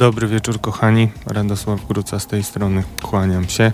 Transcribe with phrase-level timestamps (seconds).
[0.00, 3.72] Dobry wieczór kochani, Radosław Gruca z tej strony, kłaniam się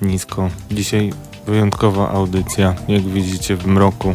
[0.00, 0.50] nisko.
[0.70, 1.12] Dzisiaj
[1.46, 4.14] wyjątkowa audycja, jak widzicie w mroku,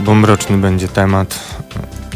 [0.00, 1.38] bo mroczny będzie temat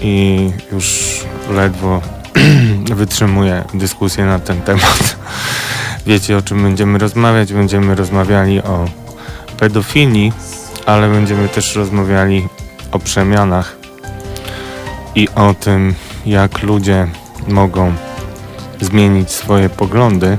[0.03, 2.01] i już ledwo
[2.97, 5.17] wytrzymuję dyskusję na ten temat.
[6.07, 7.53] Wiecie o czym będziemy rozmawiać?
[7.53, 8.89] Będziemy rozmawiali o
[9.59, 10.33] pedofilii,
[10.87, 12.49] ale będziemy też rozmawiali
[12.93, 13.77] o przemianach
[15.15, 17.09] i o tym, jak ludzie
[17.49, 18.06] mogą
[18.81, 20.39] zmienić swoje poglądy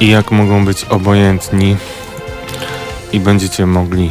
[0.00, 1.76] i jak mogą być obojętni
[3.12, 4.10] i będziecie mogli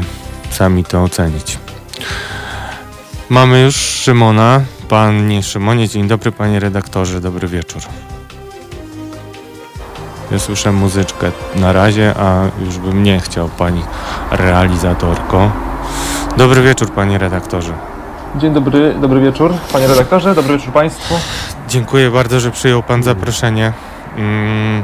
[0.50, 1.58] sami to ocenić.
[3.30, 4.62] Mamy już Szymona.
[4.90, 7.82] Panie Szymonie, dzień dobry panie redaktorze, dobry wieczór.
[10.32, 13.84] Ja słyszę muzyczkę na razie, a już bym nie chciał pani
[14.32, 15.52] realizatorko.
[16.38, 17.95] Dobry wieczór panie redaktorze.
[18.40, 21.16] Dzień dobry, dobry wieczór panie redaktorze, dobry wieczór państwu.
[21.68, 23.74] Dziękuję bardzo, że przyjął Pan zaproszenie.
[24.18, 24.84] Mm,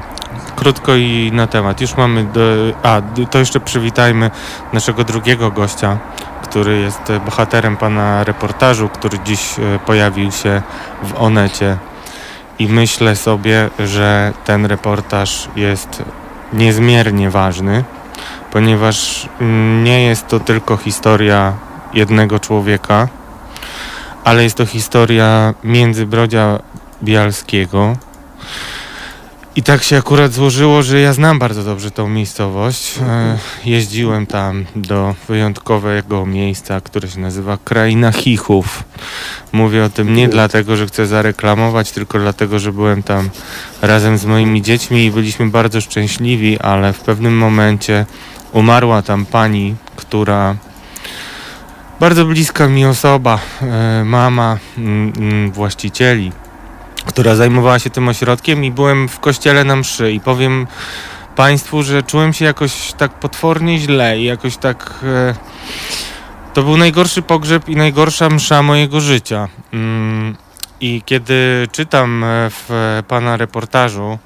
[0.55, 1.81] krótko i na temat.
[1.81, 2.23] Już mamy.
[2.23, 2.41] Do,
[2.83, 4.31] a, to jeszcze przywitajmy
[4.73, 5.97] naszego drugiego gościa,
[6.43, 10.61] który jest bohaterem Pana reportażu, który dziś e, pojawił się
[11.03, 11.77] w Onecie.
[12.59, 16.03] I myślę sobie, że ten reportaż jest
[16.53, 17.83] niezmiernie ważny,
[18.51, 21.53] ponieważ mm, nie jest to tylko historia
[21.93, 23.07] jednego człowieka,
[24.23, 26.59] ale jest to historia Międzybrodzia
[27.03, 27.97] Bialskiego.
[29.55, 32.97] I tak się akurat złożyło, że ja znam bardzo dobrze tą miejscowość.
[32.97, 38.83] E, jeździłem tam do wyjątkowego miejsca, które się nazywa Kraina Chichów.
[39.51, 43.29] Mówię o tym nie dlatego, że chcę zareklamować, tylko dlatego, że byłem tam
[43.81, 48.05] razem z moimi dziećmi i byliśmy bardzo szczęśliwi, ale w pewnym momencie
[48.51, 50.55] umarła tam pani, która
[52.01, 56.31] bardzo bliska mi osoba, e, mama mm, mm, właścicieli,
[57.05, 60.67] która zajmowała się tym ośrodkiem i byłem w kościele na mszy i powiem
[61.35, 64.93] Państwu, że czułem się jakoś tak potwornie źle i jakoś tak...
[65.03, 65.35] E,
[66.53, 69.47] to był najgorszy pogrzeb i najgorsza msza mojego życia.
[70.81, 72.69] I kiedy czytam e, w
[73.07, 74.17] Pana reportażu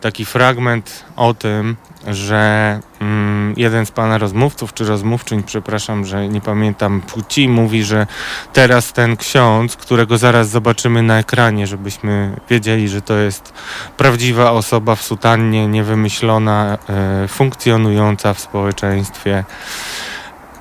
[0.00, 6.40] taki fragment o tym, że mm, jeden z pana rozmówców, czy rozmówczyń, przepraszam, że nie
[6.40, 8.06] pamiętam płci, mówi, że
[8.52, 13.52] teraz ten ksiądz, którego zaraz zobaczymy na ekranie, żebyśmy wiedzieli, że to jest
[13.96, 19.44] prawdziwa osoba w sutannie, niewymyślona, e, funkcjonująca w społeczeństwie.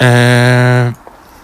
[0.02, 0.94] E,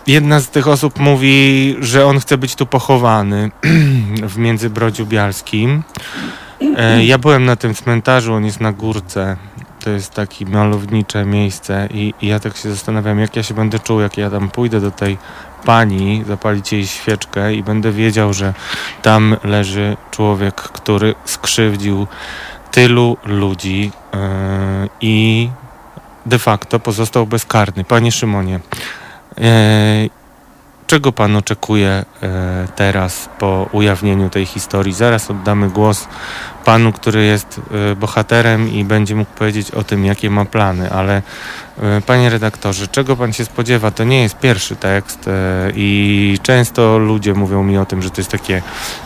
[0.08, 3.52] jedna z tych osób mówi, że on chce być tu pochowany
[4.34, 5.84] w Międzybrodziu Bialskim.
[6.78, 9.38] E, ja byłem na tym cmentarzu, on jest na górce
[9.88, 13.80] to jest takie malownicze miejsce i, i, ja tak się zastanawiam, jak ja się będę
[13.80, 15.18] czuł, jak ja tam pójdę do tej
[15.66, 18.54] pani, zapalić jej świeczkę i będę wiedział, że
[19.02, 22.08] tam leży człowiek, który skrzywdził
[22.72, 24.20] tylu ludzi yy,
[25.02, 25.50] i
[26.26, 27.84] de facto pozostał bezkarny.
[27.84, 28.60] Panie Szymonie,
[29.38, 30.10] yy,
[30.88, 32.30] czego pan oczekuje yy,
[32.76, 34.94] teraz po ujawnieniu tej historii?
[34.94, 36.08] Zaraz oddamy głos
[36.66, 37.62] panu, który jest
[37.92, 41.22] y, bohaterem i będzie mógł powiedzieć o tym, jakie ma plany, ale
[41.98, 43.92] y, panie redaktorze, czego pan się spodziewa?
[43.92, 45.30] To nie jest pierwszy tekst
[45.76, 48.62] i często ludzie mówią mi o tym, że to jest takie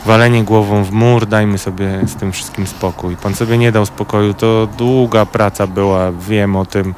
[0.05, 3.17] walenie głową w mur, dajmy sobie z tym wszystkim spokój.
[3.17, 6.95] Pan sobie nie dał spokoju, to długa praca była, wiem o tym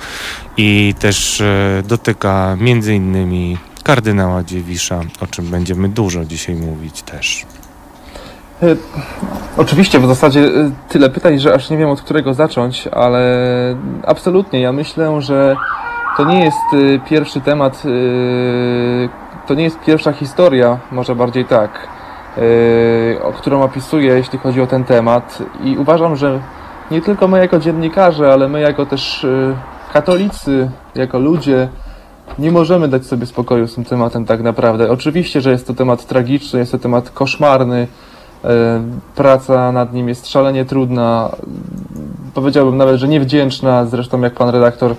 [0.58, 1.44] i też
[1.84, 7.46] dotyka między innymi kardynała Dziewisza, o czym będziemy dużo dzisiaj mówić też.
[8.64, 8.76] E,
[9.58, 13.22] oczywiście, w zasadzie e, tyle pytań, że aż nie wiem od którego zacząć, ale
[14.08, 15.56] absolutnie, ja myślę, że
[16.18, 17.84] to nie jest e, pierwszy temat,
[19.48, 21.88] to nie jest pierwsza historia, może bardziej tak,
[23.38, 26.40] którą opisuję, jeśli chodzi o ten temat i uważam, że
[26.92, 29.26] nie tylko my jako dziennikarze, ale my jako też
[29.94, 31.70] katolicy, jako ludzie,
[32.40, 34.92] nie możemy dać sobie spokoju z tym tematem tak naprawdę.
[34.92, 37.88] Oczywiście, że jest to temat tragiczny, jest to temat koszmarny,
[38.44, 38.82] E,
[39.16, 41.30] praca nad nim jest szalenie trudna,
[42.34, 44.96] powiedziałbym nawet, że niewdzięczna, zresztą jak pan redaktor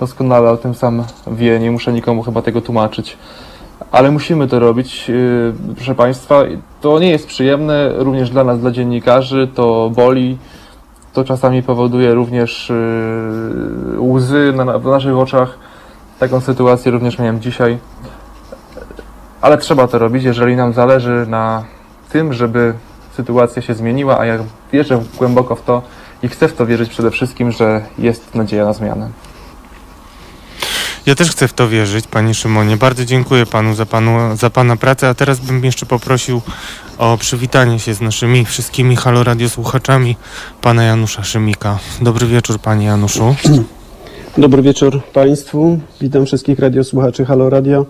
[0.00, 3.16] doskonale o tym sam wie, nie muszę nikomu chyba tego tłumaczyć.
[3.92, 6.42] Ale musimy to robić, e, proszę Państwa.
[6.80, 10.38] To nie jest przyjemne również dla nas, dla dziennikarzy, to boli,
[11.12, 12.74] to czasami powoduje również e,
[14.00, 15.58] łzy na, w naszych oczach.
[16.20, 17.78] Taką sytuację również miałem dzisiaj.
[19.40, 21.64] Ale trzeba to robić, jeżeli nam zależy na
[22.10, 22.74] tym, żeby
[23.16, 24.38] sytuacja się zmieniła, a ja
[24.72, 25.82] wierzę głęboko w to
[26.22, 29.10] i chcę w to wierzyć przede wszystkim, że jest nadzieja na zmianę.
[31.06, 32.76] Ja też chcę w to wierzyć, panie Szymonie.
[32.76, 36.40] Bardzo dziękuję panu za, panu za pana pracę, a teraz bym jeszcze poprosił
[36.98, 40.16] o przywitanie się z naszymi wszystkimi Halo Radio słuchaczami
[40.62, 41.78] pana Janusza Szymika.
[42.00, 43.34] Dobry wieczór, panie Januszu.
[44.38, 45.78] Dobry wieczór Państwu.
[46.00, 47.86] Witam wszystkich radiosłuchaczy Halo Radio.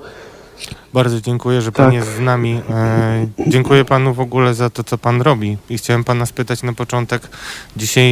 [0.95, 1.95] Bardzo dziękuję, że pan Tak.
[1.95, 2.61] jest z nami.
[2.71, 5.57] E, dziękuję panu w ogóle za to, co pan robi.
[5.71, 7.29] I chciałem pana spytać na początek.
[7.77, 8.11] Dzisiaj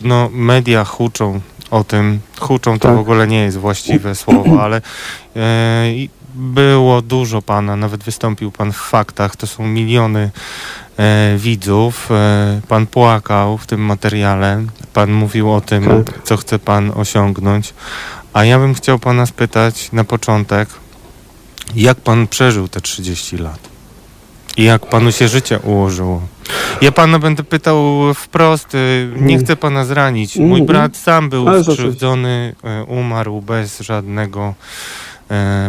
[0.00, 2.20] no, media huczą o tym.
[2.40, 2.96] Huczą to Tak.
[2.96, 4.82] w ogóle nie jest właściwe słowo, ale
[5.36, 5.84] e,
[6.34, 7.76] było dużo pana.
[7.76, 9.36] Nawet wystąpił pan w faktach.
[9.36, 10.30] To są miliony
[11.38, 12.08] widzów.
[12.10, 14.62] E, pan płakał w tym materiale.
[14.92, 16.22] Pan mówił o tym, Tak.
[16.24, 17.74] co chce pan osiągnąć.
[18.32, 20.68] A ja bym chciał pana spytać na początek,
[21.74, 23.58] jak pan przeżył te 30 lat?
[24.56, 26.22] I jak panu się życie ułożyło?
[26.80, 29.44] Ja pana będę pytał wprost, y, nie Mm.
[29.44, 30.36] chcę pana zranić.
[30.36, 30.66] Mój Mhm.
[30.66, 34.54] brat sam był skrzywdzony, y, umarł bez żadnego, e,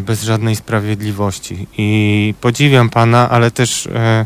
[0.02, 1.68] bez żadnej sprawiedliwości.
[1.78, 4.26] I podziwiam pana, ale też e,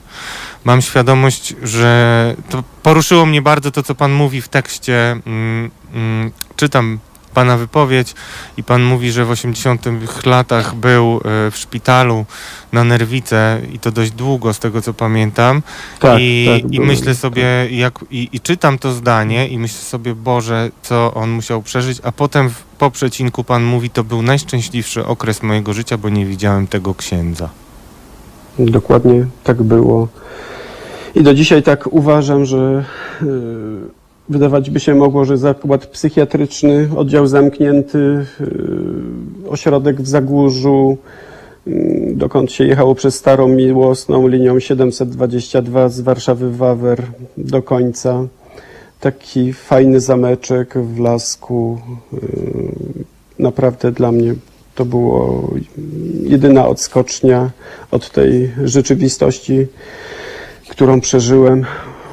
[0.64, 5.12] mam świadomość, że to poruszyło mnie bardzo to, co pan mówi w tekście.
[5.26, 7.00] Mm, mm, czytam
[7.36, 8.14] pana wypowiedź
[8.58, 9.86] i pan mówi, że w 80
[10.26, 12.26] latach był e, w szpitalu
[12.72, 15.62] na nerwice i to dość długo z tego co pamiętam
[16.00, 20.16] Tak, I, tak, i myślę sobie jak i, i czytam to zdanie i myślę sobie
[20.16, 25.06] Boże co on musiał przeżyć a potem w, po przecinku pan mówi to był najszczęśliwszy
[25.06, 27.50] okres mojego życia bo nie widziałem tego księdza
[28.60, 30.08] Dokładnie tak było.
[31.16, 32.84] I do dzisiaj tak uważam, że
[33.22, 33.26] y,
[34.30, 40.98] wydawać by się mogło, że zakład psychiatryczny, oddział zamknięty, y, ośrodek w Zagórzu,
[41.68, 47.04] y, dokąd się jechało przez Starą Miłosną linią 722 z Warszawy Wawer
[47.38, 48.28] do końca.
[49.06, 51.82] Taki fajny zameczek w lasku.
[52.14, 52.18] y,
[53.40, 54.34] Naprawdę dla mnie
[54.76, 55.50] to było
[56.24, 57.52] jedyna odskocznia
[57.92, 59.68] od tej rzeczywistości,
[60.70, 61.66] którą przeżyłem,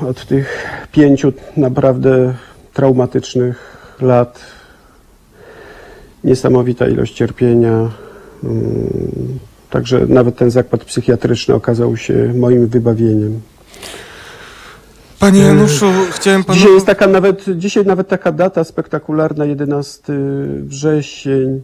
[0.09, 2.35] od tych pięciu naprawdę
[2.75, 4.41] traumatycznych lat.
[6.25, 7.91] Niesamowita ilość cierpienia.
[8.45, 9.39] Mm,
[9.71, 13.41] Także nawet ten zakład psychiatryczny okazał się moim wybawieniem.
[15.23, 20.13] Panie Januszu chciałem panu Dzisiaj jest taka nawet, dzisiaj nawet taka data spektakularna, 11
[20.63, 21.61] wrzesień, y,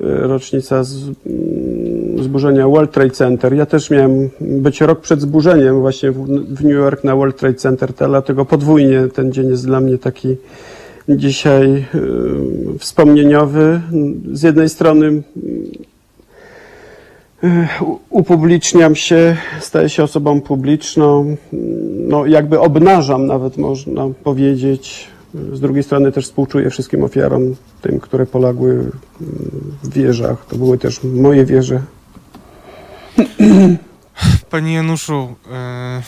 [0.00, 1.14] rocznica z, mm,
[2.22, 3.54] zburzenia World Trade Center.
[3.54, 7.54] Ja też miałem być rok przed zburzeniem właśnie w, w New York na World Trade
[7.54, 10.36] Center, dlatego podwójnie ten dzień jest dla mnie taki
[11.08, 13.80] dzisiaj y, wspomnieniowy.
[14.32, 15.22] Z jednej strony
[18.10, 21.36] upubliczniam się, staję się osobą publiczną,
[22.08, 25.08] no jakby obnażam nawet można powiedzieć.
[25.52, 28.90] Z drugiej strony też współczuję wszystkim ofiarom, tym, które poległy mm,
[29.82, 30.46] w wieżach.
[30.48, 31.80] To były też moje wieże.
[34.50, 36.02] Panie Januszu, e,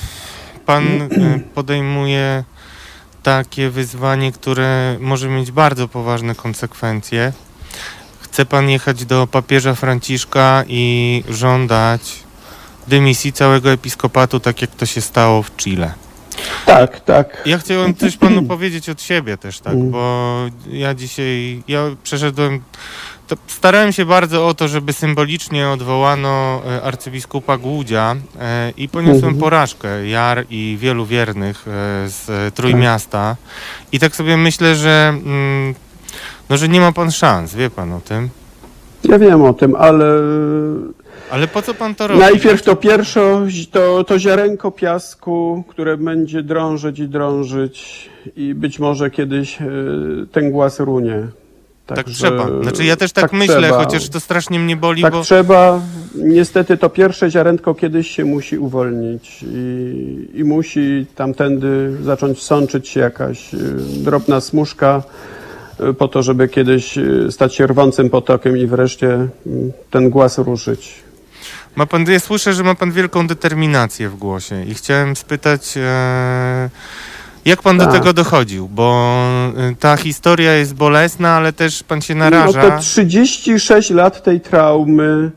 [0.67, 1.09] pan e,
[1.55, 2.45] podejmuje
[3.23, 7.33] takie wyzwanie, które może mieć bardzo poważne konsekwencje.
[8.39, 12.01] Chce pan jechać do papieża Franciszka i żądać
[12.89, 15.93] dymisji całego episkopatu, tak jak to się stało w Chile.
[16.67, 17.43] Tak, tak.
[17.47, 19.91] Ja chciałem coś panu powiedzieć od siebie też, tak, Mm.
[19.91, 20.37] bo
[20.71, 22.61] ja dzisiaj, ja przeszedłem,
[23.47, 29.39] starałem się bardzo o to, żeby symbolicznie odwołano e, arcybiskupa Głudzia e, i poniosłem Mhm.
[29.39, 31.71] porażkę, Jar i wielu wiernych e,
[32.09, 33.37] z Trójmiasta
[33.93, 35.75] i tak sobie myślę, że mm,
[36.51, 38.29] no, że nie ma pan szans, wie pan o tym,
[39.05, 40.05] Ja wiem o tym, ale
[41.31, 42.21] ale po co pan to robi?
[42.21, 49.11] najpierw to pierwsze, to, to ziarenko piasku, które będzie drążyć i drążyć i być może
[49.11, 49.67] kiedyś e,
[50.33, 51.27] ten głaz runie.
[51.87, 52.63] Tak Także- trzeba.
[52.63, 53.85] Znaczy ja też tak, myślę, trzeba.
[53.85, 55.81] chociaż to strasznie mnie boli, Tak bo trzeba.
[56.15, 63.01] Niestety to pierwsze ziarenko kiedyś się musi uwolnić i, i musi tamtędy zacząć sączyć się
[63.01, 63.59] jakaś y,
[64.05, 65.03] drobna smuszka
[65.99, 69.29] po to, żeby kiedyś y, stać się rwącym potokiem i wreszcie y,
[69.91, 70.95] ten głaz ruszyć.
[71.77, 76.71] Ma pan, ja słyszę, że ma pan wielką determinację w głosie i chciałem spytać, e,
[77.45, 77.93] jak pan do Tak.
[77.93, 79.15] tego dochodził, bo
[79.57, 82.71] e, ta historia jest bolesna, ale też pan się No naraża.
[82.71, 85.31] te 36 lat tej traumy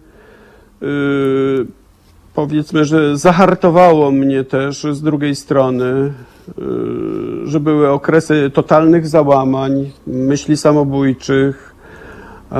[0.84, 0.86] y,
[2.34, 6.14] powiedzmy, że zahartowało mnie też z drugiej strony, y,
[7.44, 11.76] że były okresy totalnych załamań, myśli samobójczych.
[12.52, 12.56] y,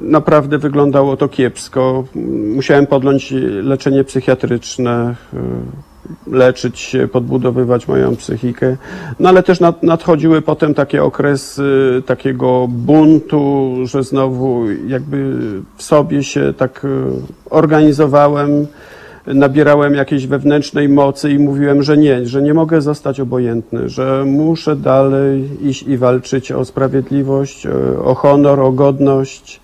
[0.00, 2.04] Naprawdę wyglądało to kiepsko.
[2.54, 5.14] Musiałem podjąć leczenie psychiatryczne.
[5.34, 5.36] y,
[6.26, 8.76] leczyć się, podbudowywać moją psychikę.
[9.20, 15.36] No ale też nad, nadchodziły potem takie okresy takiego buntu, że znowu jakby
[15.76, 16.86] w sobie się tak
[17.50, 18.66] organizowałem,
[19.26, 24.76] nabierałem jakiejś wewnętrznej mocy i mówiłem, że nie, że nie mogę zostać obojętny, że muszę
[24.76, 27.72] dalej iść i walczyć o sprawiedliwość, e,
[28.04, 29.60] o honor, o godność.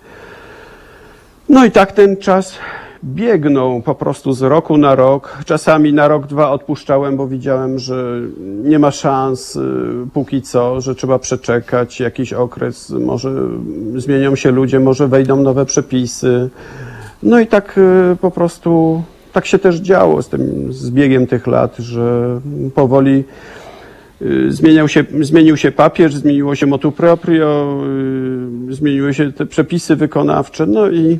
[1.49, 2.57] No i tak ten czas
[3.03, 5.37] biegną po prostu z roku na rok.
[5.45, 8.21] Czasami na rok, dwa odpuszczałem, bo widziałem, że
[8.63, 9.61] nie ma szans y,
[10.13, 13.31] póki co, że trzeba przeczekać jakiś okres, może
[13.95, 16.49] zmienią się ludzie, może wejdą nowe przepisy.
[17.23, 19.03] No i tak y, po prostu
[19.37, 22.39] tak się też działo z tym z biegiem tych lat, że
[22.75, 23.23] powoli
[24.21, 27.77] y, zmieniał się, zmienił się papież, zmieniło się motu proprio,
[28.69, 31.19] y, zmieniły się te przepisy wykonawcze, no i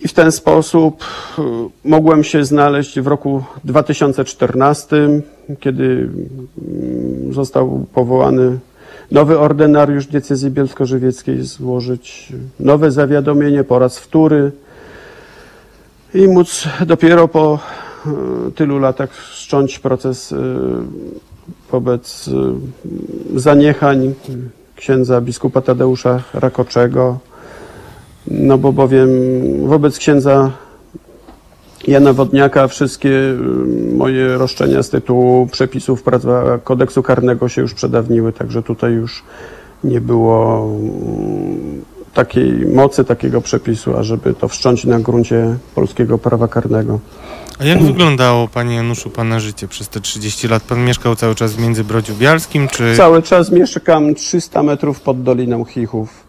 [0.00, 1.04] i w ten sposób
[1.38, 1.42] y,
[1.84, 4.96] mogłem się znaleźć w roku 2014,
[5.60, 8.58] kiedy mm, został powołany
[9.10, 14.52] nowy ordynariusz diecezji bielsko-żywieckiej, złożyć nowe zawiadomienie po raz wtóry
[16.14, 17.58] i móc dopiero po
[18.48, 20.36] y, tylu latach wszcząć proces y,
[21.70, 22.30] wobec
[23.36, 24.14] zaniechań
[24.76, 27.18] księdza biskupa Tadeusza Rakoczego,
[28.26, 29.08] no bo bowiem
[29.66, 30.50] wobec księdza
[31.86, 33.10] Jana Wodniaka wszystkie
[33.96, 39.22] moje roszczenia z tytułu przepisów prawa kodeksu karnego się już przedawniły, także tutaj już
[39.84, 40.68] nie było
[42.14, 47.00] takiej mocy, takiego przepisu, ażeby to wszcząć na gruncie polskiego prawa karnego.
[47.58, 50.62] A jak wyglądało, panie Januszu, pana życie przez te 30 lat?
[50.62, 52.96] Pan mieszkał cały czas w Międzybrodziu Bialskim, czy...
[52.96, 56.22] Cały czas mieszkam 300 metrów pod Doliną Chichów.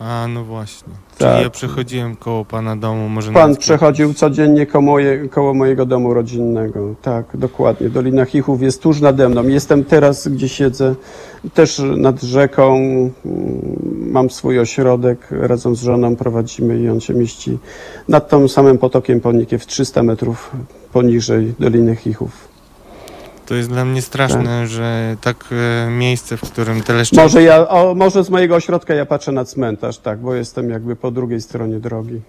[0.00, 0.92] A, no właśnie.
[1.18, 1.28] Tak.
[1.30, 6.14] Czyli ja przechodziłem koło pana domu, może Pan przechodził codziennie koło, moje, koło mojego domu
[6.14, 6.94] rodzinnego.
[7.02, 7.88] Tak, dokładnie.
[7.88, 9.48] Dolina Chichów jest tuż nade mną.
[9.48, 10.94] Jestem teraz, gdzie siedzę,
[11.54, 12.76] też nad rzeką.
[12.76, 17.58] Mm, Mam swój ośrodek, razem z żoną prowadzimy i on się mieści
[18.08, 20.50] nad tą samym potokiem Ponikiew, 300 metrów
[20.92, 22.55] poniżej Doliny Chichów.
[23.46, 25.44] To jest dla mnie straszne, że tak
[25.86, 27.22] e, miejsce, w którym tyle szczęścia...
[27.22, 30.96] Może ja, o, może z mojego ośrodka ja patrzę na cmentarz, tak, bo jestem jakby
[30.96, 32.20] po drugiej stronie drogi.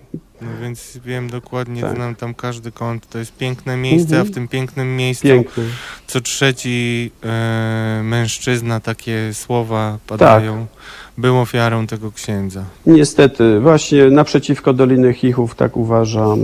[0.42, 1.96] No więc wiem dokładnie, Tak.
[1.96, 3.10] znam tam każdy kąt.
[3.10, 4.22] To jest piękne miejsce, Mhm.
[4.22, 5.64] a w tym pięknym miejscu Piękny.
[6.08, 10.78] co trzeci e, mężczyzna, takie słowa padają, Tak.
[11.18, 12.64] był ofiarą tego księdza.
[12.86, 16.40] Niestety, właśnie naprzeciwko Doliny Chichów, tak uważam,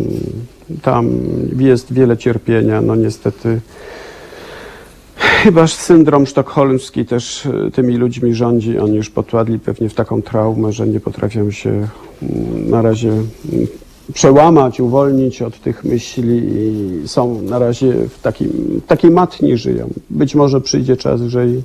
[0.82, 1.10] tam
[1.60, 3.62] jest wiele cierpienia, no niestety.
[5.24, 8.80] Chyba syndrom sztokholmski też e, tymi ludźmi rządzi.
[8.80, 13.68] Oni już podpadli pewnie w taką traumę, że nie potrafią się mm, na razie mm,
[14.14, 19.90] przełamać, uwolnić od tych myśli i są na razie w takim, takiej matni żyją.
[20.10, 21.62] Być może przyjdzie czas, że i,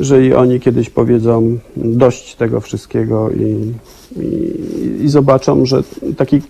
[0.00, 3.72] że i oni kiedyś powiedzą dość tego wszystkiego i,
[4.20, 5.82] i, i zobaczą, że
[6.16, 6.40] taki,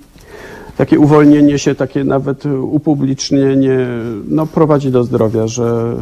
[0.83, 3.79] takie uwolnienie się, takie nawet upublicznienie
[4.29, 5.97] no, prowadzi do zdrowia, że,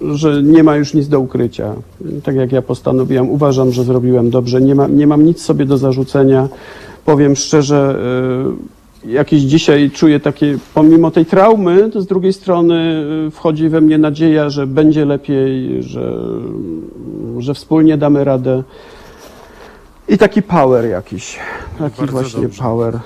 [0.00, 1.74] że, nie ma już nic do ukrycia.
[2.22, 5.78] Tak jak ja postanowiłem, uważam, że zrobiłem dobrze, nie, ma, nie mam nic sobie do
[5.78, 6.48] zarzucenia.
[7.04, 7.98] Powiem szczerze,
[9.04, 13.80] y, jakieś dzisiaj czuję takie, pomimo tej traumy, to z drugiej strony y, wchodzi we
[13.80, 16.18] mnie nadzieja, że będzie lepiej, że,
[17.38, 18.62] że wspólnie damy radę.
[20.08, 21.38] I taki power jakiś,
[21.78, 22.62] taki Bardzo właśnie dobrze.
[22.62, 22.98] power.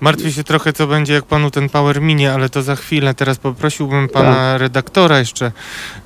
[0.00, 3.14] Martwię się trochę, co będzie, jak panu ten power minie, ale to za chwilę.
[3.14, 4.60] Teraz poprosiłbym pana Tak.
[4.60, 5.52] redaktora jeszcze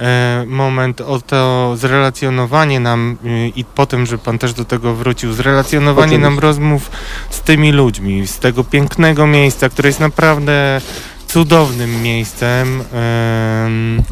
[0.00, 4.94] e, moment o to zrelacjonowanie nam e, i po tym, że pan też do tego
[4.94, 6.90] wrócił, zrelacjonowanie nam rozmów
[7.30, 10.80] z tymi ludźmi, z tego pięknego miejsca, które jest naprawdę
[11.26, 12.82] cudownym miejscem.
[12.92, 14.02] Em,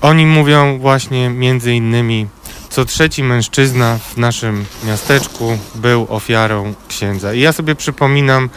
[0.00, 2.26] oni mówią właśnie między innymi
[2.78, 7.34] co trzeci mężczyzna w naszym miasteczku był ofiarą księdza.
[7.34, 8.50] I ja sobie przypominam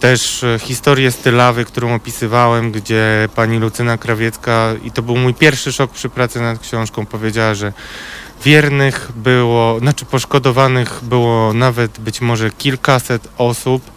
[0.00, 5.34] też e, historię z Tylawy, którą opisywałem, gdzie pani Lucyna Krawiecka, i to był mój
[5.34, 7.72] pierwszy szok przy pracy nad książką, powiedziała, że
[8.44, 13.90] wiernych było, znaczy poszkodowanych było nawet być może kilkaset osób,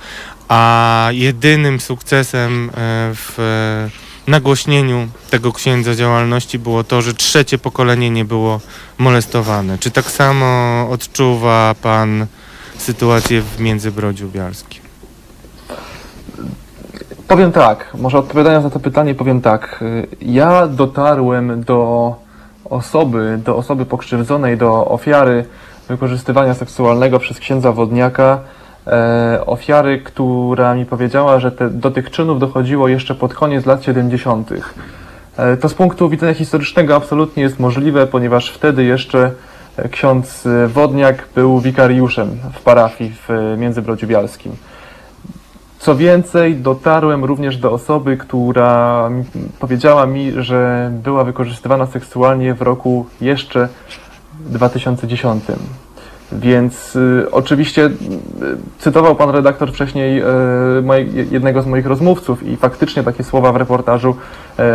[0.48, 2.72] a jedynym sukcesem e,
[3.13, 3.89] w
[4.27, 8.60] nagłośnieniu tego księdza działalności było to, że trzecie pokolenie nie było
[8.98, 9.77] molestowane.
[9.77, 12.25] Czy tak samo odczuwa pan
[12.77, 14.84] sytuację w Międzybrodziu Bialskim?
[17.27, 19.84] Powiem tak, może odpowiadając na to pytanie, powiem tak.
[20.22, 22.15] Ja dotarłem do
[22.65, 25.46] osoby, do osoby pokrzywdzonej, do ofiary
[25.89, 28.39] wykorzystywania seksualnego przez księdza Wodniaka
[29.46, 34.50] ofiary, która mi powiedziała, że te, do tych czynów dochodziło jeszcze pod koniec lat 70.
[35.38, 39.32] E, to z punktu widzenia historycznego absolutnie jest możliwe, ponieważ wtedy jeszcze
[39.78, 44.56] e, ksiądz e, Wodniak był wikariuszem w parafii w e, Międzybrodziu Bialskim.
[45.80, 49.10] Co więcej, dotarłem również do osoby, która
[49.60, 53.70] powiedziała mi, że była wykorzystywana seksualnie w roku jeszcze
[54.40, 55.44] 2010.
[56.40, 57.92] Więc y, oczywiście y,
[58.80, 64.16] cytował pan redaktor wcześniej y, jednego z moich rozmówców i faktycznie takie słowa w reportażu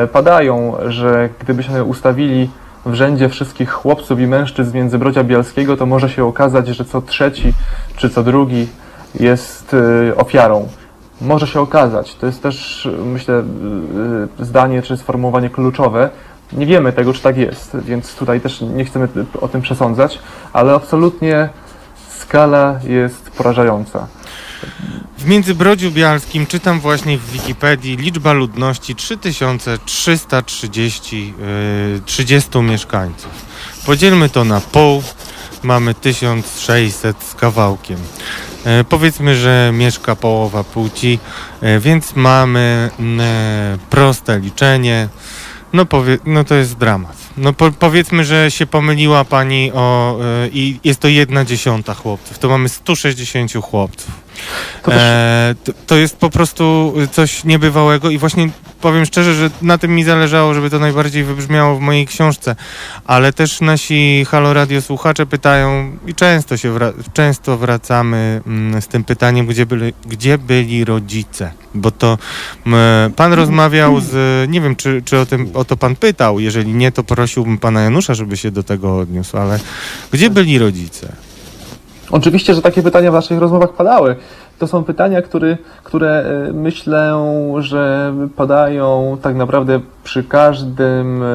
[0.04, 2.50] y, padają, że gdybyśmy ustawili
[2.86, 7.02] w rzędzie wszystkich chłopców i mężczyzn z Międzybrodzia Bialskiego, to może się okazać, że co
[7.02, 7.52] trzeci
[7.96, 8.66] czy co drugi
[9.20, 10.68] jest y, ofiarą.
[11.20, 12.14] Może się okazać.
[12.14, 16.10] To jest też, myślę, y, y, zdanie czy sformułowanie kluczowe.
[16.52, 20.18] Nie wiemy tego, czy tak jest, więc tutaj też nie chcemy y, o tym przesądzać,
[20.52, 21.48] ale absolutnie
[22.18, 24.06] skala jest porażająca.
[25.18, 31.34] W Międzybrodziu Bialskim czytam właśnie w Wikipedii liczba ludności 3330
[31.94, 33.30] yy, 30 mieszkańców.
[33.86, 35.02] Podzielmy to na pół,
[35.62, 37.98] mamy 1600 z kawałkiem.
[38.64, 41.18] E, powiedzmy, że mieszka połowa płci,
[41.60, 42.90] e, więc mamy
[43.20, 45.08] e, proste liczenie.
[45.72, 47.16] No, powie, no to jest dramat.
[47.36, 52.38] No po, powiedzmy, że się pomyliła pani o e, i jest to jedna dziesiąta chłopców.
[52.38, 54.27] To mamy 160 chłopców.
[54.88, 59.94] E, to, to jest po prostu coś niebywałego i właśnie powiem szczerze, że na tym
[59.94, 62.56] mi zależało, żeby to najbardziej wybrzmiało w mojej książce,
[63.04, 68.88] ale też nasi Halo Radio słuchacze pytają i często się wra- często wracamy mm, z
[68.88, 72.18] tym pytaniem, gdzie byli, gdzie byli rodzice, bo to
[73.16, 76.92] pan rozmawiał z, nie wiem czy, czy o, tym, o to pan pytał, jeżeli nie,
[76.92, 79.60] to prosiłbym pana Janusza, żeby się do tego odniósł, ale
[80.12, 81.12] gdzie byli rodzice?
[82.10, 84.16] Oczywiście, że takie pytania w naszych rozmowach padały.
[84.58, 87.18] To są pytania, które, które myślę,
[87.58, 91.26] że padają tak naprawdę przy każdym, e,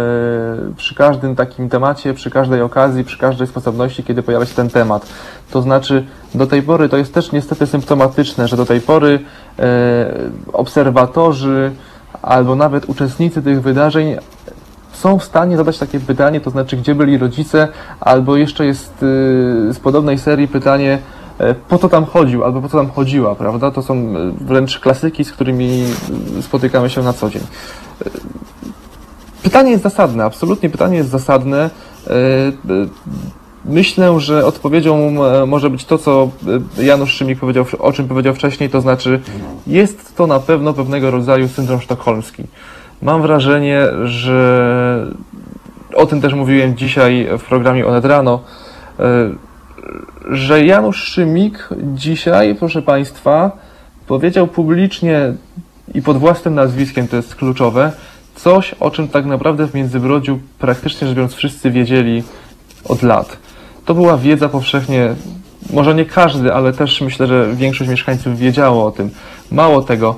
[0.77, 5.07] przy każdym takim temacie, przy każdej okazji, przy każdej sposobności, kiedy pojawia się ten temat.
[5.51, 9.19] To znaczy, do tej pory to jest też niestety symptomatyczne, że do tej pory
[9.59, 9.63] e,
[10.53, 11.71] obserwatorzy
[12.21, 14.17] albo nawet uczestnicy tych wydarzeń
[14.93, 17.67] są w stanie zadać takie pytanie, to znaczy, gdzie byli rodzice,
[17.99, 19.05] albo jeszcze jest y,
[19.73, 20.99] z podobnej serii pytanie,
[21.37, 23.71] e, po co tam chodził, albo po co tam chodziła, prawda?
[23.71, 25.83] To są e, wręcz klasyki, z którymi
[26.39, 27.41] y, spotykamy się na co dzień.
[28.05, 28.09] E,
[29.43, 31.69] Pytanie jest zasadne, absolutnie pytanie jest zasadne.
[33.65, 35.15] Myślę, że odpowiedzią
[35.47, 36.29] może być to, co
[36.77, 39.21] Janusz Szymik powiedział, o czym powiedział wcześniej, to znaczy
[39.67, 42.43] jest to na pewno pewnego rodzaju syndrom sztokholmski.
[43.03, 45.07] Mam wrażenie, że
[45.95, 48.39] o tym też mówiłem dzisiaj w programie Onet Rano,
[48.99, 49.03] e,
[50.31, 53.51] że Janusz Szymik dzisiaj, proszę Państwa,
[54.07, 55.33] powiedział publicznie
[55.93, 57.91] i pod własnym nazwiskiem, to jest kluczowe,
[58.35, 62.23] coś, o czym tak naprawdę w Międzybrodziu praktycznie rzecz biorąc wszyscy wiedzieli
[62.85, 63.37] od lat.
[63.85, 65.15] To była wiedza powszechnie,
[65.73, 69.09] może nie każdy, ale też myślę, że większość mieszkańców wiedziało o tym.
[69.51, 70.15] Mało tego,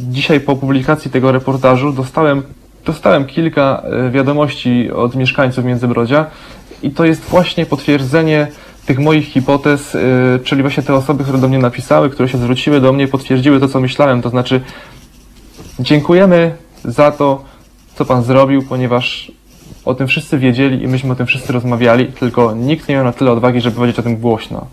[0.00, 2.42] dzisiaj po publikacji tego reportażu dostałem,
[2.86, 6.26] dostałem kilka e, wiadomości od mieszkańców Międzybrodzia
[6.82, 8.46] i to jest właśnie potwierdzenie
[8.86, 9.98] tych moich hipotez, e,
[10.44, 13.68] czyli właśnie te osoby, które do mnie napisały, które się zwróciły do mnie, potwierdziły to,
[13.68, 14.60] co myślałem, to znaczy
[15.80, 17.44] dziękujemy za to,
[17.94, 19.32] co Pan zrobił, ponieważ
[19.84, 23.12] o tym wszyscy wiedzieli i myśmy o tym wszyscy rozmawiali, tylko nikt nie miał na
[23.12, 24.66] tyle odwagi, żeby powiedzieć o tym głośno.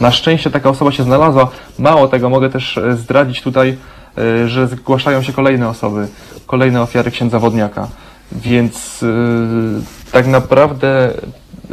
[0.00, 1.48] Na szczęście taka osoba się znalazła.
[1.78, 3.76] Mało tego, mogę też e, zdradzić tutaj,
[4.18, 6.08] e, że zgłaszają się kolejne osoby,
[6.46, 7.88] kolejne ofiary księdza Wodniaka.
[8.32, 9.06] Więc e,
[10.12, 11.14] tak naprawdę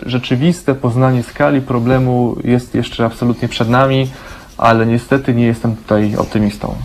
[0.05, 4.11] rzeczywiste poznanie skali problemu jest jeszcze absolutnie przed nami,
[4.63, 6.75] ale niestety nie jestem tutaj optymistą.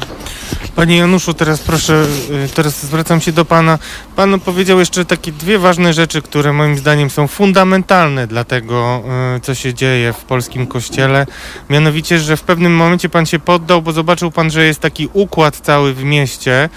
[0.76, 2.06] Panie Januszu, teraz proszę,
[2.44, 3.78] y, teraz zwracam się do Pana.
[4.16, 9.02] Pan powiedział jeszcze takie dwie ważne rzeczy, które moim zdaniem są fundamentalne dla tego,
[9.36, 11.26] y, co się dzieje w polskim kościele.
[11.70, 15.56] Mianowicie, że w pewnym momencie Pan się poddał, bo zobaczył Pan, że jest taki układ
[15.56, 16.68] cały w mieście,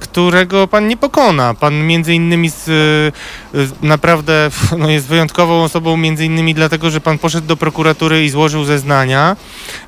[0.00, 1.54] którego Pan nie pokona.
[1.54, 7.00] Pan między innymi z, y, z, naprawdę no, jest wyjątkową osobą, między innymi dlatego, że
[7.00, 9.36] Pan poszedł do prokuratury i złożył zeznania,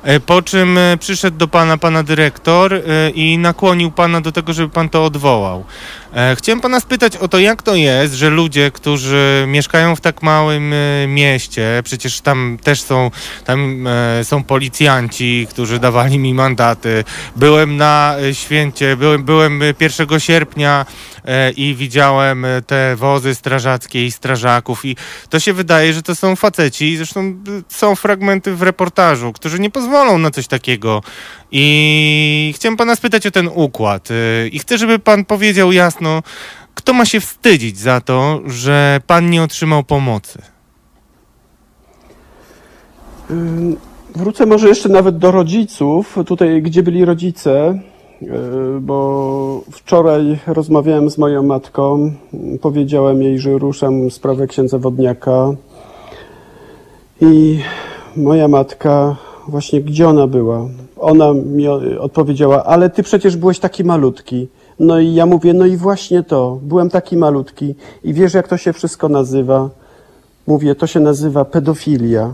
[0.03, 4.53] e, po czym e, przyszedł do Pana Pana dyrektor e, i nakłonił Pana do tego,
[4.53, 5.65] żeby Pan to odwołał.
[6.15, 10.23] E, chciałem pana spytać o to, jak to jest, że ludzie, którzy mieszkają w tak
[10.23, 13.11] małym e, mieście, przecież tam też są,
[13.45, 17.03] tam e, są policjanci, którzy dawali mi mandaty.
[17.35, 20.85] Byłem na święcie, byłem, byłem e, 1 sierpnia
[21.55, 24.95] i widziałem te wozy strażackie i strażaków i
[25.29, 30.17] to się wydaje, że to są faceci, zresztą są fragmenty w reportażu, którzy nie pozwolą
[30.17, 31.03] na coś takiego.
[31.51, 34.09] I chciałem pana spytać o ten układ
[34.51, 36.00] i chcę, żeby pan powiedział jasno,
[36.75, 40.41] kto ma się wstydzić za to, że pan nie otrzymał pomocy.
[44.15, 47.79] Wrócę może jeszcze nawet do rodziców, tutaj gdzie byli rodzice,
[48.21, 48.29] yy,
[48.81, 52.13] bo wczoraj rozmawiałem z moją matką,
[52.61, 55.49] powiedziałem jej, że ruszam sprawę księdza Wodniaka
[57.21, 57.59] i
[58.17, 59.15] moja matka,
[59.47, 60.65] właśnie gdzie ona była?
[60.97, 61.67] Ona mi
[61.99, 64.47] odpowiedziała, ale ty przecież byłeś taki malutki.
[64.79, 68.57] No i ja mówię, no i właśnie to, byłem taki malutki i wiesz jak to
[68.57, 69.69] się wszystko nazywa?
[70.47, 72.33] Mówię, to się nazywa pedofilia.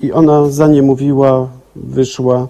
[0.00, 2.48] I ona za nie mówiła, wyszła,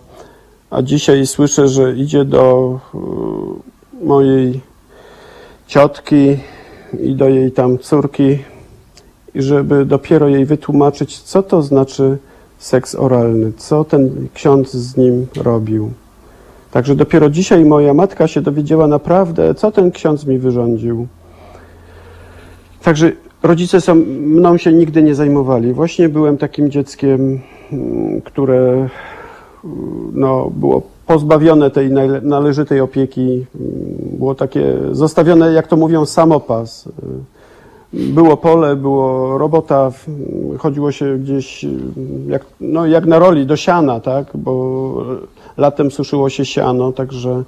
[0.70, 4.60] a dzisiaj słyszę, że idzie do y, mojej
[5.66, 6.38] ciotki
[7.00, 8.38] i do jej tam córki,
[9.34, 12.18] żeby dopiero jej wytłumaczyć, co to znaczy
[12.58, 15.90] seks oralny, co ten ksiądz z nim robił.
[16.74, 21.06] Także dopiero dzisiaj moja matka się dowiedziała naprawdę, co ten ksiądz mi wyrządził.
[22.82, 25.72] Także rodzice są, mną się nigdy nie zajmowali.
[25.72, 27.40] Właśnie byłem takim dzieckiem,
[27.72, 28.88] mm, które mm,
[30.14, 33.46] no, było pozbawione tej nale- należytej opieki.
[33.60, 36.88] mm, Było takie zostawione, jak to mówią, samopas.
[37.92, 39.92] Było pole, było robota,
[40.58, 41.92] chodziło się gdzieś mm,
[42.28, 44.26] jak, no, jak na roli do siana, tak?
[44.34, 44.94] Bo
[45.56, 47.42] latem suszyło się siano, także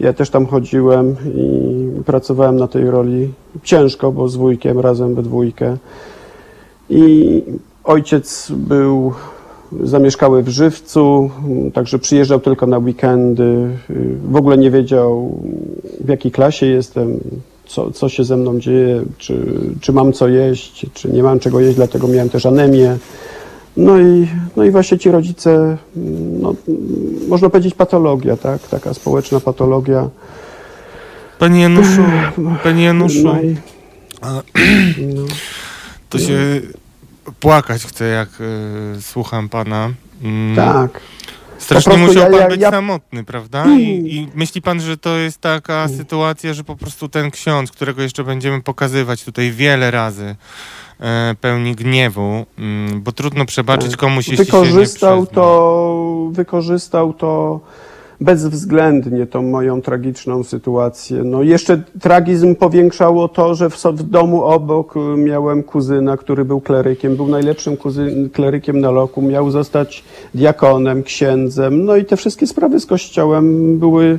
[0.00, 5.22] ja też tam chodziłem i pracowałem na tej roli ciężko, bo z wujkiem razem we
[5.22, 5.76] dwójkę.
[6.90, 7.42] I
[7.84, 9.12] ojciec był
[9.82, 11.30] zamieszkały w Żywcu,
[11.74, 13.68] także przyjeżdżał tylko na weekendy.
[14.30, 15.38] W ogóle nie wiedział,
[16.00, 17.20] w jakiej klasie jestem,
[17.66, 19.46] co, co się ze mną dzieje, czy,
[19.80, 22.96] czy mam co jeść, czy nie mam czego jeść, dlatego miałem też anemię.
[23.76, 25.76] No i, no i właśnie ci rodzice,
[26.40, 26.54] no,
[27.28, 28.68] można powiedzieć patologia, tak?
[28.68, 30.08] Taka społeczna patologia.
[31.38, 32.02] Panie Januszu,
[32.62, 33.56] panie Januszu, No i,
[34.20, 34.42] a,
[35.14, 35.22] no.
[36.08, 36.38] to się
[37.40, 39.90] płakać chcę, jak e, słucham pana.
[40.22, 41.00] Mm, Tak.
[41.58, 43.64] Strasznie musiał ja- pan ja- być ja- samotny, prawda?
[43.78, 43.82] I,
[44.16, 48.24] I myśli pan, że to jest taka sytuacja, że po prostu ten ksiądz, którego jeszcze
[48.24, 50.36] będziemy pokazywać tutaj wiele razy,
[51.40, 54.00] pełni gniewu, mm, bo trudno przebaczyć Tak.
[54.00, 55.42] komuś, jeśli się wykorzystał nie przyzna.
[55.42, 57.60] to, wykorzystał to
[58.20, 61.22] bezwzględnie tą moją tragiczną sytuację.
[61.24, 66.60] No jeszcze tragizm powiększało to, że w, w domu obok y, miałem kuzyna, który był
[66.60, 70.04] klerykiem, był najlepszym kuzyn, klerykiem na roku, miał zostać
[70.34, 71.84] diakonem, księdzem.
[71.84, 74.18] No i te wszystkie sprawy z kościołem były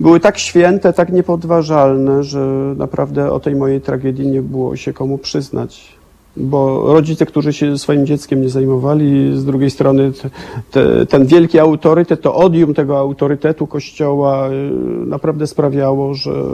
[0.00, 5.18] były tak święte, tak niepodważalne, że naprawdę o tej mojej tragedii nie było się komu
[5.18, 6.01] przyznać.
[6.36, 10.30] Bo rodzice, którzy się swoim dzieckiem nie zajmowali, z drugiej strony te,
[10.70, 14.70] te, ten wielki autorytet, to odium tego autorytetu Kościoła y,
[15.06, 16.44] naprawdę sprawiało, że,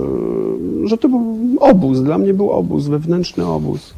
[0.85, 2.03] że to był obóz.
[2.03, 3.95] Dla mnie był obóz, wewnętrzny obóz.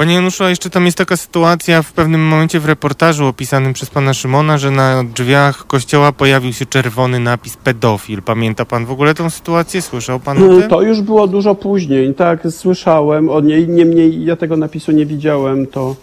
[0.00, 3.90] Panie Januszu, a jeszcze tam jest taka sytuacja w pewnym momencie w reportażu opisanym przez
[3.90, 8.22] pana Szymona, że na drzwiach kościoła pojawił się czerwony napis pedofil.
[8.22, 9.82] Pamięta pan w ogóle tą sytuację?
[9.82, 10.62] Słyszał pan o tym?
[10.62, 12.14] Y, To już było dużo później.
[12.14, 15.66] Tak, słyszałem o niej, niemniej ja tego napisu nie widziałem.
[15.66, 15.96] To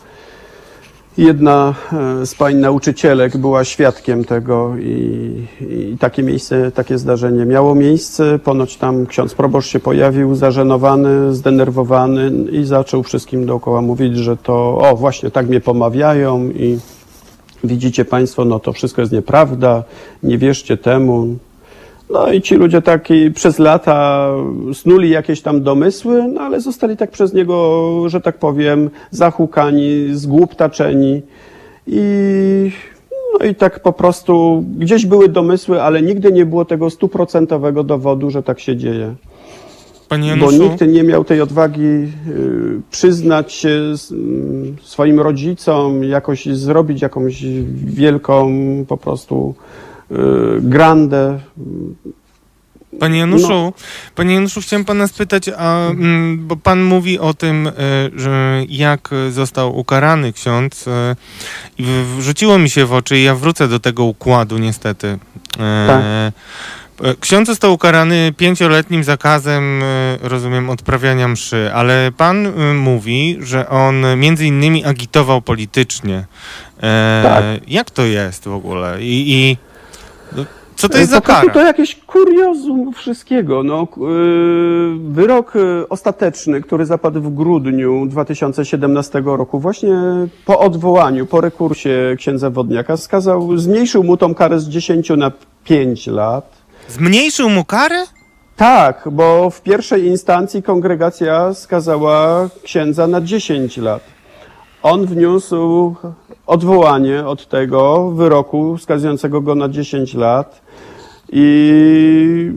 [1.17, 1.75] jedna
[2.21, 8.39] e, z pań nauczycielek była świadkiem tego i, i takie miejsce, takie zdarzenie miało miejsce.
[8.39, 14.77] Ponoć tam ksiądz proboszcz się pojawił, zażenowany, zdenerwowany i zaczął wszystkim dookoła mówić, że to,
[14.77, 16.79] o właśnie tak mnie pomawiają i
[17.63, 19.83] widzicie państwo, no to wszystko jest nieprawda,
[20.23, 21.27] nie wierzcie temu.
[22.09, 24.29] No i ci ludzie taki przez lata
[24.73, 31.21] snuli jakieś tam domysły, no ale zostali tak przez niego, że tak powiem, zahukani, zgłuptaczeni
[31.87, 32.01] i
[33.39, 38.29] no i tak po prostu gdzieś były domysły, ale nigdy nie było tego stuprocentowego dowodu,
[38.29, 39.15] że tak się dzieje.
[40.09, 42.07] Panie Bo nikt nie miał tej odwagi y,
[42.91, 47.43] przyznać się mm, swoim rodzicom, jakoś zrobić jakąś
[47.85, 48.53] wielką
[48.87, 49.55] po prostu
[50.11, 50.15] y,
[50.61, 51.39] grandę.
[52.99, 53.73] Panie Januszu, No.
[54.15, 57.71] panie Januszu, chciałem pana spytać, a, mm, bo pan mówi o tym, e,
[58.15, 61.15] że jak został ukarany ksiądz e,
[61.77, 61.85] i
[62.17, 65.17] wrzuciło mi się w oczy i ja wrócę do tego układu niestety.
[65.87, 66.01] Tak.
[67.19, 69.81] Ksiądz został ukarany pięcioletnim zakazem,
[70.21, 76.25] rozumiem, odprawiania mszy, ale pan mówi, że on między innymi agitował politycznie.
[77.23, 77.43] Tak.
[77.67, 78.97] Jak to jest w ogóle?
[79.01, 79.57] I, i
[80.77, 81.53] co to E, jest za po prostu kara?
[81.53, 83.63] to jakieś kuriozum wszystkiego.
[83.63, 89.95] No, yy, wyrok yy, ostateczny, który zapadł w grudniu 2017 roku, właśnie
[90.45, 95.31] po odwołaniu, po rekursie księdza Wodniaka, skazał, zmniejszył mu tą karę z 10 na
[95.63, 96.57] 5 lat.
[96.89, 98.03] Zmniejszył mu karę?
[98.55, 104.03] Tak, bo w pierwszej instancji kongregacja skazała księdza na 10 lat.
[104.83, 105.95] On wniósł
[106.47, 110.61] odwołanie od tego wyroku skazującego go na 10 lat
[111.31, 112.51] i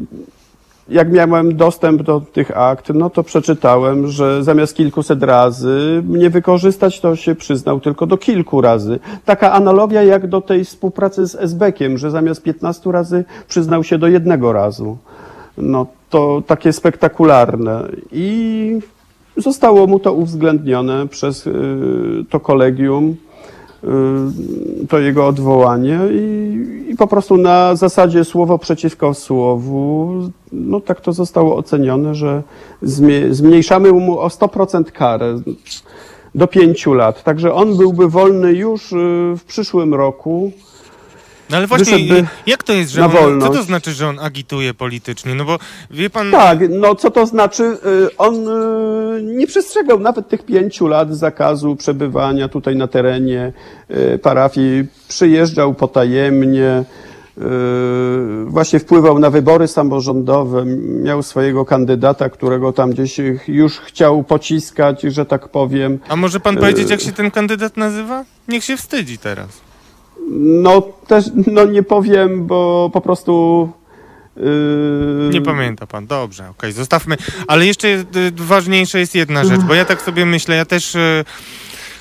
[0.90, 7.00] jak miałem dostęp do tych akt, no to przeczytałem, że zamiast kilkuset razy mnie wykorzystać,
[7.00, 8.98] to się przyznał tylko do kilku razy.
[9.24, 14.08] Taka analogia jak do tej współpracy z SB-kiem, że zamiast 15 razy przyznał się do
[14.08, 14.98] jednego razu.
[15.58, 17.88] No to takie spektakularne.
[18.12, 18.78] I
[19.36, 21.52] zostało mu to uwzględnione przez y,
[22.30, 23.16] to kolegium,
[24.88, 30.12] to jego odwołanie i, i po prostu na zasadzie słowo przeciwko słowu,
[30.52, 32.42] no tak to zostało ocenione, że
[33.30, 35.40] zmniejszamy mu o 100% karę
[36.34, 37.22] do pięciu lat.
[37.22, 38.96] Także on byłby wolny już y,
[39.38, 40.52] w przyszłym roku.
[41.50, 44.74] No ale właśnie, Wyszedłby jak to jest, że on, co to znaczy, że on agituje
[44.74, 45.34] politycznie?
[45.34, 45.58] No bo
[45.90, 46.30] wie pan...
[46.30, 47.62] Tak, no co to znaczy?
[47.62, 53.52] Y, On y, nie przestrzegał nawet tych pięciu lat zakazu przebywania tutaj na terenie
[53.90, 54.86] y, parafii.
[55.08, 56.84] Przyjeżdżał potajemnie,
[58.44, 60.64] właśnie wpływał na wybory samorządowe,
[61.02, 65.98] miał swojego kandydata, którego tam gdzieś już chciał pociskać, że tak powiem.
[66.08, 68.24] A może pan powiedzieć, jak się ten kandydat nazywa?
[68.48, 69.69] Niech się wstydzi teraz.
[70.38, 73.68] No też no nie powiem, bo po prostu.
[74.36, 74.40] y,
[75.32, 76.06] Nie pamięta pan.
[76.06, 77.16] Dobrze, okej, zostawmy.
[77.46, 80.94] Ale jeszcze jest, y, ważniejsza jest jedna rzecz, bo ja tak sobie myślę, ja też
[80.94, 81.24] y,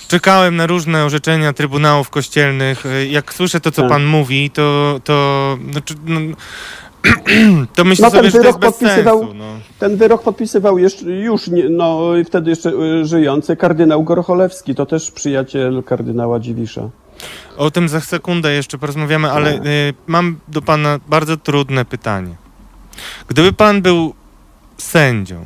[0.07, 2.85] czekałem na różne orzeczenia trybunałów kościelnych.
[2.85, 3.91] Y, Jak słyszę to, co Tak.
[3.91, 6.19] pan mówi, to, to, znaczy, no,
[7.75, 9.33] to myślę No, ten sobie, że to jest wyrok podpisywał- sensu.
[9.33, 9.45] No.
[9.79, 12.71] Ten wyrok podpisywał jeszcze, już, nie, no wtedy jeszcze
[13.05, 16.89] żyjący kardynał Gorocholewski, to też przyjaciel kardynała Dziwisza.
[17.57, 19.65] O tym za sekundę jeszcze porozmawiamy, ale Tak.
[19.65, 22.35] y, mam do pana bardzo trudne pytanie.
[23.27, 24.13] Gdyby pan był
[24.77, 25.45] sędzią,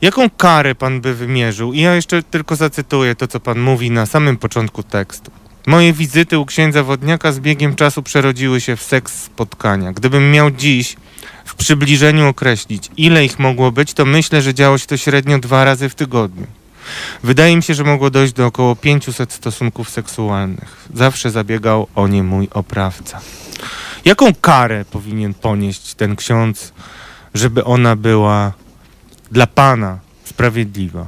[0.00, 1.72] jaką karę pan by wymierzył?
[1.72, 5.30] I ja jeszcze tylko zacytuję to, co pan mówi na samym początku tekstu.
[5.66, 9.92] Moje wizyty u księdza Wodniaka z biegiem czasu przerodziły się w seks spotkania.
[9.92, 10.96] Gdybym miał dziś
[11.44, 15.64] w przybliżeniu określić, ile ich mogło być, to myślę, że działo się to średnio dwa
[15.64, 16.46] razy w tygodniu.
[17.22, 20.88] Wydaje mi się, że mogło dojść do około 500 stosunków seksualnych.
[20.94, 23.20] Zawsze zabiegał o nie mój oprawca.
[24.04, 26.72] Jaką karę powinien ponieść ten ksiądz,
[27.34, 28.52] żeby ona była
[29.30, 31.06] dla pana sprawiedliwa?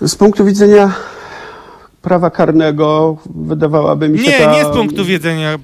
[0.00, 0.92] Z punktu widzenia
[2.02, 4.52] prawa karnego wydawałaby mi się Nie, ta...
[4.52, 5.58] nie z punktu widzenia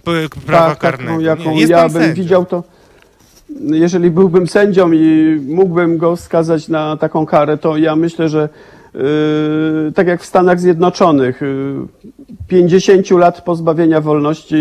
[0.46, 1.10] prawa tak, karnego.
[1.12, 2.14] Taką, jaką nie, ja bym sędzią.
[2.22, 2.64] widział to,
[3.60, 8.48] jeżeli byłbym sędzią i mógłbym go skazać na taką karę, to ja myślę, że
[8.94, 9.00] yy,
[9.94, 14.56] tak jak w Stanach Zjednoczonych, yy, 50 lat pozbawienia wolności,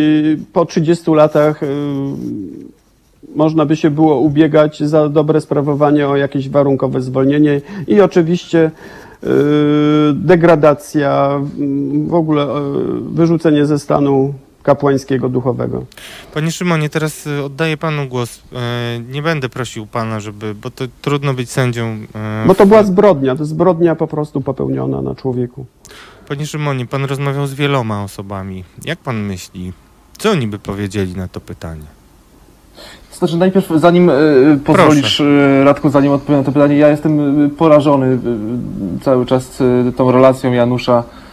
[0.53, 1.69] po 30 latach yy,
[3.35, 8.71] można by się było ubiegać za dobre sprawowanie o jakieś warunkowe zwolnienie i oczywiście
[9.23, 9.29] yy,
[10.13, 11.39] degradacja,
[12.07, 14.33] w ogóle yy, wyrzucenie ze stanu
[14.69, 15.83] kapłańskiego, duchowego.
[16.33, 18.39] Panie Szymonie, teraz y, oddaję panu głos.
[18.53, 21.85] E, nie będę prosił pana, żeby, bo to trudno być sędzią.
[22.15, 25.65] e, Bo to była zbrodnia, to zbrodnia po prostu popełniona na człowieku.
[26.27, 28.63] Panie Szymonie, pan rozmawiał z wieloma osobami.
[28.85, 29.73] Jak pan myśli,
[30.17, 31.87] co oni by powiedzieli na to pytanie?
[33.11, 37.49] Znaczy najpierw, zanim y, pozwolisz, y, Radku, zanim odpowiem na to pytanie, ja jestem y,
[37.49, 38.19] porażony y,
[39.03, 41.28] cały czas y, tą relacją Janusza y,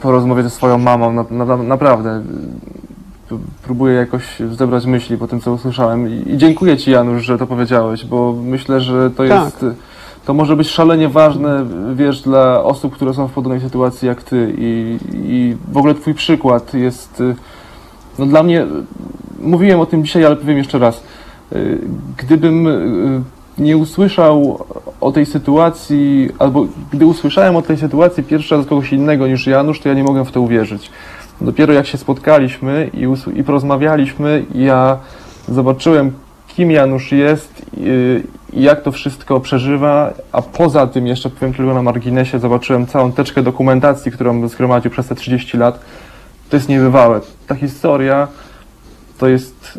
[0.00, 1.12] po rozmowie ze swoją mamą.
[1.12, 2.22] Na, na, naprawdę.
[3.62, 6.08] Próbuję jakoś zebrać myśli po tym, co usłyszałem.
[6.08, 9.44] I, dziękuję Ci, Janusz, że to powiedziałeś, bo myślę, że to Tak.
[9.44, 9.66] jest...
[10.24, 14.54] To może być szalenie ważne, wiesz, dla osób, które są w podobnej sytuacji jak Ty.
[14.58, 17.20] I, i w ogóle Twój przykład jest...
[17.20, 17.34] y,
[18.18, 18.66] No dla mnie
[19.40, 21.02] mówiłem o tym dzisiaj, ale powiem jeszcze raz.
[21.52, 21.78] Y,
[22.16, 23.22] Gdybym y,
[23.58, 24.64] nie usłyszał
[25.00, 29.80] o tej sytuacji, albo gdy usłyszałem o tej sytuacji pierwszy raz kogoś innego niż Janusz,
[29.80, 30.90] to ja nie mogłem w to uwierzyć.
[31.40, 33.06] Dopiero jak się spotkaliśmy i,
[33.38, 34.98] i porozmawialiśmy, ja
[35.48, 36.12] zobaczyłem,
[36.48, 37.66] kim Janusz jest
[38.52, 43.12] i jak to wszystko przeżywa, a poza tym, jeszcze powiem tylko na marginesie, zobaczyłem całą
[43.12, 45.80] teczkę dokumentacji, którą zgromadził przez te 30 lat.
[46.50, 47.20] To jest niebywałe.
[47.46, 48.28] Ta historia
[49.18, 49.78] to jest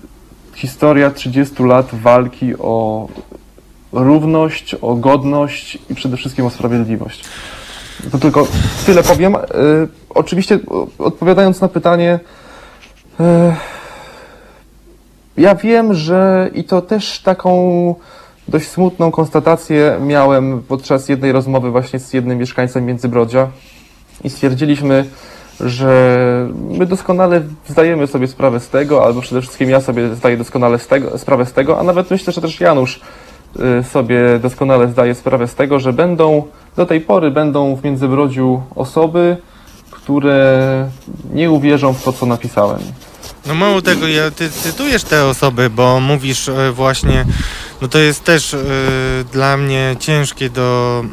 [0.56, 3.08] historia 30 lat walki o
[3.94, 7.24] równość, o godność i przede wszystkim o sprawiedliwość.
[8.12, 8.48] To tylko
[8.86, 9.36] tyle powiem.
[9.36, 9.40] E,
[10.10, 10.60] oczywiście
[11.00, 12.20] odpowiadając na pytanie,
[13.20, 13.56] e,
[15.38, 17.96] ja wiem, że i to też taką
[18.48, 23.48] dość smutną konstatację miałem podczas jednej rozmowy właśnie z jednym mieszkańcem Międzybrodzia
[24.24, 25.06] i stwierdziliśmy,
[25.60, 30.80] że my doskonale zdajemy sobie sprawę z tego, albo przede wszystkim ja sobie zdaję doskonale
[30.80, 33.02] z tego, sprawę z tego, a nawet myślę, że też Janusz y,
[33.92, 39.38] sobie doskonale zdaje sprawę z tego, że będą, do tej pory będą w Międzybrodziu osoby,
[39.92, 40.90] które
[41.34, 42.82] nie uwierzą w to, co napisałem.
[43.46, 47.26] No mało tego, ty cytujesz te osoby, bo mówisz e, właśnie,
[47.84, 48.60] no to jest też y,
[49.32, 51.04] dla mnie ciężkie do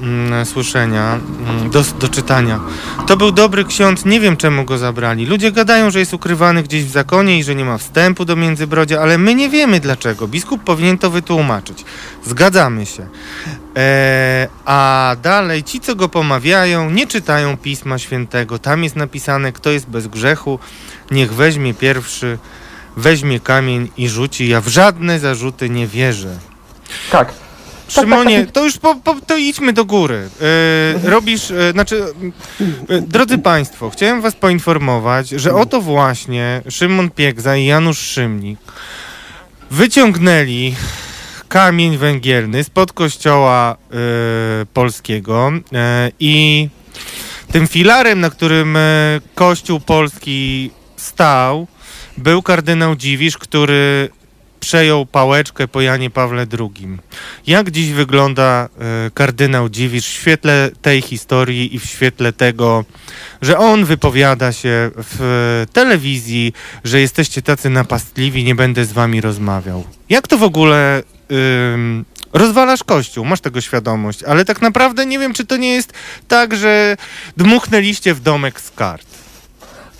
[0.42, 1.18] y, słyszenia,
[1.66, 2.60] y, do, do czytania.
[3.06, 5.26] To był dobry ksiądz, nie wiem czemu go zabrali.
[5.26, 9.00] Ludzie gadają, że jest ukrywany gdzieś w zakonie i że nie ma wstępu do Międzybrodzia,
[9.00, 10.28] ale my nie wiemy dlaczego.
[10.28, 11.84] Biskup powinien to wytłumaczyć.
[12.24, 13.06] Zgadzamy się.
[13.76, 18.58] E, a dalej ci, co go pomawiają, nie czytają Pisma Świętego.
[18.58, 20.58] Tam jest napisane, kto jest bez grzechu,
[21.10, 22.38] niech weźmie pierwszy,
[22.96, 24.48] weźmie kamień i rzuci.
[24.48, 26.49] Ja w żadne zarzuty nie wierzę.
[27.10, 27.32] Tak.
[27.88, 30.28] Szymonie, to już po, po, to idźmy do góry.
[31.04, 32.04] E, robisz, e, znaczy,
[32.88, 38.58] e, drodzy Państwo, chciałem Was poinformować, że oto właśnie Szymon Piegza i Janusz Szymnik
[39.70, 40.74] wyciągnęli
[41.48, 43.96] kamień węgielny spod kościoła e,
[44.66, 46.68] polskiego e, i
[47.52, 48.80] tym filarem, na którym e,
[49.34, 51.66] kościół polski stał,
[52.16, 54.08] był kardynał Dziwisz, który
[54.60, 56.98] przejął pałeczkę po Janie Pawle II.
[57.46, 58.68] Jak dziś wygląda
[59.06, 62.84] e, kardynał Dziwisz w świetle tej historii i w świetle tego,
[63.42, 66.52] że on wypowiada się w telewizji,
[66.84, 69.84] że jesteście tacy napastliwi, nie będę z wami rozmawiał.
[70.08, 71.02] Jak to w ogóle
[72.32, 75.92] rozwalasz kościół, masz tego świadomość, ale tak naprawdę nie wiem, czy to nie jest
[76.28, 76.96] tak, że
[77.36, 79.09] dmuchnęliście w domek z kart.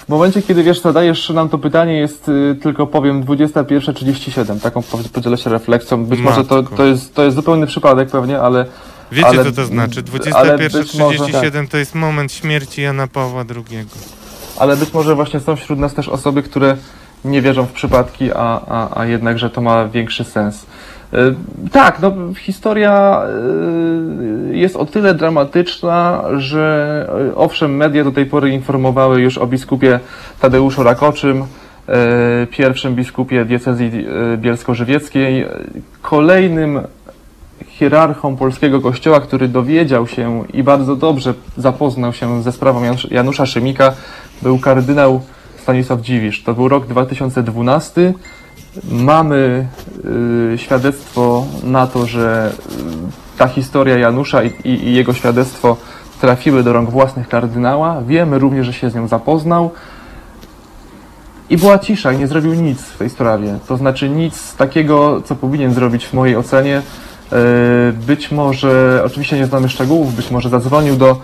[0.05, 4.61] W momencie, kiedy wiesz, zadajesz nam to pytanie, jest y, tylko powiem 21.37.
[4.61, 6.05] Taką po- podzielę się refleksją.
[6.05, 6.77] Być może to, Matko.
[6.77, 8.67] to, jest, to jest zupełny przypadek pewnie, ale
[9.13, 10.03] Wiecie, Ale- co to znaczy?
[10.35, 13.87] ale być może 21.37 to jest moment śmierci Jana Pawła II.
[14.59, 16.77] ale być może właśnie są wśród nas też osoby, które
[17.25, 20.67] nie wierzą w przypadki, a, a, a jednak, że to ma większy sens.
[21.15, 21.35] Y,
[21.73, 23.23] Tak, no, historia
[24.53, 29.47] y, jest o tyle dramatyczna, że y, owszem, media do tej pory informowały już o
[29.47, 30.01] biskupie
[30.41, 31.45] Tadeuszu Rakoczym,
[32.51, 33.91] pierwszym biskupie diecezji
[34.37, 35.47] bielsko-żywieckiej,
[36.03, 36.81] kolejnym
[37.69, 43.47] hierarchą polskiego kościoła, który dowiedział się i bardzo dobrze zapoznał się ze sprawą Janusz- Janusza
[43.47, 43.93] Szymika,
[44.43, 45.21] był kardynał
[45.63, 46.43] Stanisław Dziwisz.
[46.43, 48.15] To był rok 2012.
[48.91, 49.67] Mamy
[50.55, 55.77] y, świadectwo na to, że y, ta historia Janusza i, i, jego świadectwo
[56.21, 58.03] trafiły do rąk własnych kardynała.
[58.07, 59.71] Wiemy również, że się z nią zapoznał.
[61.51, 63.59] I była cisza i nie zrobił nic w tej sprawie.
[63.69, 66.83] To znaczy nic takiego, co powinien zrobić w mojej ocenie.
[67.33, 71.21] E, Być może, oczywiście nie znamy szczegółów, być może zadzwonił do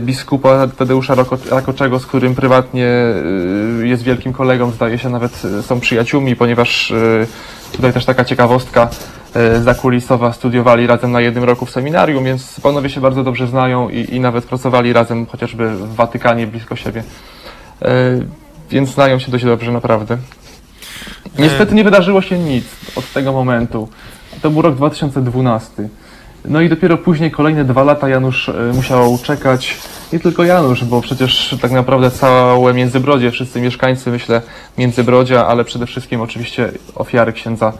[0.00, 1.14] biskupa Tadeusza
[1.50, 6.92] Rakoczego, z którym prywatnie e, jest wielkim kolegą, zdaje się nawet e, są przyjaciółmi, ponieważ
[7.72, 8.88] tutaj też taka ciekawostka
[9.62, 14.14] zakulisowa, studiowali razem na jednym roku w seminarium, więc panowie się bardzo dobrze znają i,
[14.14, 17.02] i nawet pracowali razem chociażby w Watykanie blisko siebie.
[18.70, 20.18] Więc znają się dość dobrze, naprawdę.
[21.38, 22.64] Niestety nie wydarzyło się nic
[22.96, 23.88] od tego momentu.
[24.42, 25.88] To był rok 2012.
[26.44, 29.76] No i dopiero później kolejne dwa lata Janusz e, musiał czekać.
[30.12, 34.42] Nie tylko Janusz, bo przecież tak naprawdę całe Międzybrodzie, wszyscy mieszkańcy, myślę,
[34.78, 37.72] Międzybrodzia, ale przede wszystkim oczywiście ofiary księdza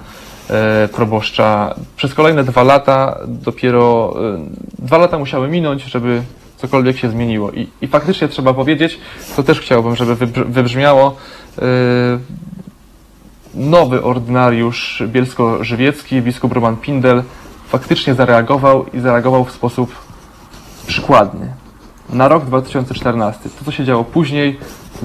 [0.51, 1.75] e, proboszcza.
[1.97, 4.39] Przez kolejne dwa lata dopiero e,
[4.79, 6.23] dwa lata musiały minąć, żeby
[6.57, 7.51] cokolwiek się zmieniło.
[7.51, 8.99] I, i faktycznie trzeba powiedzieć,
[9.37, 11.17] to też chciałbym, żeby wybr- wybrzmiało,
[13.55, 17.23] nowy ordynariusz bielsko-żywiecki, biskup Roman Pindel,
[17.73, 19.95] faktycznie zareagował i zareagował w sposób
[20.87, 21.55] przykładny.
[22.09, 23.41] Na rok 2014.
[23.59, 24.59] To, co się działo później,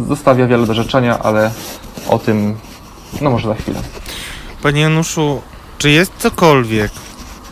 [0.07, 1.51] zostawia wiele do życzenia, ale
[2.07, 2.57] o tym,
[3.21, 3.79] no może za chwilę.
[4.63, 5.41] Panie Januszu,
[5.77, 6.91] czy jest cokolwiek,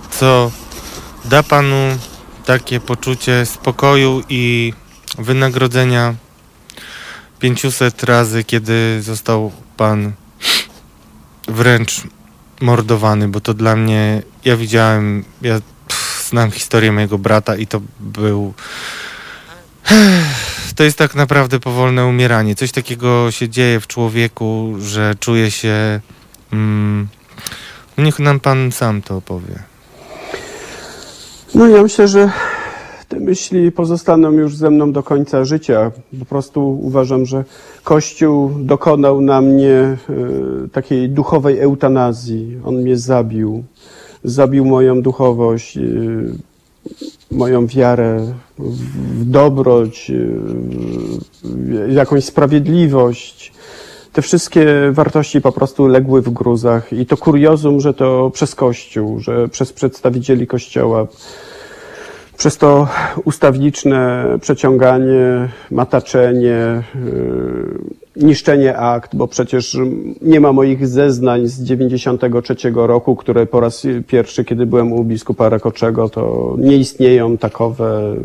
[0.10, 0.52] co
[1.26, 1.98] da panu
[2.46, 4.74] takie poczucie spokoju i
[5.18, 6.16] wynagrodzenia
[7.40, 10.14] 500 razy, kiedy został pan
[11.48, 12.04] wręcz
[12.62, 15.60] mordowany, bo to dla mnie, ja widziałem, ja
[16.30, 18.54] znam historię mojego brata i to był
[20.76, 22.56] to jest tak naprawdę powolne umieranie.
[22.56, 26.00] Coś takiego się dzieje w człowieku, że czuje się.
[26.54, 27.08] Mm,
[27.98, 29.64] niech nam pan sam to opowie.
[31.54, 32.32] No ja myślę, że
[33.10, 35.92] te myśli pozostaną już ze mną do końca życia.
[36.20, 37.44] Po prostu uważam, że
[37.84, 39.98] Kościół dokonał na mnie
[40.66, 42.58] y, takiej duchowej eutanazji.
[42.66, 43.64] On mnie zabił.
[44.24, 46.34] Zabił moją duchowość, y,
[47.32, 53.54] moją wiarę w dobroć, y, jakąś sprawiedliwość.
[54.14, 59.20] Te wszystkie wartości po prostu legły w gruzach i to kuriozum, że to przez Kościół,
[59.20, 61.08] że przez przedstawicieli Kościoła
[62.38, 62.88] przez to
[63.26, 66.84] ustawniczne przeciąganie, mataczenie,
[68.16, 69.78] yy, niszczenie akt, bo przecież
[70.22, 75.50] nie ma moich zeznań z 93 roku, które po raz pierwszy, kiedy byłem u biskupa
[75.50, 78.16] Rakoczego, to nie istnieją takowe,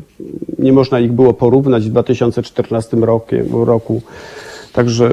[0.59, 4.03] nie można ich było porównać w 2014 rokiem, roku.
[4.73, 5.11] Także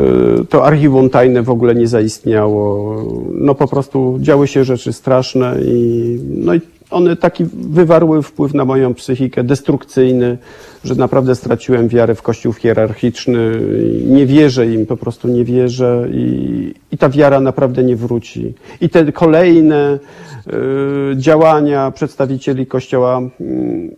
[0.50, 2.96] to archiwum tajne w ogóle nie zaistniało.
[3.32, 6.62] No po prostu działy się rzeczy straszne i, no i
[6.92, 10.38] one taki wywarły wpływ na moją psychikę destrukcyjny,
[10.84, 13.62] że naprawdę straciłem wiarę w Kościół hierarchiczny.
[14.06, 18.54] Nie wierzę im, po prostu nie wierzę i, i ta wiara naprawdę nie wróci.
[18.82, 20.00] I te kolejne
[20.48, 23.96] y, działania przedstawicieli Kościoła y,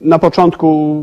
[0.00, 1.02] na początku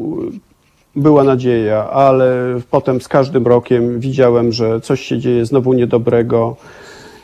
[0.95, 6.55] była nadzieja, ale potem z każdym rokiem widziałem, że coś się dzieje znowu niedobrego.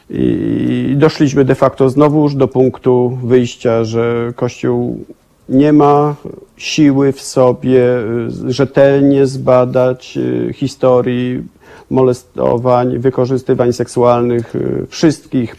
[0.09, 5.05] I doszliśmy de facto znowu już do punktu wyjścia, że Kościół
[5.49, 6.15] nie ma
[6.57, 7.99] siły w sobie
[8.47, 11.43] y, rzetelnie zbadać y, historii
[11.89, 15.55] molestowań, wykorzystywań seksualnych y, wszystkich,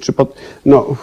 [0.00, 0.34] czy pod,
[0.66, 0.96] no,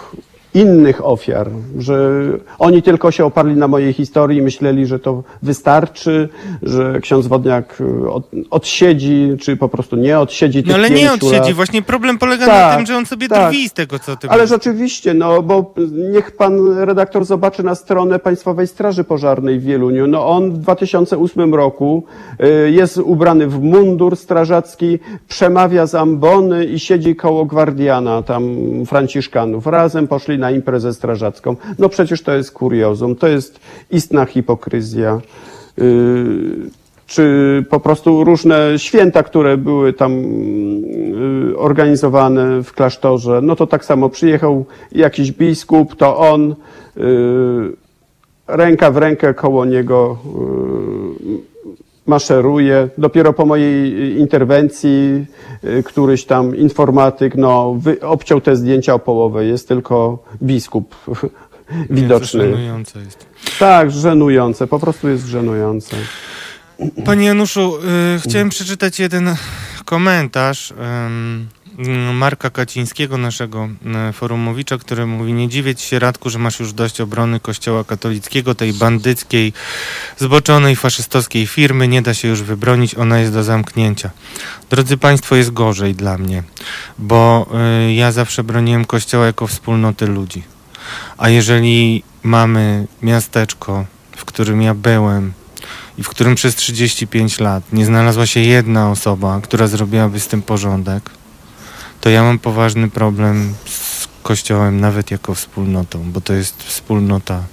[0.56, 2.22] innych ofiar, że
[2.60, 6.30] oni tylko się oparli na mojej historii i myśleli, że to wystarczy,
[6.64, 11.14] że ksiądz Wodniak y, od, odsiedzi, czy po prostu nie odsiedzi tych No ale nie
[11.14, 11.52] odsiedzi, lat.
[11.52, 13.52] właśnie problem polega Tak, na tym, że on sobie tak.
[13.52, 14.50] drwi z tego, co ty Ale mówisz.
[14.50, 15.74] rzeczywiście, no bo
[16.14, 20.08] niech pan redaktor zobaczy na stronę Państwowej Straży Pożarnej w Wieluniu.
[20.08, 22.04] No on w 2008 roku
[22.66, 29.68] y, jest ubrany w mundur strażacki, przemawia z ambony i siedzi koło gwardiana tam franciszkanów.
[29.68, 31.56] Razem poszli na imprezę strażacką.
[31.80, 33.60] No przecież to jest kuriozum, to jest
[33.92, 35.22] istna hipokryzja.
[35.80, 40.12] Y, czy po prostu różne święta, które były tam
[41.52, 46.56] y, organizowane w klasztorze, no to tak samo przyjechał jakiś biskup, to on y,
[48.48, 50.18] ręka w rękę koło niego
[52.08, 52.90] maszeruje.
[52.98, 55.26] Dopiero po mojej interwencji
[55.64, 59.46] y, któryś tam informatyk no, wy, obciął te zdjęcia o połowę.
[59.46, 60.96] Jest tylko biskup
[61.90, 62.42] Nie, widoczny.
[62.42, 63.26] żenujące jest.
[63.60, 65.96] Tak, żenujące, po prostu jest żenujące.
[67.06, 67.78] Panie Januszu,
[68.16, 69.36] y, chciałem przeczytać jeden
[69.86, 70.72] komentarz
[71.06, 71.48] ym,
[72.14, 73.70] Marka Kacińskiego, naszego
[74.10, 78.56] y, forumowicza, który mówi, nie dziwię się Radku, że masz już dość obrony kościoła katolickiego,
[78.56, 79.54] tej bandyckiej,
[80.18, 84.10] zboczonej, faszystowskiej firmy, nie da się już wybronić, ona jest do zamknięcia.
[84.70, 86.44] Drodzy Państwo, jest gorzej dla mnie,
[87.00, 87.50] bo
[87.88, 90.44] y, ja zawsze broniłem kościoła jako wspólnoty ludzi.
[91.18, 93.86] A jeżeli mamy miasteczko,
[94.18, 95.34] w którym ja byłem,
[95.98, 100.42] i w którym przez 35 lat nie znalazła się jedna osoba, która zrobiłaby z tym
[100.42, 101.10] porządek,
[102.06, 107.44] to ja mam poważny problem z Kościołem nawet jako wspólnotą, bo to jest wspólnota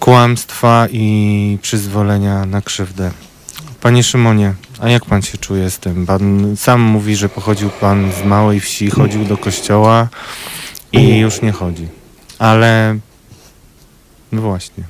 [0.00, 3.10] kłamstwa i przyzwolenia na krzywdę.
[3.80, 6.06] Panie Szymonie, a jak pan się czuje z tym?
[6.06, 10.08] Pan sam mówi, że pochodził pan z małej wsi, chodził do kościoła
[10.92, 11.88] i już nie chodzi.
[12.38, 12.98] Ale
[14.32, 14.84] no właśnie.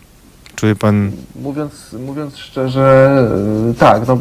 [0.54, 1.12] Czuje pan
[1.42, 3.18] Mówiąc, mówiąc szczerze,
[3.70, 4.18] y, tak, no,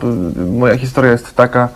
[0.52, 1.70] moja historia jest taka,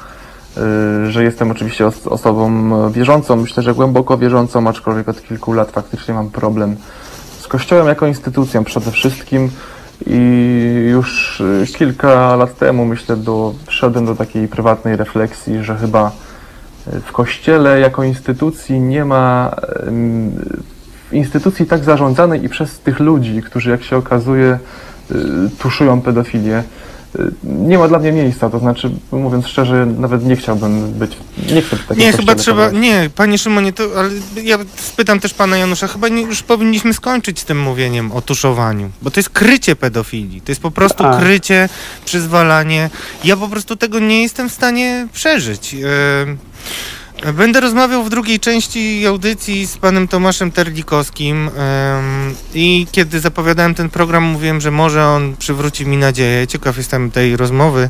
[1.10, 6.14] że jestem oczywiście os- osobą wierzącą, myślę, że głęboko wierzącą, aczkolwiek od kilku lat faktycznie
[6.14, 6.76] mam problem
[7.40, 9.50] z Kościołem jako instytucją przede wszystkim
[10.06, 10.20] i
[10.92, 16.12] już y, kilka lat temu, myślę, do, wszedłem do takiej prywatnej refleksji, że chyba
[16.88, 19.56] y, w Kościele jako instytucji nie ma
[21.12, 24.60] instytucji tak zarządzanej i przez tych ludzi, którzy jak się okazuje
[25.12, 25.16] y,
[25.60, 26.89] tuszują pedofilię, y,
[27.44, 28.50] nie ma dla mnie miejsca.
[28.50, 31.12] To znaczy, mówiąc szczerze, nawet nie chciałbym być,
[31.52, 32.70] nie chcę być takim Nie, chyba trzeba.
[32.72, 34.10] Nie, panie Szymonie, to, ale
[34.44, 38.90] ja spytam też pana Janusza, chyba nie, już powinniśmy skończyć z tym mówieniem o tuszowaniu,
[39.02, 40.42] bo to jest krycie pedofilii.
[40.42, 41.20] To jest po prostu Tak.
[41.20, 41.70] krycie,
[42.06, 42.90] przyzwalanie.
[43.24, 45.74] Ja po prostu tego nie jestem w stanie przeżyć.
[45.74, 45.90] Yy,
[47.34, 51.50] Będę rozmawiał w drugiej części audycji z panem Tomaszem Terlikowskim
[52.54, 56.48] i kiedy zapowiadałem ten program, mówiłem, że może on przywróci mi nadzieję.
[56.48, 57.90] Ciekaw jestem tej rozmowy.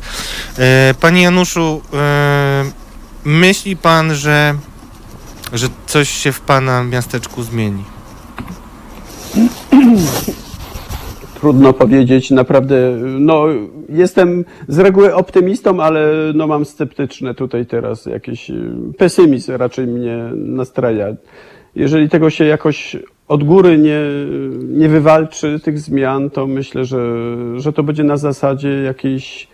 [0.57, 2.71] E, panie Januszu, e,
[3.23, 4.55] myśli pan, że,
[5.53, 7.83] że coś się w pana miasteczku zmieni?
[11.39, 13.45] Trudno powiedzieć, naprawdę, no
[13.89, 20.17] jestem z reguły optymistą, ale no mam sceptyczne tutaj teraz jakieś, y, pesymizm raczej mnie
[20.35, 21.15] nastraja.
[21.75, 23.99] Jeżeli tego się jakoś od góry nie,
[24.67, 27.25] nie wywalczy tych zmian, to myślę, że,
[27.55, 29.47] że to będzie na zasadzie jakiejś,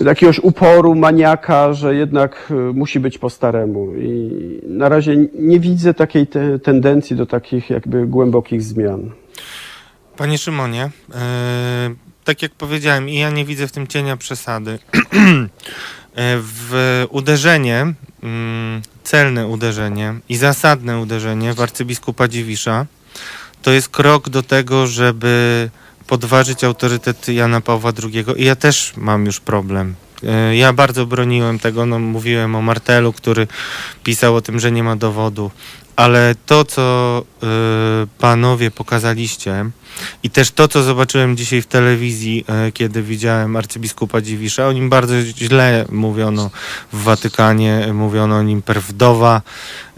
[0.00, 3.94] jakiegoś uporu, maniaka, że jednak y, musi być po staremu.
[3.96, 4.30] I
[4.68, 9.10] na razie nie widzę takiej te, tendencji do takich jakby głębokich zmian.
[10.16, 11.16] Panie Szymonie, yy,
[12.24, 14.78] tak jak powiedziałem, i ja nie widzę w tym cienia przesady.
[16.16, 18.28] E, w uderzenie, yy,
[19.04, 22.86] celne uderzenie i zasadne uderzenie w arcybiskupa Dziwisza
[23.62, 25.70] to jest krok do tego, żeby
[26.06, 28.24] podważyć autorytet Jana Pawła II.
[28.36, 29.94] I ja też mam już problem.
[30.22, 33.46] Yy, ja bardzo broniłem tego, no, mówiłem o Martelu, który
[34.04, 35.50] pisał o tym, że nie ma dowodu,
[35.96, 37.22] ale to, co
[38.18, 39.70] panowie pokazaliście,
[40.22, 44.88] i też to, co zobaczyłem dzisiaj w telewizji, e, kiedy widziałem arcybiskupa Dziwisza, o nim
[44.90, 46.50] bardzo źle mówiono
[46.92, 49.42] w Watykanie, mówiono o nim perfwdowa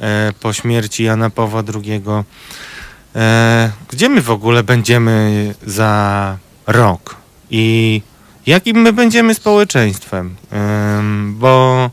[0.00, 2.02] e, po śmierci Jana Pawła II.
[3.16, 6.36] E, gdzie my w ogóle będziemy za
[6.66, 7.16] rok?
[7.50, 8.02] I
[8.46, 10.36] jakim my będziemy społeczeństwem?
[11.32, 11.90] Bo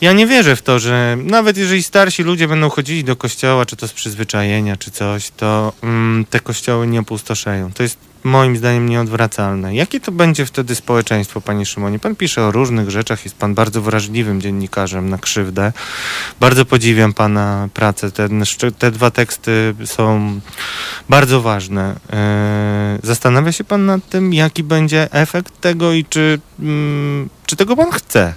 [0.00, 3.76] ja nie wierzę w to, że nawet jeżeli starsi ludzie będą chodzili do kościoła, czy
[3.76, 7.72] to z przyzwyczajenia, czy coś, to mm, te kościoły nie opustoszeją.
[7.72, 9.74] To jest moim zdaniem nieodwracalne.
[9.74, 11.98] Jakie to będzie wtedy społeczeństwo, panie Szymonie?
[11.98, 15.72] Pan pisze o różnych rzeczach, jest pan bardzo wrażliwym dziennikarzem na krzywdę.
[16.40, 18.10] Bardzo podziwiam pana pracę.
[18.10, 18.28] Te,
[18.78, 20.40] te dwa teksty są
[21.08, 21.94] bardzo ważne.
[22.12, 27.76] E, zastanawia się pan nad tym, jaki będzie efekt tego i czy, mm, czy tego
[27.76, 28.34] pan chce?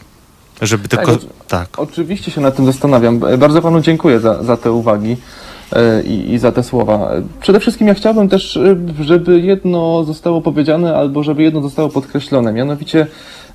[0.62, 1.12] Żeby tylko.
[1.12, 1.80] Tak, tak.
[1.80, 3.20] Oczywiście się nad tym zastanawiam.
[3.38, 5.18] Bardzo panu dziękuję za, za te uwagi.
[5.74, 7.12] E, I, i, za te słowa.
[7.41, 12.53] Przede wszystkim ja chciałbym też, e, żeby jedno zostało powiedziane, albo żeby jedno zostało podkreślone.
[12.53, 13.08] Mianowicie,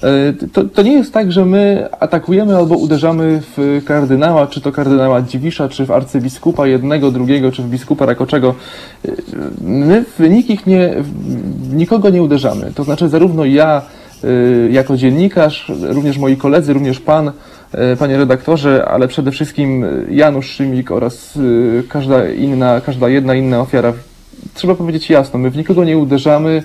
[0.02, 4.72] e, to, to nie jest tak, że my atakujemy albo uderzamy w kardynała, czy to
[4.72, 8.54] kardynała Dziwisza, czy w arcybiskupa jednego, drugiego, czy w biskupa Rakoczego.
[9.60, 10.94] My w nikich nie,
[11.62, 12.72] w nikogo nie uderzamy.
[12.74, 13.82] To znaczy, zarówno ja,
[14.70, 20.90] jako dziennikarz, również moi koledzy, również pan, y, panie redaktorze, ale przede wszystkim Janusz Szymik
[20.90, 23.92] oraz y, każda inna, każda jedna inna ofiara.
[24.54, 26.62] Trzeba powiedzieć jasno, my w nikogo nie uderzamy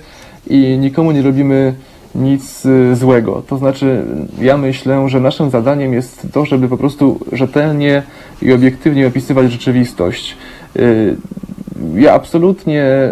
[0.48, 1.74] i nikomu nie robimy
[2.16, 3.44] nic złego.
[3.48, 4.02] To znaczy,
[4.42, 8.04] ja myślę, że naszym zadaniem jest to, żeby po prostu rzetelnie
[8.42, 10.38] i obiektywnie opisywać rzeczywistość
[11.96, 13.12] ja absolutnie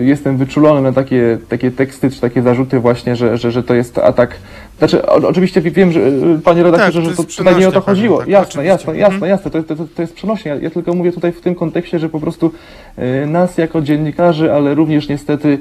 [0.00, 3.74] y, jestem wyczulony na takie, takie teksty, czy takie zarzuty właśnie, że, że, że to
[3.74, 4.36] jest atak.
[4.78, 8.18] Znaczy, oczywiście wiem, że y, panie redaktorze, tak, że to tutaj nie o to chodziło.
[8.18, 9.30] Tak, jasne, jasne, jasne, mhm.
[9.30, 10.50] jasne, to, to, to jest przenośnie.
[10.50, 12.52] Ja, ja, tylko mówię tutaj w tym kontekście, że po prostu
[12.98, 15.58] y, nas jako dziennikarzy, ale również niestety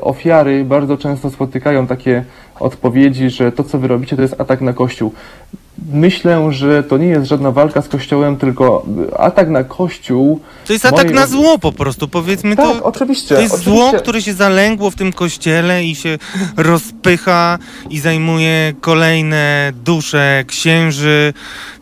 [0.00, 2.24] ofiary bardzo często spotykają takie
[2.60, 5.12] odpowiedzi, że to, co wy robicie, to jest atak na Kościół.
[5.92, 8.86] Myślę, że to nie jest żadna walka z Kościołem, tylko
[9.18, 10.40] atak na Kościół.
[10.66, 12.84] To jest atak na zło po prostu, powiedzmy tak, to.
[12.84, 13.34] oczywiście.
[13.34, 13.80] To jest oczywiście.
[13.80, 16.18] zło, które się zalęgło w tym kościele i się
[16.56, 17.58] rozpycha
[17.90, 21.32] i zajmuje kolejne dusze księży,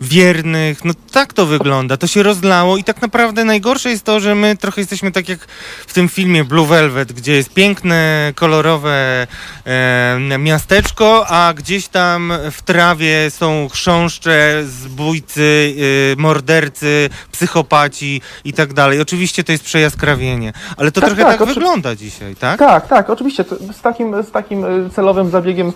[0.01, 0.85] wiernych.
[0.85, 1.97] No tak to wygląda.
[1.97, 5.39] To się rozlało i tak naprawdę najgorsze jest to, że my trochę jesteśmy tak jak
[5.87, 9.27] w tym filmie Blue Velvet, gdzie jest piękne, kolorowe
[9.67, 18.73] e, miasteczko, a gdzieś tam w trawie są chrząszcze, zbójcy, yy, mordercy, psychopaci i tak
[18.73, 19.01] dalej.
[19.01, 22.59] Oczywiście to jest przejaskrawienie, ale to tak, trochę tak, tak wygląda dzisiaj, tak?
[22.59, 23.45] Tak, tak, oczywiście.
[23.73, 25.73] Z takim, z takim y, celowym zabiegiem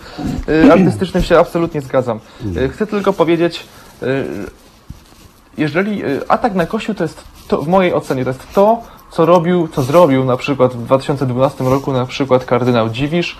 [0.48, 2.20] y, artystycznym się absolutnie zgadzam.
[2.56, 3.66] Y, chcę tylko powiedzieć,
[5.56, 9.68] jeżeli atak na Kościół to jest, to, w mojej ocenie, to jest to, co robił,
[9.68, 13.36] co zrobił na przykład w 2012 roku na przykład kardynał Dziwisz,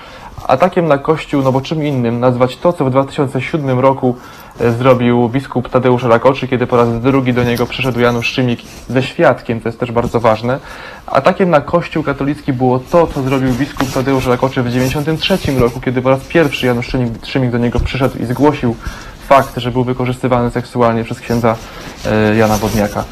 [0.47, 4.17] atakiem na Kościół, no bo czym innym nazwać to, co w 2007 roku
[4.61, 9.03] e, zrobił biskup Tadeusz Rakoczy, kiedy po raz drugi do niego przyszedł Janusz Szymik ze
[9.03, 10.59] świadkiem, to jest też bardzo ważne.
[11.07, 16.03] Atakiem na Kościół katolicki było to, co zrobił biskup Tadeusz Rakoczy w 1993 roku, kiedy
[16.03, 18.77] po raz pierwszy Janusz Szymik do niego przyszedł i zgłosił
[19.29, 21.57] fakt, że był wykorzystywany seksualnie przez księdza
[22.07, 23.05] e, Jana Wodniaka.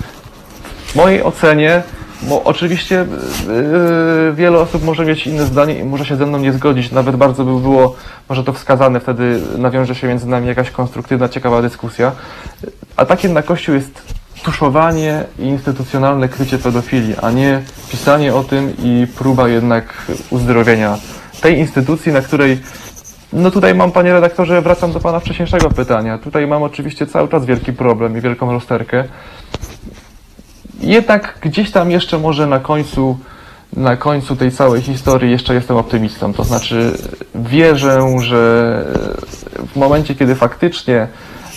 [0.87, 1.83] W mojej ocenie
[2.23, 3.07] bo oczywiście
[3.49, 6.93] yy, wiele osób może mieć inne zdanie i może się ze mną nie zgodzić.
[6.93, 7.97] Nawet bardzo by było
[8.29, 12.13] może to wskazane, wtedy nawiąże się między nami jakaś konstruktywna, ciekawa dyskusja.
[12.97, 14.03] atakiem na Kościół jest
[14.43, 19.95] tuszowanie i instytucjonalne krycie pedofilii, a nie pisanie o tym i próba jednak
[20.31, 20.99] uzdrowienia
[21.41, 22.59] tej instytucji, na której
[23.33, 26.19] no tutaj mam, panie redaktorze, wracam do pana wcześniejszego pytania.
[26.19, 29.05] Tutaj mam oczywiście cały czas wielki problem i wielką rozterkę.
[30.81, 33.19] Jednak gdzieś tam jeszcze może na końcu,
[33.73, 36.33] na końcu tej całej historii jeszcze jestem optymistą.
[36.33, 36.99] To znaczy
[37.35, 38.85] wierzę, że
[39.73, 41.09] w momencie, kiedy faktycznie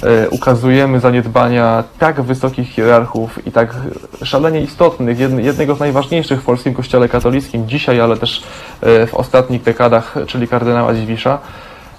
[0.03, 3.75] e, ukazujemy zaniedbania tak wysokich hierarchów i tak
[4.23, 8.43] szalenie istotnych, jedne- jednego z najważniejszych w polskim kościele katolickim dzisiaj, ale też
[8.81, 11.39] e, w ostatnich dekadach, czyli kardynała Dziwisza,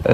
[0.07, 0.13] e,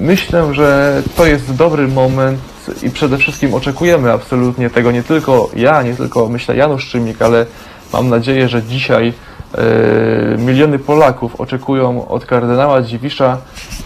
[0.00, 2.40] Myślę, że to jest dobry moment
[2.82, 7.46] i przede wszystkim oczekujemy absolutnie tego nie tylko ja, nie tylko myślę Janusz Szymik, ale
[7.92, 9.12] mam nadzieję, że dzisiaj
[9.54, 9.62] e,
[10.38, 13.38] miliony Polaków oczekują od kardynała Dziwisza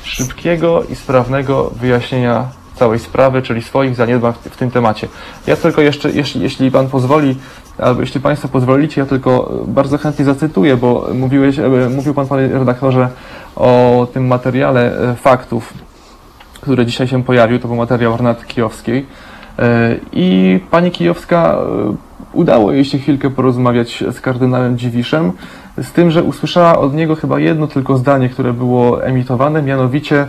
[0.03, 5.09] szybkiego i sprawnego wyjaśnienia całej sprawy, czyli swoich zaniedbań w, w tym temacie.
[5.47, 7.37] Ja tylko jeszcze, jeśli, jeśli Pan pozwoli,
[7.79, 12.49] albo jeśli Państwo pozwolicie, ja tylko bardzo chętnie zacytuję, bo mówiłeś, e, mówił Pan, Panie
[12.49, 13.09] redaktorze,
[13.57, 15.73] o tym materiale e, faktów,
[16.65, 19.07] który dzisiaj się pojawił, to był materiał Renaty Kijowskiej.
[19.59, 21.97] E, I pani Kijowska e,
[22.33, 25.33] udało jej się chwilkę porozmawiać z kardynałem Dziwiszem,
[25.83, 30.29] z tym, że usłyszała od niego chyba jedno tylko zdanie, które było emitowane, mianowicie e,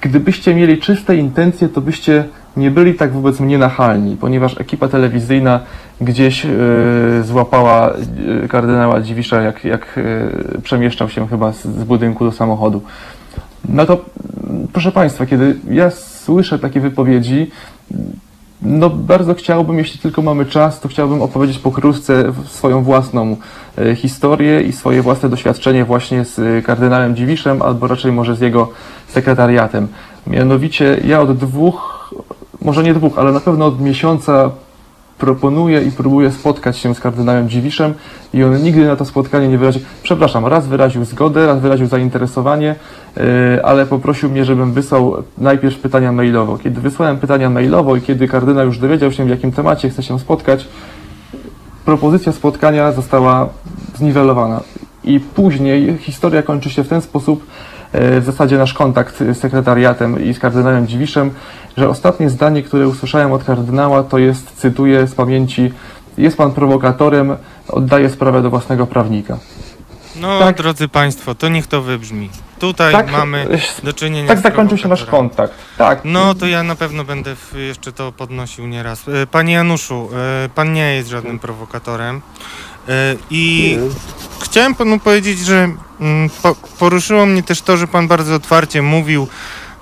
[0.00, 2.24] gdybyście mieli czyste intencje, to byście
[2.56, 5.60] nie byli tak wobec mnie nachalni, ponieważ ekipa telewizyjna
[6.00, 6.46] gdzieś
[7.22, 7.92] złapała
[8.48, 10.00] kardynała Dziwisza, jak, jak
[10.62, 12.82] przemieszczał się chyba z budynku do samochodu.
[13.68, 14.04] No to,
[14.72, 17.50] proszę Państwa, kiedy ja słyszę takie wypowiedzi,
[18.62, 23.36] no bardzo chciałbym, jeśli tylko mamy czas, to chciałbym opowiedzieć pokrótce swoją własną
[23.78, 28.40] e, historię i swoje własne doświadczenie właśnie z e, kardynałem Dziwiszem, albo raczej może z
[28.40, 28.70] jego
[29.08, 29.88] sekretariatem.
[30.26, 32.10] Mianowicie ja od dwóch,
[32.60, 34.50] może nie dwóch, ale na pewno od miesiąca
[35.22, 37.94] proponuję i próbuję spotkać się z kardynałem Dziwiszem
[38.34, 42.74] i on nigdy na to spotkanie nie wyraził, przepraszam, raz wyraził zgodę, raz wyraził zainteresowanie,
[43.16, 43.22] yy,
[43.64, 46.58] ale poprosił mnie, żebym wysłał najpierw pytania mailowo.
[46.58, 50.18] Kiedy wysłałem pytania mailowo i kiedy kardynał już dowiedział się, w jakim temacie chce się
[50.18, 50.68] spotkać,
[51.84, 53.48] propozycja spotkania została
[53.94, 54.60] zniwelowana.
[55.04, 57.46] I później historia kończy się w ten sposób, e,
[57.92, 61.30] w zasadzie nasz kontakt z sekretariatem i z kardynałem Dziwiszem,
[61.76, 65.72] że ostatnie zdanie, które usłyszałem od kardynała, to jest, cytuję z pamięci,
[66.18, 67.36] jest pan prowokatorem,
[67.68, 69.38] oddaję sprawę do własnego prawnika.
[70.16, 70.56] No, Tak.
[70.56, 72.30] drodzy Państwo, to niech to wybrzmi.
[72.58, 75.54] Tutaj Tak, mamy e, do czynienia Tak zakończył się nasz kontakt.
[75.78, 76.00] Tak.
[76.04, 79.08] No, to ja na pewno będę jeszcze to podnosił nieraz.
[79.08, 80.08] E, Panie Januszu,
[80.44, 82.20] e, Pan nie jest żadnym prowokatorem.
[82.88, 83.78] E, I
[84.42, 85.70] chciałem Panu powiedzieć, że
[86.00, 89.28] mm, po, poruszyło mnie też to, że Pan bardzo otwarcie mówił,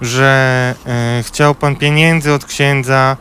[0.00, 3.16] że e, chciał Pan pieniędzy od księdza.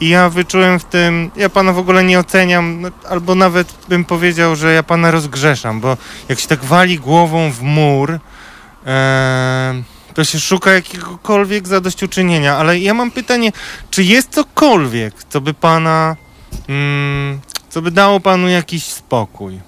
[0.00, 4.04] I ja wyczułem w tym, ja pana w ogóle nie oceniam, no, albo nawet bym
[4.04, 5.96] powiedział, że ja pana rozgrzeszam, bo
[6.28, 8.18] jak się tak wali głową w mur,
[8.86, 9.82] e,
[10.14, 12.56] to się szuka jakiegokolwiek zadośćuczynienia.
[12.56, 13.52] Ale ja mam pytanie,
[13.90, 16.16] czy jest cokolwiek, co by pana,
[16.68, 17.40] mm,
[17.72, 19.60] co by dało panu jakiś spokój?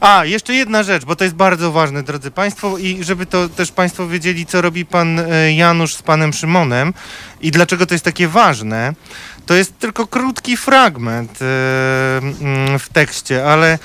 [0.00, 3.72] A, jeszcze jedna rzecz, bo to jest bardzo ważne, drodzy Państwo, i żeby to też
[3.72, 6.94] Państwo wiedzieli, co robi pan e, Janusz z panem Szymonem
[7.40, 8.94] i dlaczego to jest takie ważne.
[9.46, 11.44] To jest tylko krótki fragment e,
[12.18, 13.78] mm, w tekście, ale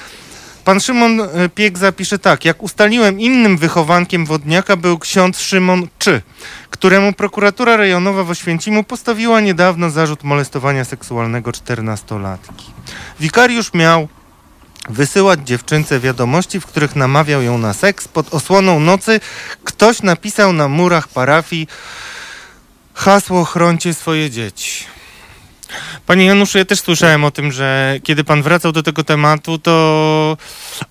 [0.70, 2.45] pan Szymon e, Piek zapisze tak.
[2.45, 6.22] Jak ustaliłem, innym wychowankiem wodniaka był ksiądz Szymon Czy,
[6.70, 12.65] któremu prokuratura rejonowa w Oświęcimu postawiła niedawno zarzut molestowania seksualnego czternastolatki.
[13.20, 14.07] Wikariusz miał
[14.89, 18.07] wysyłać dziewczynce wiadomości, w których namawiał ją na seks.
[18.07, 19.20] Pod osłoną nocy
[19.63, 21.67] ktoś napisał na murach parafii
[22.93, 24.99] hasło chroncie swoje dzieci.
[26.05, 30.38] Panie Januszu, ja też słyszałem o tym, że kiedy pan wracał do tego tematu, to.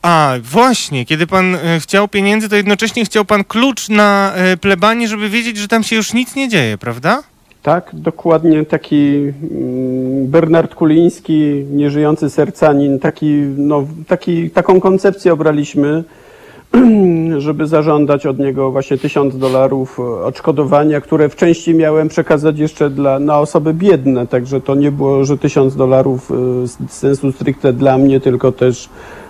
[0.02, 5.08] A, właśnie, kiedy pan e, chciał pieniędzy, to jednocześnie chciał pan klucz na e, plebanie,
[5.08, 7.22] żeby wiedzieć, że tam się już nic nie dzieje, prawda?
[7.62, 13.26] Tak, dokładnie taki mm, Bernard Kuliński, nieżyjący sercanin, taki,
[13.56, 16.04] no, taki, taką koncepcję obraliśmy,
[17.38, 22.90] żeby zażądać od niego właśnie tysiąc dolarów e, odszkodowania, które w części miałem przekazać jeszcze
[22.90, 26.34] dla, na osoby biedne, także to nie było, że tysiąc dolarów e,
[26.66, 28.88] z sensu stricte dla mnie, tylko też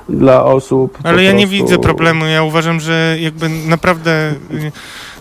[0.09, 0.99] dla osób.
[1.03, 2.27] Ale ja nie prostu- widzę problemu.
[2.27, 4.35] Ja uważam, że jakby naprawdę.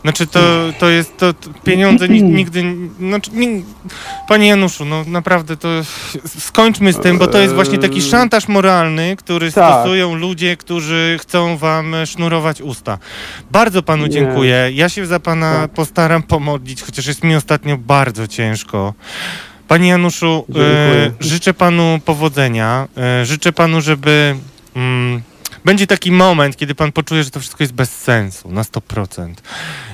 [0.08, 0.40] Znaczy to,
[0.80, 2.64] to jest, to, to pieniądze ni- nigdy,
[3.00, 3.62] znaczy, nie,
[4.28, 5.68] panie Januszu, no naprawdę to
[6.40, 9.74] skończmy z tym, bo to jest właśnie taki szantaż moralny, który Tak.
[9.74, 12.98] stosują ludzie, którzy chcą wam sznurować usta.
[13.52, 14.10] Bardzo panu Nie.
[14.10, 14.70] dziękuję.
[14.74, 15.72] Ja się za pana Tak.
[15.72, 18.94] postaram pomodlić, chociaż jest mi ostatnio bardzo ciężko.
[19.68, 21.12] Panie Januszu, e, Dziękuję.
[21.20, 22.88] życzę panu powodzenia.
[22.98, 24.36] E, życzę panu, żeby.
[24.76, 25.22] Mm,
[25.68, 29.28] będzie taki moment, kiedy pan poczuje, że to wszystko jest bez sensu, na 100%.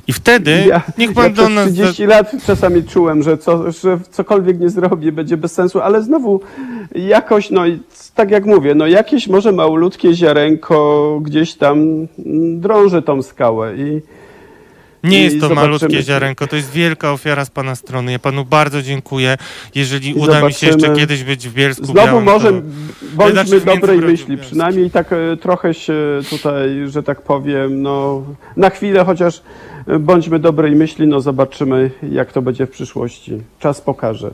[0.07, 1.71] I wtedy Ja, niech pan ja do nas.
[1.71, 6.41] 30 lat czasami czułem, że, co, że cokolwiek nie zrobię będzie bez sensu, ale znowu
[6.95, 7.79] jakoś, no i
[8.15, 12.07] tak jak mówię, no jakieś może małutkie ziarenko gdzieś tam
[12.55, 14.01] drąży tą skałę i
[15.03, 15.67] Nie jest to zobaczymy.
[15.67, 18.11] malutkie ziarenko, to jest wielka ofiara z pana strony.
[18.11, 19.37] Ja panu bardzo dziękuję.
[19.75, 20.99] Jeżeli I uda mi się jeszcze zobaczymy.
[20.99, 22.61] kiedyś być w Bielsku Znowu Białym, może to...
[23.13, 25.93] bądźmy dobrej myśli, przynajmniej tak e, trochę się
[26.29, 28.23] tutaj, że tak powiem, no
[28.57, 29.41] na chwilę chociaż
[29.87, 33.41] e, bądźmy dobrej myśli, no zobaczymy jak to będzie w przyszłości.
[33.59, 34.31] Czas pokaże.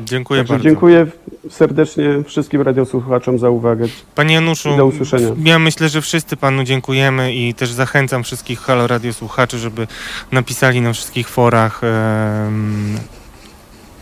[0.00, 0.64] Dziękuję Także bardzo.
[0.68, 1.06] dziękuję
[1.50, 3.86] serdecznie wszystkim radiosłuchaczom za uwagę.
[4.14, 5.28] Panie Januszu, Do usłyszenia.
[5.44, 9.86] ja myślę, że wszyscy panu dziękujemy i też zachęcam wszystkich Halo Radio słuchaczy, żeby
[10.32, 12.98] napisali na wszystkich forach em,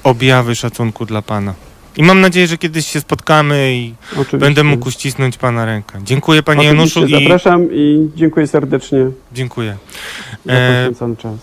[0.03, 1.55] objawy szacunku dla pana.
[1.97, 4.39] I mam nadzieję, że kiedyś się spotkamy i Oczywiście.
[4.39, 6.01] będę mógł uścisnąć pana rękę.
[6.05, 9.77] Dziękuję panie Oczywiście Januszu i zapraszam i dziękuję serdecznie dziękuję.
[10.45, 10.53] za
[11.07, 11.35] E, czas.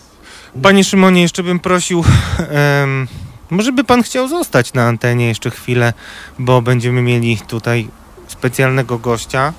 [0.61, 2.03] Panie Szymonie, jeszcze bym prosił,
[2.49, 3.07] em,
[3.51, 5.93] może by pan chciał zostać na antenie jeszcze chwilę,
[6.39, 7.87] bo będziemy mieli tutaj
[8.27, 9.53] specjalnego gościa,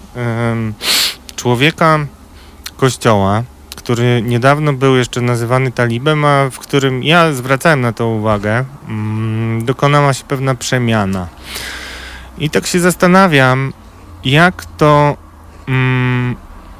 [1.37, 1.99] człowieka
[2.77, 3.43] kościoła,
[3.77, 9.65] który niedawno był jeszcze nazywany talibem, a w którym ja zwracałem na to uwagę, mm,
[9.65, 11.29] dokonała się pewna przemiana.
[12.39, 13.73] I tak się zastanawiam,
[14.25, 15.17] jak to,
[15.69, 16.37] mm,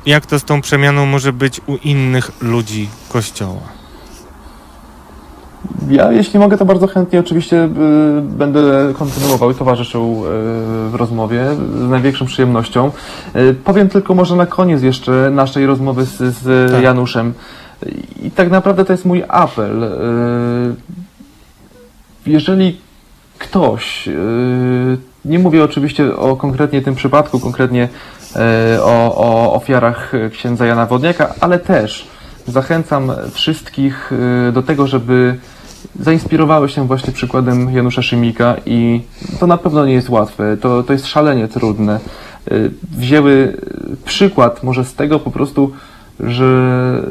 [0.07, 3.82] jak to z tą przemianą może być u innych ludzi kościoła.
[5.91, 7.69] Ja, jeśli mogę, to bardzo chętnie oczywiście y,
[8.23, 11.47] będę kontynuował i towarzyszył y, w rozmowie
[11.87, 12.91] z największą przyjemnością.
[13.37, 16.83] Y, powiem tylko może na koniec jeszcze naszej rozmowy z, z Tak.
[16.83, 17.35] Januszem.
[18.23, 19.91] I tak naprawdę to jest mój apel.
[22.27, 22.81] Jeżeli
[23.39, 24.09] ktoś,
[25.25, 27.89] nie mówię oczywiście o konkretnie tym przypadku, konkretnie
[28.83, 32.09] o, o ofiarach księdza Jana Wodniaka, ale też
[32.47, 34.13] zachęcam wszystkich
[34.53, 35.39] do tego, żeby
[36.01, 39.01] zainspirowały się właśnie przykładem Janusza Szymika i
[39.41, 42.01] to na pewno nie jest łatwe, to, to jest szalenie trudne.
[42.53, 43.57] Y, Wzięły
[44.05, 45.73] przykład może z tego po prostu,
[46.21, 47.03] że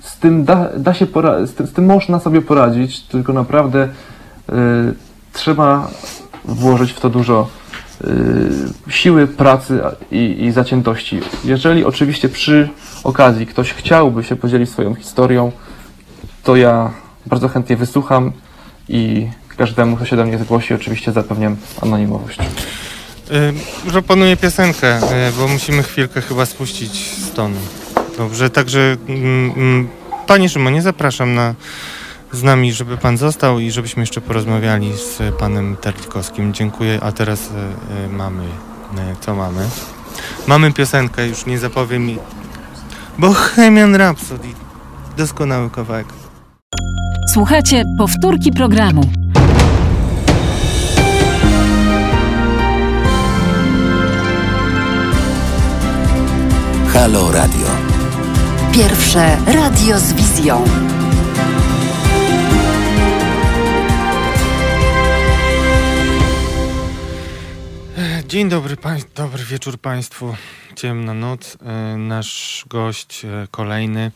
[0.00, 3.84] z tym da, da się pora- z, tym, z tym można sobie poradzić, tylko naprawdę
[3.84, 4.52] y,
[5.32, 5.88] trzeba
[6.44, 7.48] włożyć w to dużo
[8.04, 9.80] y, siły, pracy
[10.10, 11.20] i, i zaciętości.
[11.44, 12.68] Jeżeli oczywiście przy
[13.04, 15.52] okazji ktoś chciałby się podzielić swoją historią,
[16.42, 16.90] to ja
[17.26, 18.32] bardzo chętnie wysłucham
[18.88, 22.38] i każdemu, kto się do mnie zgłosi, oczywiście zapewniam anonimowość.
[22.40, 27.60] Y, Proponuję piosenkę, y, bo musimy chwilkę chyba spuścić z tonu.
[28.18, 29.88] Dobrze, także mm, mm,
[30.26, 31.54] panie Szymonie, zapraszam na,
[32.32, 36.54] z nami, żeby pan został i żebyśmy jeszcze porozmawiali z panem Terlikowskim.
[36.54, 37.52] Dziękuję, a teraz y,
[38.04, 38.44] y, mamy,
[39.20, 39.68] co mamy?
[40.46, 42.18] Mamy piosenkę, już nie zapowiem mi.
[43.18, 44.48] Bohemian Rhapsody.
[45.16, 46.23] Doskonały kawałek.
[47.34, 49.02] Słuchajcie powtórki programu.
[56.92, 57.66] Halo Radio.
[58.72, 60.64] Pierwsze radio z wizją.
[68.28, 70.36] Dzień dobry, pań, dobry wieczór Państwu.
[70.76, 71.56] Ciemna noc.
[71.66, 74.10] E, Nasz gość e, kolejny,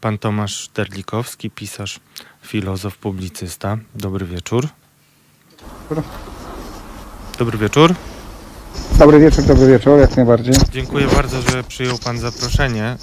[0.00, 2.00] pan Tomasz Terlikowski, pisarz,
[2.42, 3.78] filozof, publicysta.
[3.94, 4.68] Dobry wieczór.
[7.38, 7.94] Dobry wieczór.
[8.98, 10.54] Dobry wieczór, dobry wieczór, jak najbardziej.
[10.72, 12.96] Dziękuję bardzo, że przyjął Pan zaproszenie.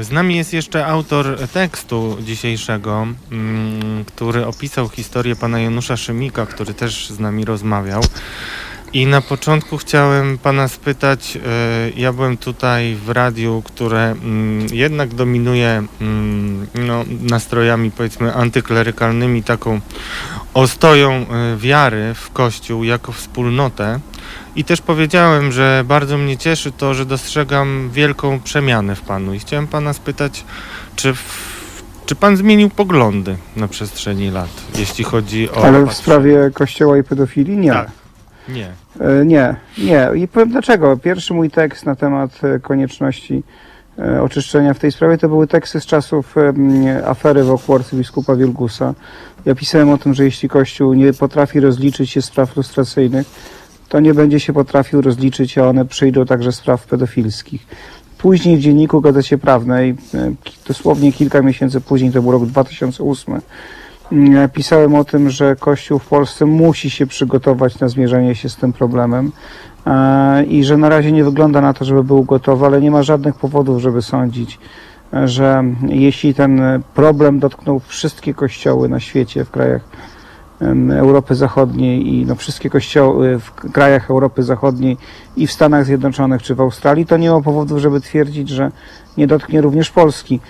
[0.00, 6.74] Z nami jest jeszcze autor tekstu dzisiejszego, mm, który opisał historię pana Janusza Szymika, który
[6.74, 8.02] też z nami rozmawiał.
[8.92, 11.40] I na początku chciałem pana spytać, y,
[11.96, 19.80] ja byłem tutaj w radiu, które mm, jednak dominuje mm, no, nastrojami powiedzmy antyklerykalnymi, taką
[20.54, 24.00] ostoją y, wiary w Kościół jako wspólnotę.
[24.56, 29.34] I też powiedziałem, że bardzo mnie cieszy to, że dostrzegam wielką przemianę w panu.
[29.34, 30.44] I chciałem pana spytać,
[30.96, 35.64] czy, w, czy pan zmienił poglądy na przestrzeni lat, jeśli chodzi o.
[35.64, 37.72] Ale w sprawie kościoła i pedofilii nie.
[37.72, 37.90] Tak.
[38.48, 38.72] Nie.
[39.00, 40.08] E, Nie, nie.
[40.14, 40.96] I powiem dlaczego.
[40.96, 43.42] Pierwszy mój tekst na temat e, konieczności
[43.98, 46.34] e, oczyszczenia w tej sprawie, to były teksty z czasów
[47.06, 48.94] afery wokół arcybiskupa Wielgusa.
[49.44, 53.26] Ja pisałem o tym, że jeśli Kościół nie potrafi rozliczyć się spraw lustracyjnych,
[53.88, 57.66] to nie będzie się potrafił rozliczyć, a one przyjdą także spraw pedofilskich.
[58.18, 59.96] Później w dzienniku Gazecie Prawnej,
[60.68, 63.42] dosłownie kilka miesięcy później, to był rok 2008, mm,
[64.52, 68.72] pisałem o tym, że Kościół w Polsce musi się przygotować na zmierzenie się z tym
[68.72, 69.32] problemem
[69.86, 73.02] e, i że na razie nie wygląda na to, żeby był gotowy, ale nie ma
[73.02, 74.58] żadnych powodów, żeby sądzić,
[75.24, 76.62] że jeśli ten
[76.94, 79.82] problem dotknął wszystkie kościoły na świecie, w krajach
[80.90, 84.96] Europy Zachodniej i no, wszystkie kościoły w krajach Europy Zachodniej
[85.36, 88.70] i w Stanach Zjednoczonych czy w Australii, to nie ma powodów, żeby twierdzić, że
[89.16, 90.40] nie dotknie również Polski.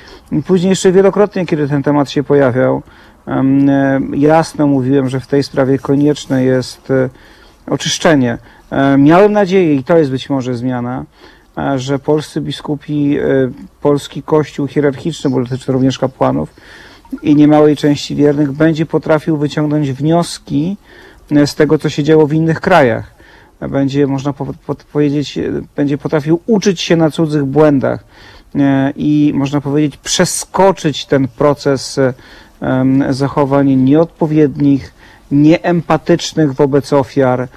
[0.47, 2.83] Później jeszcze wielokrotnie, kiedy ten temat się pojawiał,
[4.13, 7.09] jasno mówiłem, że w tej sprawie konieczne jest e,
[7.67, 8.39] oczyszczenie.
[8.71, 11.05] E, Miałem nadzieję, i to jest być może zmiana,
[11.59, 13.23] e, że polscy biskupi, e,
[13.81, 16.55] polski kościół hierarchiczny, bo dotyczy również kapłanów,
[17.23, 20.77] i niemałej części wiernych będzie potrafił wyciągnąć wnioski
[21.31, 23.19] e, z tego, co się działo w innych krajach.
[23.61, 25.43] Będzie, można po, po, powiedzieć, e,
[25.77, 28.05] będzie potrafił uczyć się na cudzych błędach
[28.55, 32.15] e, i, można powiedzieć, przeskoczyć ten proces e,
[33.11, 34.95] zachowań nieodpowiednich,
[35.31, 37.49] nieempatycznych wobec ofiar,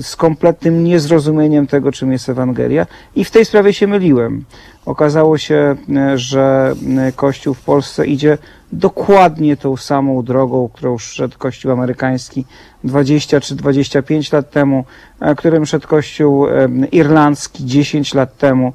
[0.00, 2.86] z kompletnym niezrozumieniem tego, czym jest Ewangelia.
[3.16, 4.44] I w tej sprawie się myliłem.
[4.86, 5.76] Okazało się,
[6.14, 6.74] że
[7.16, 8.38] Kościół w Polsce idzie
[8.72, 12.44] dokładnie tą samą drogą, którą szedł Kościół amerykański
[12.84, 14.84] 20 czy 25 lat temu,
[15.20, 16.46] e, którym szedł Kościół
[16.92, 18.72] irlandzki 10 lat temu,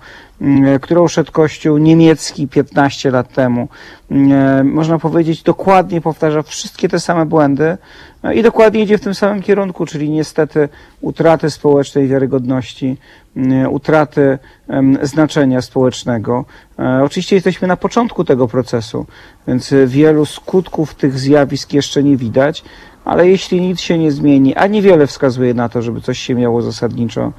[0.81, 3.67] którą szedł Kościół niemiecki 15 lat temu.
[4.11, 7.77] M, e, Można powiedzieć, dokładnie powtarza wszystkie te same błędy
[8.23, 10.69] e, i dokładnie idzie w tym samym kierunku, czyli niestety
[11.01, 12.97] utraty społecznej wiarygodności,
[13.35, 16.45] m, utraty em, znaczenia społecznego.
[16.79, 19.05] E, Oczywiście jesteśmy na początku tego procesu,
[19.47, 22.63] więc e, wielu skutków tych zjawisk jeszcze nie widać,
[23.05, 26.61] ale jeśli nic się nie zmieni, a niewiele wskazuje na to, żeby coś się miało
[26.61, 27.31] zasadniczo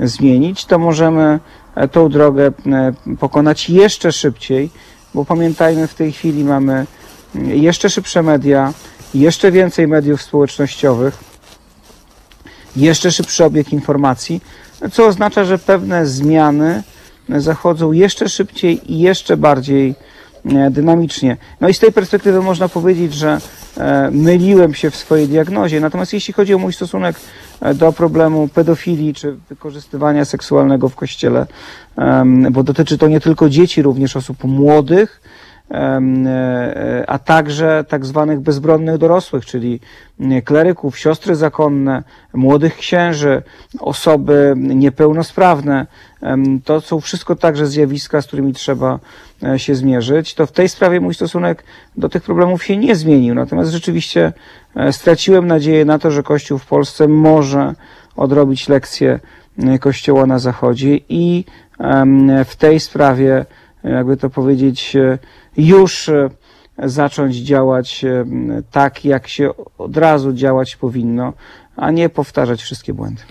[0.00, 1.38] zmienić, to możemy e,
[1.92, 4.70] tą drogę e, pokonać jeszcze szybciej,
[5.14, 6.86] bo pamiętajmy, w tej chwili mamy
[7.34, 8.72] mm, jeszcze szybsze media,
[9.14, 11.18] jeszcze więcej mediów społecznościowych,
[12.76, 14.40] jeszcze szybszy obieg informacji,
[14.92, 16.82] co oznacza, że pewne zmiany
[17.28, 19.94] zachodzą jeszcze szybciej i jeszcze bardziej
[20.44, 21.36] e, dynamicznie.
[21.60, 23.38] No i z tej perspektywy można powiedzieć, że
[23.76, 25.80] e, myliłem się w swojej diagnozie.
[25.80, 27.20] Natomiast jeśli chodzi o mój stosunek e,
[27.74, 31.46] do problemu pedofilii czy wykorzystywania seksualnego w kościele,
[32.50, 35.20] bo dotyczy to nie tylko dzieci, również osób młodych,
[35.70, 39.80] e, a także tak zwanych bezbronnych dorosłych, czyli
[40.20, 42.02] m, kleryków, siostry zakonne,
[42.34, 43.42] młodych księży,
[43.80, 45.86] osoby niepełnosprawne.
[46.64, 48.98] To są wszystko także zjawiska, z którymi trzeba
[49.42, 50.34] e, się zmierzyć.
[50.34, 51.64] To w tej sprawie mój stosunek
[51.96, 53.34] do tych problemów się nie zmienił.
[53.34, 54.32] Natomiast rzeczywiście e,
[54.90, 57.74] straciłem nadzieję na to, że Kościół w Polsce może
[58.16, 59.20] odrobić lekcję
[59.58, 61.44] e, Kościoła na Zachodzie i
[62.44, 63.46] w tej sprawie,
[63.84, 65.18] jakby to powiedzieć, e,
[65.56, 66.30] już e,
[66.78, 68.24] zacząć działać e,
[68.70, 71.32] tak, jak się od razu działać powinno,
[71.76, 73.22] a nie powtarzać wszystkie błędy.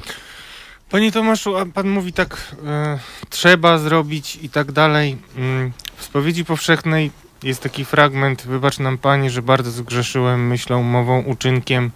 [0.90, 5.18] Panie Tomaszu, a pan mówi tak, e, trzeba zrobić i tak dalej.
[5.38, 7.12] Mm, W spowiedzi powszechnej
[7.44, 11.92] jest taki fragment, wybacz nam pani, że bardzo zgrzeszyłem myślą, mową, uczynkiem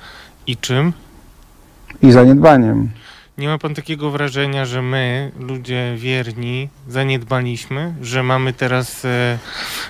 [0.48, 0.94] i czym?
[2.02, 2.90] I zaniedbaniem.
[3.38, 9.38] Nie ma pan takiego wrażenia, że my, ludzie wierni, zaniedbaliśmy, że mamy teraz e,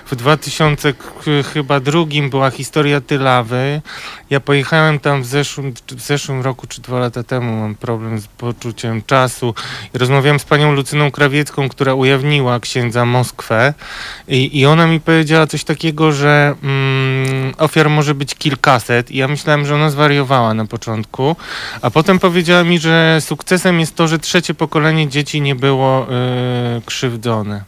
[0.06, 0.98] w 2000 k-
[1.52, 3.80] chyba drugim była historia Tylawy.
[4.30, 8.26] Ja pojechałem tam w zeszłym, w zeszłym roku czy dwa lata temu, mam problem z
[8.26, 9.54] poczuciem czasu.
[9.94, 13.74] Rozmawiałem z panią Lucyną Krawiecką, która ujawniła księdza Moskwę
[14.28, 19.28] i, i ona mi powiedziała coś takiego, że mm, ofiar może być kilkaset i ja
[19.28, 21.36] myślałem, że ona zwariowała na początku,
[21.82, 26.82] a potem powiedziała mi, że sukcesem jest to, że trzecie pokolenie dzieci nie było y,
[26.86, 27.64] krzywdzone.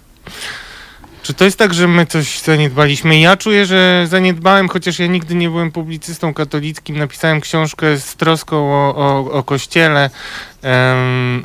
[1.22, 3.20] Czy to jest tak, że my coś zaniedbaliśmy?
[3.20, 6.98] Ja czuję, że zaniedbałem, chociaż ja nigdy nie byłem publicystą katolickim.
[6.98, 10.10] Napisałem książkę z troską o, o, o kościele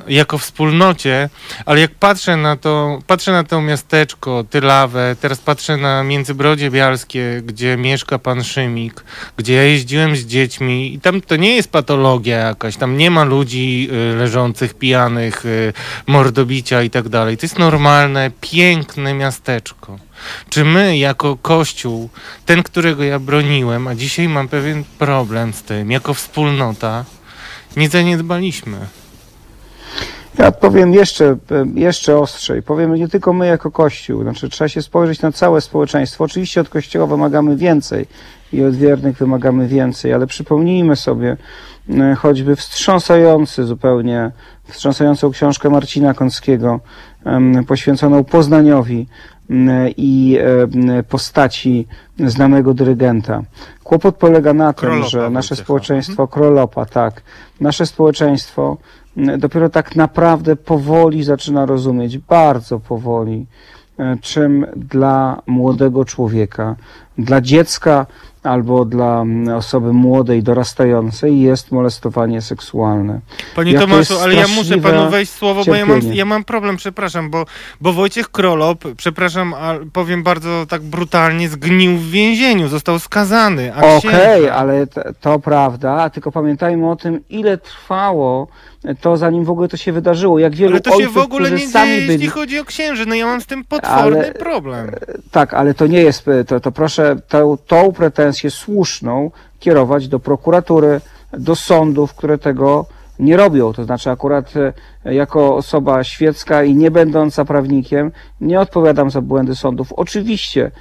[0.07, 1.29] jako wspólnocie,
[1.65, 7.41] ale jak patrzę na to, patrzę na to miasteczko, Tylawę, teraz patrzę na Międzybrodzie Bialskie,
[7.45, 9.03] gdzie mieszka pan Szymik,
[9.37, 13.23] gdzie ja jeździłem z dziećmi i tam to nie jest patologia jakaś, tam nie ma
[13.23, 15.73] ludzi y, leżących, pijanych, y,
[16.07, 17.37] mordobicia i tak dalej.
[17.37, 19.99] To jest normalne, piękne miasteczko.
[20.49, 22.09] Czy my jako Kościół,
[22.45, 27.05] ten, którego ja broniłem, a dzisiaj mam pewien problem z tym, jako wspólnota,
[27.77, 28.77] nie zaniedbaliśmy?
[30.39, 31.37] Ja powiem jeszcze,
[31.75, 32.63] jeszcze ostrzej.
[32.63, 34.23] Powiem nie tylko my jako Kościół.
[34.23, 36.23] Znaczy, trzeba się spojrzeć na całe społeczeństwo.
[36.23, 38.05] Oczywiście od Kościoła wymagamy więcej
[38.53, 41.37] i od wiernych wymagamy więcej, ale przypomnijmy sobie
[41.89, 44.31] e, choćby wstrząsający zupełnie,
[44.67, 46.79] wstrząsającą książkę Marcina Kąckiego
[47.67, 49.07] poświęconą Poznaniowi
[49.97, 50.39] i
[51.09, 51.87] postaci
[52.25, 53.43] znanego dyrygenta.
[53.83, 57.21] Kłopot polega na tym, Krolopa że nasze społeczeństwo, Krolopa, tak,
[57.61, 58.77] nasze społeczeństwo
[59.15, 63.45] dopiero tak naprawdę powoli zaczyna rozumieć, bardzo powoli,
[63.99, 66.75] e, czym dla młodego człowieka,
[67.17, 68.05] dla dziecka
[68.43, 73.19] albo dla mm, osoby młodej, dorastającej jest molestowanie seksualne.
[73.55, 76.15] Panie Jak to Tomaszu, ale ja muszę panu wejść słowo, bo ja mam, cierpienie.
[76.15, 77.45] ja mam problem, przepraszam, bo,
[77.81, 79.55] bo Wojciech Krolop, przepraszam,
[79.93, 83.75] powiem bardzo tak brutalnie, zgnił w więzieniu, został skazany.
[83.75, 84.87] Okej, księża- ale
[85.21, 88.47] to prawda, tylko pamiętajmy o tym, ile trwało
[89.01, 90.39] to, zanim w ogóle to się wydarzyło.
[90.39, 92.13] Jak wielu Ale to się ojców, w ogóle nie sami dzieje, byli...
[92.13, 93.05] jeśli chodzi o księży.
[93.05, 94.91] No ja mam z tym potworny Ale- problem.
[95.31, 101.01] Tak, ale to nie jest, to, to proszę tą, tą pretensję słuszną kierować do prokuratury,
[101.33, 102.85] do sądów, które tego
[103.19, 103.73] nie robią.
[103.73, 104.53] To znaczy akurat
[105.05, 108.11] e, jako osoba świecka i nie będąca prawnikiem
[108.41, 109.93] nie odpowiadam za błędy sądów.
[109.93, 110.71] Oczywiście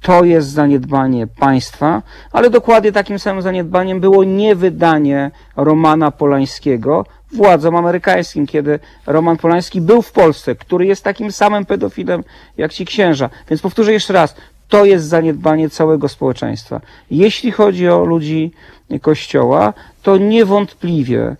[0.00, 2.02] to jest zaniedbanie państwa,
[2.32, 10.02] ale dokładnie takim samym zaniedbaniem było niewydanie Romana Polańskiego władzom amerykańskim, kiedy Roman Polański był
[10.02, 12.24] w Polsce, który jest takim samym pedofilem
[12.56, 13.30] jak ci księża.
[13.50, 14.34] Więc powtórzę jeszcze raz,
[14.68, 16.80] to jest zaniedbanie całego społeczeństwa.
[17.10, 18.52] Jeśli chodzi o ludzi
[19.00, 19.72] Kościoła,
[20.02, 21.36] to niewątpliwie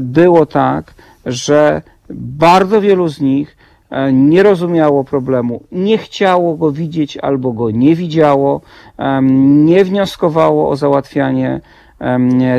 [0.00, 0.94] było tak,
[1.26, 3.56] że bardzo wielu z nich
[3.90, 8.60] e, nie rozumiało problemu, nie chciało go widzieć albo go nie widziało,
[9.64, 11.60] nie wnioskowało o załatwianie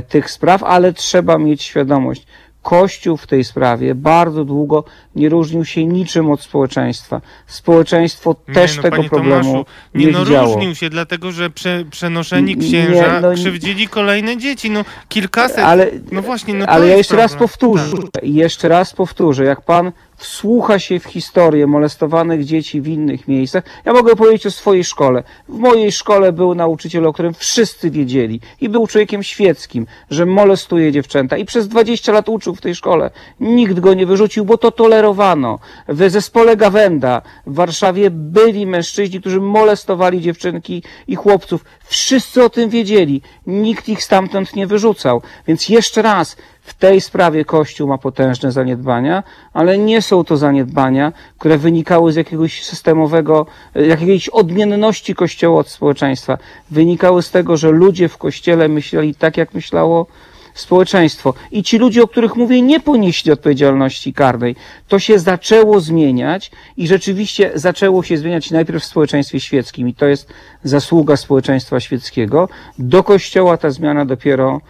[0.10, 2.28] tych spraw, ale trzeba mieć świadomość.
[2.62, 4.84] Kościół w tej sprawie bardzo długo
[5.16, 7.22] nie różnił się niczym od społeczeństwa.
[7.48, 9.66] Społeczeństwo Nie, też no, tego problemu Tomaszu,
[9.96, 10.54] nie, nie, no widziało.
[10.56, 14.70] różnił się, dlatego że prze, przenoszeni Nie, księża no nie- krzywdzili kolejne dzieci.
[14.72, 15.60] No kilkaset.
[15.60, 17.50] Ale, no właśnie, no ale ja jeszcze raz problem.
[17.50, 17.98] powtórzę.
[18.12, 18.24] Tak.
[18.24, 19.44] Jeszcze raz powtórzę.
[19.46, 24.52] Jak pan wsłucha się w historię molestowanych dzieci w innych miejscach, ja mogę powiedzieć o
[24.52, 25.24] swojej szkole.
[25.50, 30.92] W mojej szkole był nauczyciel, o którym wszyscy wiedzieli i był człowiekiem świeckim, że molestuje
[30.92, 33.10] dziewczęta i przez 20 lat uczył w tej szkole.
[33.40, 35.60] Nikt go nie wyrzucił, bo to tolerowano.
[35.88, 41.66] W zespole Gawenda w Warszawie byli mężczyźni, którzy molestowali dziewczynki i chłopców.
[41.86, 43.22] Wszyscy o tym wiedzieli.
[43.48, 45.22] Nikt ich stamtąd nie wyrzucał.
[45.48, 51.14] Więc jeszcze raz, w tej sprawie Kościół ma potężne zaniedbania, ale nie są to zaniedbania,
[51.38, 53.46] które wynikały z jakiegoś systemowego,
[53.76, 56.38] jakiejś odmienności Kościoła od społeczeństwa.
[56.72, 60.08] Wynikały z tego, że ludzie w Kościele myśleli tak, jak myślało
[60.56, 61.34] społeczeństwo.
[61.52, 64.56] I ci ludzie, o których mówię, nie ponieśli odpowiedzialności karnej.
[64.88, 70.06] To się zaczęło zmieniać i rzeczywiście zaczęło się zmieniać najpierw w społeczeństwie świeckim i to
[70.06, 72.50] jest zasługa społeczeństwa świeckiego.
[72.80, 74.62] Do Kościoła ta zmiana dopiero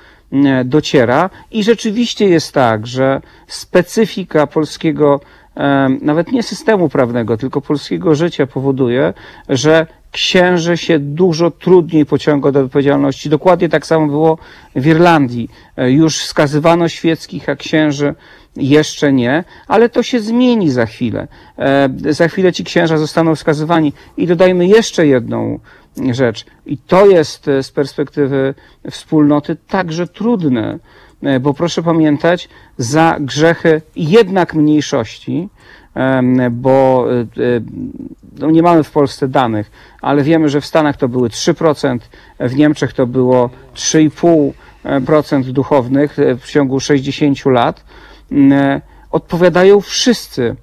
[0.65, 5.19] dociera i rzeczywiście jest tak, że specyfika polskiego,
[5.55, 9.13] em, nawet nie systemu prawnego, tylko polskiego życia powoduje,
[9.49, 13.30] że księży się dużo trudniej pociąga do odpowiedzialności.
[13.30, 14.38] Dokładnie tak samo było
[14.76, 15.49] w Irlandii.
[15.78, 18.15] E, Już skazywano świeckich, a księży
[18.55, 21.28] jeszcze nie, ale to się zmieni za chwilę.
[21.59, 23.93] E, Za chwilę ci księża zostaną skazywani.
[24.17, 25.59] I dodajmy jeszcze jedną
[26.11, 26.45] rzecz.
[26.65, 28.53] I to jest e, z perspektywy
[28.91, 30.79] wspólnoty także trudne,
[31.23, 35.49] e, bo proszę pamiętać, za grzechy jednak mniejszości,
[36.51, 37.25] bo e,
[38.39, 39.71] no nie mamy w Polsce danych,
[40.01, 41.99] ale wiemy, że w Stanach to były 3%,
[42.39, 47.85] w Niemczech to było 3,5% duchownych w ciągu 60 lat.
[49.11, 50.55] Odpowiadają wszyscy.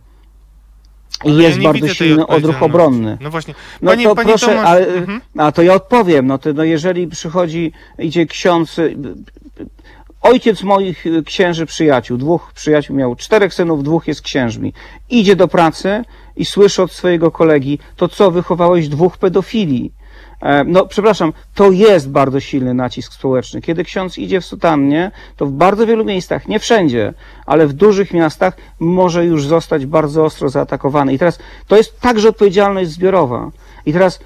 [1.25, 3.19] I ja jest nie bardzo silny odruch obronny.
[3.21, 3.55] No właśnie.
[3.83, 5.21] No to proszę, Tomasz, ale, mhm.
[5.39, 8.97] a to ja odpowiem, no to no jeżeli przychodzi, idzie ksiądz, y,
[10.23, 14.73] ojciec moich y, księży przyjaciół, dwóch przyjaciół miał czterech synów, dwóch jest księżmi,
[15.11, 16.05] idzie do pracy
[16.37, 19.93] i słyszy od swojego kolegi, to co, wychowałeś dwóch pedofili.
[20.43, 23.61] E, No, przepraszam, to jest bardzo silny nacisk społeczny.
[23.61, 27.15] Kiedy ksiądz idzie w sutannie, to w bardzo wielu miejscach, nie wszędzie,
[27.47, 31.13] ale w dużych miastach może już zostać bardzo ostro zaatakowany.
[31.15, 31.39] I teraz
[31.69, 33.51] to jest także odpowiedzialność zbiorowa.
[33.87, 34.21] I teraz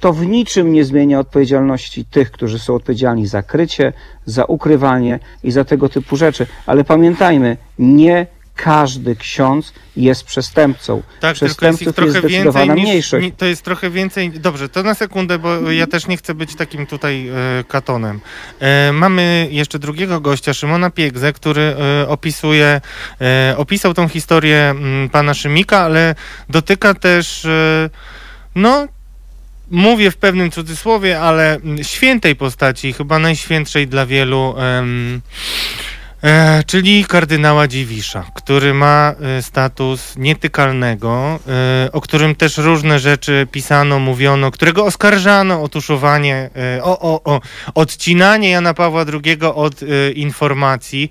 [0.00, 3.92] to w niczym nie zmienia odpowiedzialności tych, którzy są odpowiedzialni za krycie,
[4.24, 6.46] za ukrywanie i za tego typu rzeczy.
[6.66, 8.26] Ale pamiętajmy, nie
[8.56, 11.02] każdy ksiądz jest przestępcą.
[11.20, 13.24] Tak, tylko jest Przestępców ich trochę jest więcej niż, mniejszość.
[13.24, 14.30] ni- To jest trochę więcej.
[14.30, 17.32] Dobrze, to na sekundę, bo ja też nie chcę być takim tutaj e,
[17.68, 18.20] katonem.
[18.60, 21.62] E, mamy jeszcze drugiego gościa, Szymona Piegzę, który
[22.02, 22.80] e, opisuje,
[23.20, 26.14] e, opisał tą historię m, pana Szymika, ale
[26.48, 27.90] dotyka też, e,
[28.54, 28.88] no,
[29.70, 34.54] mówię w pewnym cudzysłowie, ale mm, świętej postaci, chyba najświętszej dla wielu.
[34.58, 35.20] em,
[36.22, 41.40] E, czyli kardynała Dziwisza, który ma e, status nietykalnego,
[41.86, 47.22] e, o którym też różne rzeczy pisano, mówiono, którego oskarżano o tuszowanie, e, o, o,
[47.24, 47.40] o
[47.74, 51.10] odcinanie Jana Pawła II od e, informacji.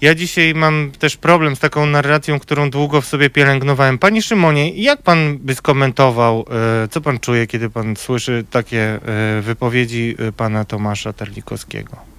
[0.00, 3.98] Ja dzisiaj mam też problem z taką narracją, którą długo w sobie pielęgnowałem.
[3.98, 6.44] Panie Szymonie, jak pan by skomentował,
[6.84, 12.09] e, co pan czuje, kiedy pan słyszy takie e, wypowiedzi e, pana Tomasza Terlikowskiego?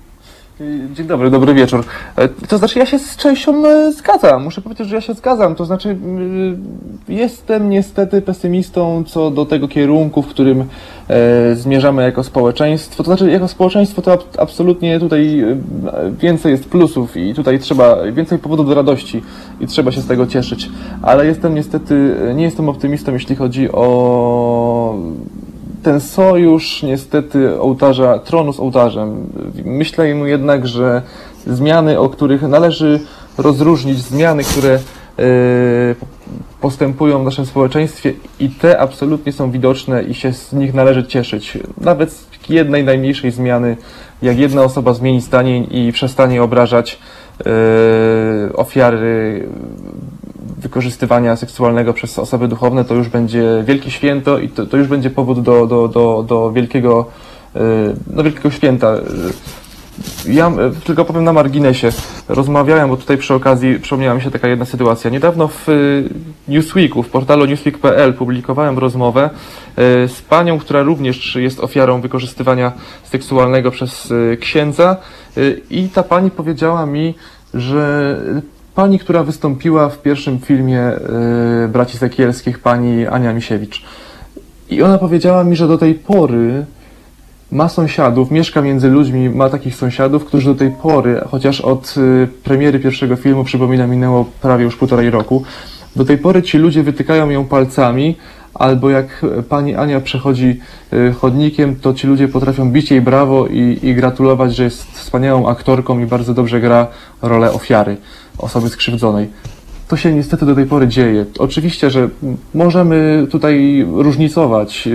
[0.94, 1.84] Dzień dobry, dobry wieczór.
[2.16, 4.44] E, To znaczy, ja się z częścią e, zgadzam.
[4.44, 5.56] Muszę powiedzieć, że ja się zgadzam.
[5.56, 5.90] To znaczy,
[7.10, 10.64] y, jestem niestety pesymistą co do tego kierunku, w którym
[11.10, 13.04] e, zmierzamy jako społeczeństwo.
[13.04, 15.58] To znaczy, jako społeczeństwo to ab- absolutnie tutaj e,
[16.20, 19.22] więcej jest plusów i tutaj trzeba więcej powodów do radości
[19.62, 20.70] i trzeba się z tego cieszyć.
[21.02, 24.96] Ale jestem niestety, nie jestem optymistą, jeśli chodzi o
[25.84, 29.28] ten sojusz niestety ołtarza, tronu z ołtarzem.
[29.66, 31.02] Myślę jednak, że
[31.48, 33.00] zmiany, o których należy
[33.38, 34.80] rozróżnić, zmiany, które e,
[36.62, 41.58] postępują w naszym społeczeństwie i te absolutnie są widoczne i się z nich należy cieszyć.
[41.82, 43.78] Nawet z jednej najmniejszej zmiany,
[44.22, 47.00] jak jedna osoba zmieni zdanie i przestanie obrażać
[47.46, 49.48] e, ofiary
[50.62, 55.10] wykorzystywania seksualnego przez osoby duchowne, to już będzie wielkie święto i to, to już będzie
[55.10, 57.06] powód do, do, do, do wielkiego,
[57.56, 57.60] e,
[58.08, 58.96] no, wielkiego święta.
[60.28, 61.90] Ja e, tylko powiem na marginesie.
[62.30, 65.10] Rozmawiałem, bo tutaj przy okazji przypomniała mi się taka jedna sytuacja.
[65.10, 65.74] Niedawno w e,
[66.48, 69.30] Newsweeku, w portalu newsweek.pl publikowałem rozmowę
[69.76, 72.72] e, z panią, która również jest ofiarą wykorzystywania
[73.04, 74.98] seksualnego przez e, księdza
[75.38, 77.16] e, i ta pani powiedziała mi,
[77.54, 78.18] że
[78.82, 81.00] pani, która wystąpiła w pierwszym filmie e,
[81.68, 83.84] braci Sekielskich, pani Ania Misiewicz.
[84.70, 86.66] I ona powiedziała mi, że do tej pory
[87.52, 92.28] ma sąsiadów, mieszka między ludźmi, ma takich sąsiadów, którzy do tej pory, chociaż od y,
[92.44, 95.44] premiery pierwszego filmu, przypomina, minęło prawie już półtorej roku,
[95.96, 98.16] do tej pory ci ludzie wytykają ją palcami,
[98.54, 100.60] albo jak pani Ania przechodzi
[100.94, 105.48] y, chodnikiem, to ci ludzie potrafią bić jej brawo i, i gratulować, że jest wspaniałą
[105.48, 106.88] aktorką i bardzo dobrze gra
[107.22, 107.98] rolę ofiary,
[108.42, 109.28] osoby skrzywdzonej.
[109.88, 111.26] To się niestety do tej pory dzieje.
[111.40, 112.10] Oczywiście, że
[112.54, 114.90] możemy tutaj różnicować.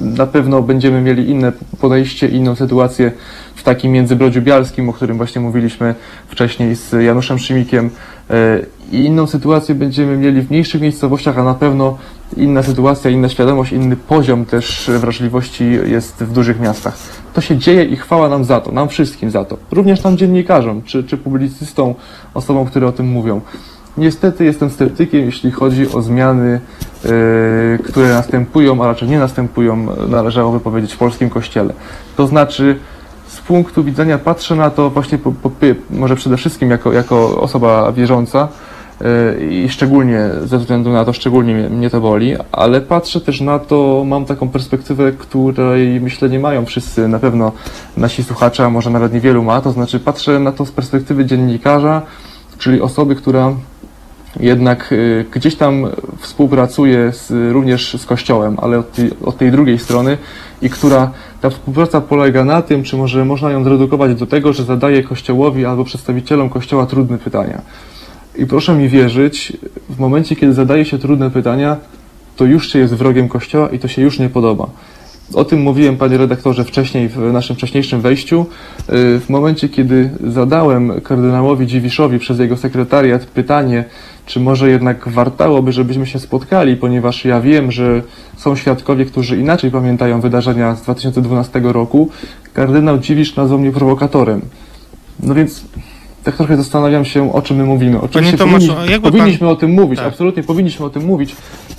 [0.00, 3.12] Na pewno będziemy mieli inne podejście, inną sytuację
[3.54, 5.94] w takim międzybrodziu bialskim, o którym właśnie mówiliśmy
[6.28, 7.90] wcześniej z Januszem Szymikiem.
[8.30, 11.98] Yy, I inną sytuację będziemy mieli w mniejszych miejscowościach, a na pewno
[12.36, 16.96] inna sytuacja, inna świadomość, inny poziom też wrażliwości jest w dużych miastach.
[17.34, 19.56] To się dzieje i chwała nam za to, nam wszystkim za to.
[19.70, 21.94] Również nam dziennikarzom, czy, czy publicystom,
[22.34, 23.40] osobom, które o tym mówią.
[23.96, 26.60] Niestety jestem sceptykiem, jeśli chodzi o zmiany,
[27.04, 27.10] yy,
[27.84, 31.74] które następują, a raczej nie następują, należałoby powiedzieć, w polskim kościele.
[32.16, 32.76] To znaczy,
[33.46, 35.50] punktu widzenia patrzę na to właśnie, po, po,
[35.90, 38.48] może przede wszystkim jako, jako osoba wierząca
[39.00, 39.06] yy,
[39.50, 43.58] i szczególnie ze względu na to, szczególnie mnie, mnie to boli, ale patrzę też na
[43.58, 47.52] to, mam taką perspektywę, której myślę nie mają wszyscy, na pewno
[47.96, 52.02] nasi słuchacze, a może nawet niewielu ma, to znaczy patrzę na to z perspektywy dziennikarza,
[52.58, 53.52] czyli osoby, która
[54.40, 55.86] jednak y, gdzieś tam
[56.18, 60.18] współpracuje z, również z Kościołem, ale od tej, od tej drugiej strony
[60.62, 61.10] i która
[61.40, 65.64] ta współpraca polega na tym, czy może można ją zredukować do tego, że zadaje Kościołowi
[65.64, 67.62] albo przedstawicielom Kościoła trudne pytania.
[68.36, 69.52] I proszę mi wierzyć,
[69.90, 71.76] w momencie, kiedy zadaje się trudne pytania,
[72.36, 74.66] to już się jest wrogiem Kościoła i to się już nie podoba.
[75.34, 78.46] O tym mówiłem, panie redaktorze, wcześniej w naszym wcześniejszym wejściu.
[78.88, 83.84] Y, W momencie, kiedy zadałem kardynałowi Dziwiszowi przez jego sekretariat pytanie,
[84.26, 88.02] czy może jednak wartałoby, żebyśmy się spotkali, ponieważ ja wiem, że
[88.36, 92.08] są świadkowie, którzy inaczej pamiętają wydarzenia z 2012 roku,
[92.52, 94.40] kardynał Dziwisz nazwał mnie prowokatorem.
[95.20, 95.64] No więc
[96.24, 98.00] tak trochę zastanawiam się, o czym my mówimy.
[98.00, 100.08] Oczywiście Tomaszu, powinni, jakby pan- powinniśmy o tym mówić, Tak.
[100.08, 101.36] absolutnie powinniśmy o tym mówić,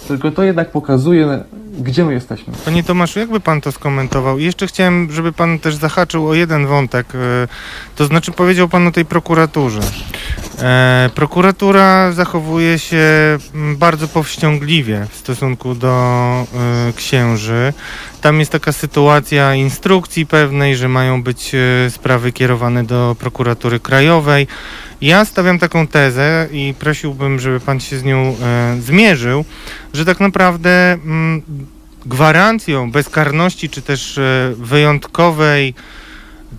[0.08, 1.40] tylko to jednak pokazuje,
[1.80, 2.54] gdzie my jesteśmy.
[2.66, 4.40] Panie Tomaszu, jakby pan to skomentował?
[4.40, 7.08] I jeszcze chciałem, żeby pan też zahaczył o jeden wątek.
[7.16, 7.48] e,
[7.96, 9.82] To znaczy powiedział pan o tej prokuraturze.
[10.62, 12.98] E, prokuratura zachowuje się
[13.56, 16.48] mm, bardzo powściągliwie w stosunku do
[16.90, 17.74] e, księży.
[18.26, 24.48] Tam jest taka sytuacja instrukcji pewnej, że mają być e, sprawy kierowane do prokuratury krajowej.
[25.02, 29.46] Ja stawiam taką tezę i prosiłbym, żeby pan się z nią e, zmierzył,
[29.94, 31.42] że tak naprawdę mm,
[32.06, 35.74] gwarancją bezkarności czy też e, wyjątkowej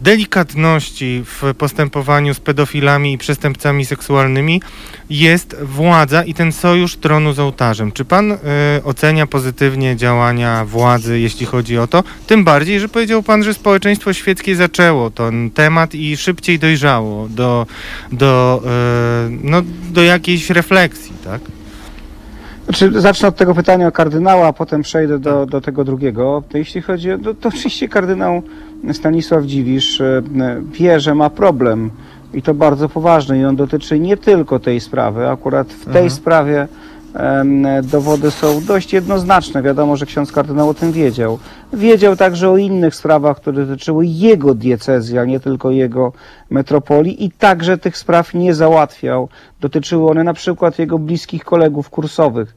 [0.01, 4.63] delikatności w postępowaniu z pedofilami i przestępcami seksualnymi
[5.11, 7.93] jest władza i ten sojusz tronu z ołtarzem.
[7.93, 8.39] Czy pan y,
[8.85, 12.05] ocenia pozytywnie działania władzy, jeśli chodzi o to?
[12.27, 17.67] Tym bardziej, że powiedział pan, że społeczeństwo świeckie zaczęło ten temat i szybciej dojrzało do,
[18.13, 21.41] do, y, no, do jakiejś refleksji, tak?
[22.65, 26.43] Znaczy, zacznę od tego pytania o kardynała, a potem przejdę do, do tego drugiego.
[26.55, 28.43] Jeśli chodzi o, to, to oczywiście kardynał
[28.93, 30.23] Stanisław Dziwisz e,
[30.73, 31.91] wie, że ma problem
[32.35, 35.29] i to bardzo poważny i on dotyczy nie tylko tej sprawy.
[35.29, 36.11] Akurat w tej Mhm.
[36.11, 36.69] sprawie
[37.83, 39.63] dowody są dość jednoznaczne.
[39.63, 41.39] Wiadomo, że ksiądz kardynał o tym wiedział.
[41.73, 46.13] Wiedział także o innych sprawach, które dotyczyły jego diecezji, a nie tylko jego
[46.51, 49.29] metropolii i także tych spraw nie załatwiał.
[49.67, 52.55] Dotyczyły one na przykład jego bliskich kolegów kursowych.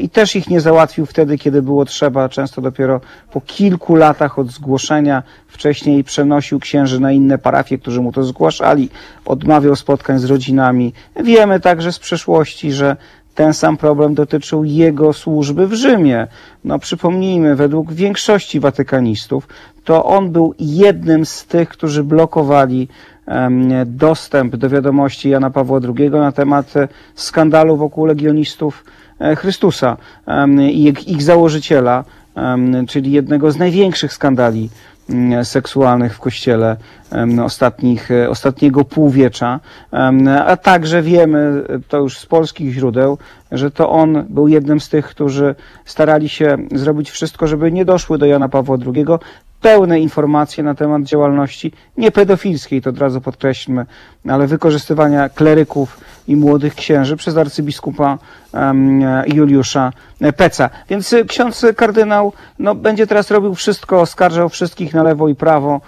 [0.00, 3.00] I też ich nie załatwił wtedy, kiedy było trzeba, często dopiero
[3.32, 5.22] po kilku latach od zgłoszenia.
[5.46, 8.88] Wcześniej przenosił księży na inne parafie, którzy mu to zgłaszali,
[9.24, 10.92] odmawiał spotkań z rodzinami.
[11.24, 12.96] Wiemy także z przeszłości, że
[13.34, 16.26] ten sam problem dotyczył jego służby w Rzymie.
[16.64, 19.48] No przypomnijmy, według większości watykanistów,
[19.84, 22.88] to on był jednym z tych, którzy blokowali
[23.86, 28.84] dostęp do wiadomości Jana Pawła II na temat e, skandalu wokół legionistów
[29.20, 29.96] e, Chrystusa
[30.72, 32.04] i ich- założyciela,
[32.88, 34.70] czyli jednego z największych skandali
[35.10, 36.76] mm, seksualnych w Kościele
[37.44, 39.60] ostatnich, e, ostatniego półwiecza,
[40.46, 43.18] a także wiemy, to już z polskich źródeł,
[43.52, 48.18] że to on był jednym z tych, którzy starali się zrobić wszystko, żeby nie doszły
[48.18, 49.04] do Jana Pawła II
[49.60, 53.86] pełne informacje na temat działalności nie pedofilskiej, to od razu podkreślmy,
[54.28, 58.18] ale wykorzystywania kleryków i młodych księży przez arcybiskupa
[59.26, 59.92] Juliusza
[60.36, 60.70] Peca.
[60.88, 65.80] Więc y, ksiądz kardynał no, będzie teraz robił wszystko, oskarżał wszystkich na lewo i prawo,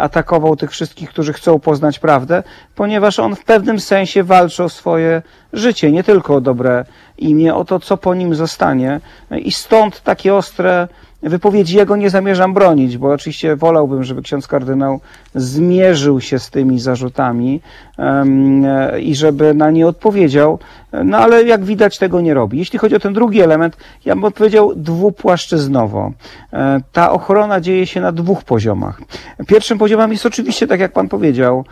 [0.00, 2.42] atakował tych wszystkich, którzy chcą poznać prawdę,
[2.74, 5.22] ponieważ on w pewnym sensie walczy o swoje
[5.52, 6.84] życie, nie tylko o dobre
[7.18, 9.00] imię, o to, co po nim zostanie.
[9.30, 10.88] I stąd takie ostre
[11.28, 11.76] wypowiedzi.
[11.76, 15.00] Ja go nie zamierzam bronić, bo oczywiście wolałbym, żeby ksiądz kardynał
[15.34, 17.60] zmierzył się z tymi zarzutami
[17.98, 20.58] e, i żeby na nie odpowiedział,
[21.04, 22.58] no ale jak widać tego nie robi.
[22.58, 26.12] Jeśli chodzi o ten drugi element, ja bym odpowiedział dwupłaszczyznowo.
[26.52, 29.00] E, Ta ochrona dzieje się na dwóch poziomach.
[29.46, 31.64] Pierwszym poziomem jest oczywiście, tak jak pan powiedział,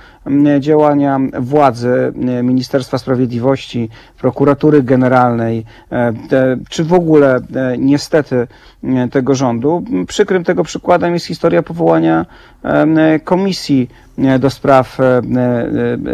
[0.60, 2.12] działania władzy
[2.42, 6.12] Ministerstwa Sprawiedliwości, prokuratury generalnej, e,
[6.68, 7.40] czy w ogóle
[7.78, 8.46] niestety
[9.10, 9.84] tego rządu.
[10.08, 12.26] Przykrym tego przykładem jest historia powołania
[12.62, 12.98] em,
[13.52, 13.88] komisji
[14.18, 15.22] e, do spraw e,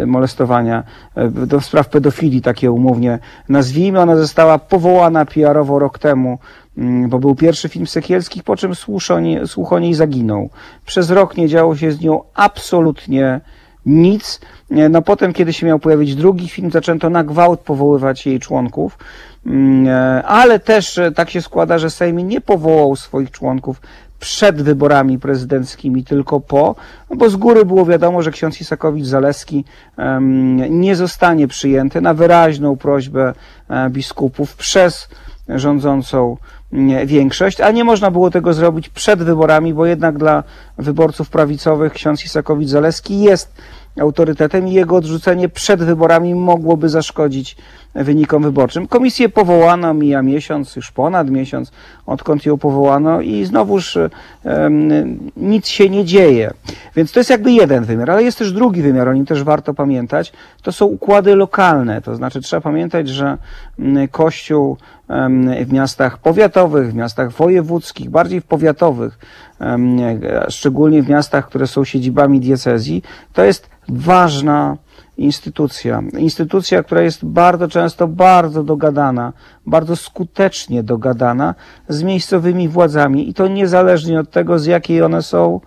[0.01, 0.83] e, molestowania,
[1.31, 3.99] do spraw pedofilii, takie umownie nazwijmy.
[3.99, 6.39] Ona została powołana PR-owo rok temu,
[6.77, 10.49] mm, bo był pierwszy film Sekielskich, po czym słuch o, niej, słuch o niej zaginął.
[10.85, 13.41] Przez rok nie działo się z nią absolutnie
[13.85, 14.41] nic.
[14.89, 18.97] No potem, kiedy się miał pojawić drugi film, zaczęto na gwałt powoływać jej członków,
[19.45, 19.87] Mm,
[20.25, 23.81] ale też tak się składa, że Sejm nie powołał swoich członków
[24.19, 26.75] przed wyborami prezydenckimi, tylko po,
[27.09, 29.63] no bo z góry było wiadomo, że ksiądz Isakowicz-Zaleski
[30.69, 33.33] nie zostanie przyjęty na wyraźną prośbę
[33.69, 35.09] e, biskupów przez
[35.49, 36.37] rządzącą
[37.05, 40.43] większość, a nie można było tego zrobić przed wyborami, bo jednak dla
[40.77, 43.53] wyborców prawicowych ksiądz Isakowicz-Zaleski jest
[44.01, 47.57] autorytetem i jego odrzucenie przed wyborami mogłoby zaszkodzić
[47.95, 48.87] wynikom wyborczym.
[48.87, 51.71] Komisję powołano, mija miesiąc, już ponad miesiąc,
[52.05, 53.97] odkąd ją powołano i znowuż
[54.43, 54.89] em,
[55.37, 56.53] nic się nie dzieje.
[56.95, 59.73] Więc to jest jakby jeden wymiar, ale jest też drugi wymiar, o nim też warto
[59.73, 60.33] pamiętać.
[60.61, 63.37] To są układy lokalne, to znaczy trzeba pamiętać, że
[64.11, 64.77] Kościół
[65.65, 69.19] w miastach powiatowych, w miastach wojewódzkich, bardziej w powiatowych,
[69.59, 69.97] em,
[70.49, 73.03] szczególnie w miastach, które są siedzibami diecezji,
[73.33, 74.77] to jest ważna
[75.17, 76.03] instytucja.
[76.17, 79.33] Instytucja, która jest bardzo często bardzo dogadana,
[79.65, 81.55] bardzo skutecznie dogadana
[81.87, 85.59] z miejscowymi władzami i to niezależnie od tego, z jakiej one są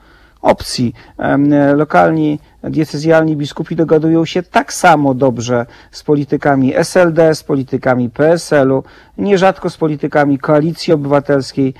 [0.43, 0.95] opcji.
[1.19, 1.39] E,
[1.77, 8.85] Lokalni diecezjalni biskupi dogadują się tak samo dobrze z politykami SLD, z politykami PSL-u,
[9.19, 11.75] nierzadko z politykami Koalicji Obywatelskiej,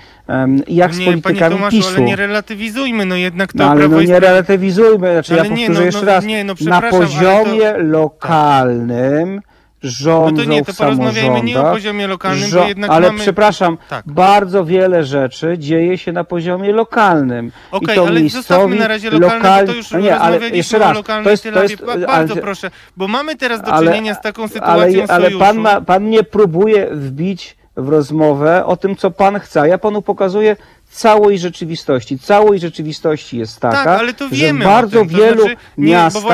[0.69, 1.89] jak z nie, panie politykami Tomaszu, PiSu.
[1.97, 5.55] ale nie relatywizujmy, no jednak to No ale no nie Sprawiedliwość- relatywizujmy, znaczy Ale ja
[5.55, 9.41] nie, powtórzę no, jeszcze no, raz, nie, no na poziomie lokalnym
[9.83, 13.21] rządzą No to nie, to porozmawiajmy nie o poziomie lokalnym, bo jednak ale mamy...
[13.21, 14.05] przepraszam, Tak.
[14.07, 17.53] bardzo wiele rzeczy dzieje się na poziomie lokalnym.
[17.71, 20.49] Okej, to ale miejscowi, zostawmy na razie lokalne, lokal- bo to już no nie, ale
[20.49, 23.63] jeszcze o raz, lokalnej to jest, to jest, Ba- ale- Bardzo proszę, bo mamy teraz
[23.63, 27.89] do ale- czynienia z taką sytuacją ale, ale pan, ma, pan nie próbuje wbić w
[27.89, 29.69] rozmowę o tym, co pan chce.
[29.69, 30.57] Ja panu pokazuję
[30.91, 32.19] całość rzeczywistości.
[32.19, 35.09] Całość rzeczywistości jest taka, Tak, ale to wiemy że w bardzo tym.
[35.11, 36.29] To wielu znaczy, miastach to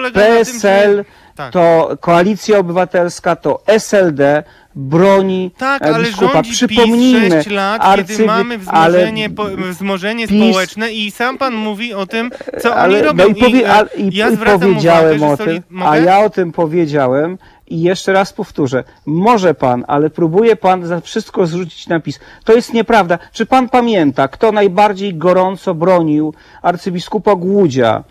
[0.00, 1.04] na tym, że- PSL,
[1.34, 1.52] Tak.
[1.52, 4.42] to Koalicja Obywatelska, to SLD
[4.74, 6.32] broni Tak, e, ale biskupa.
[6.32, 11.38] rządzi PiS Przypomnijmy, 6 lat, kiedy mamy ale wzmożenie, po, wzmożenie PiS społeczne i sam
[11.38, 12.30] pan mówi o tym,
[12.60, 13.24] co oni robią.
[13.24, 15.84] no i, powie, e, a, i, ja i zwracam powiedziałem uwagę, o że tym, soli-
[15.84, 17.38] a ja o tym powiedziałem
[17.68, 18.84] i jeszcze raz powtórzę.
[19.06, 22.20] Może pan, ale próbuje pan za wszystko zrzucić na PiS.
[22.44, 23.18] To jest nieprawda.
[23.32, 28.04] Czy pan pamięta, kto najbardziej gorąco bronił arcybiskupa Głudzia?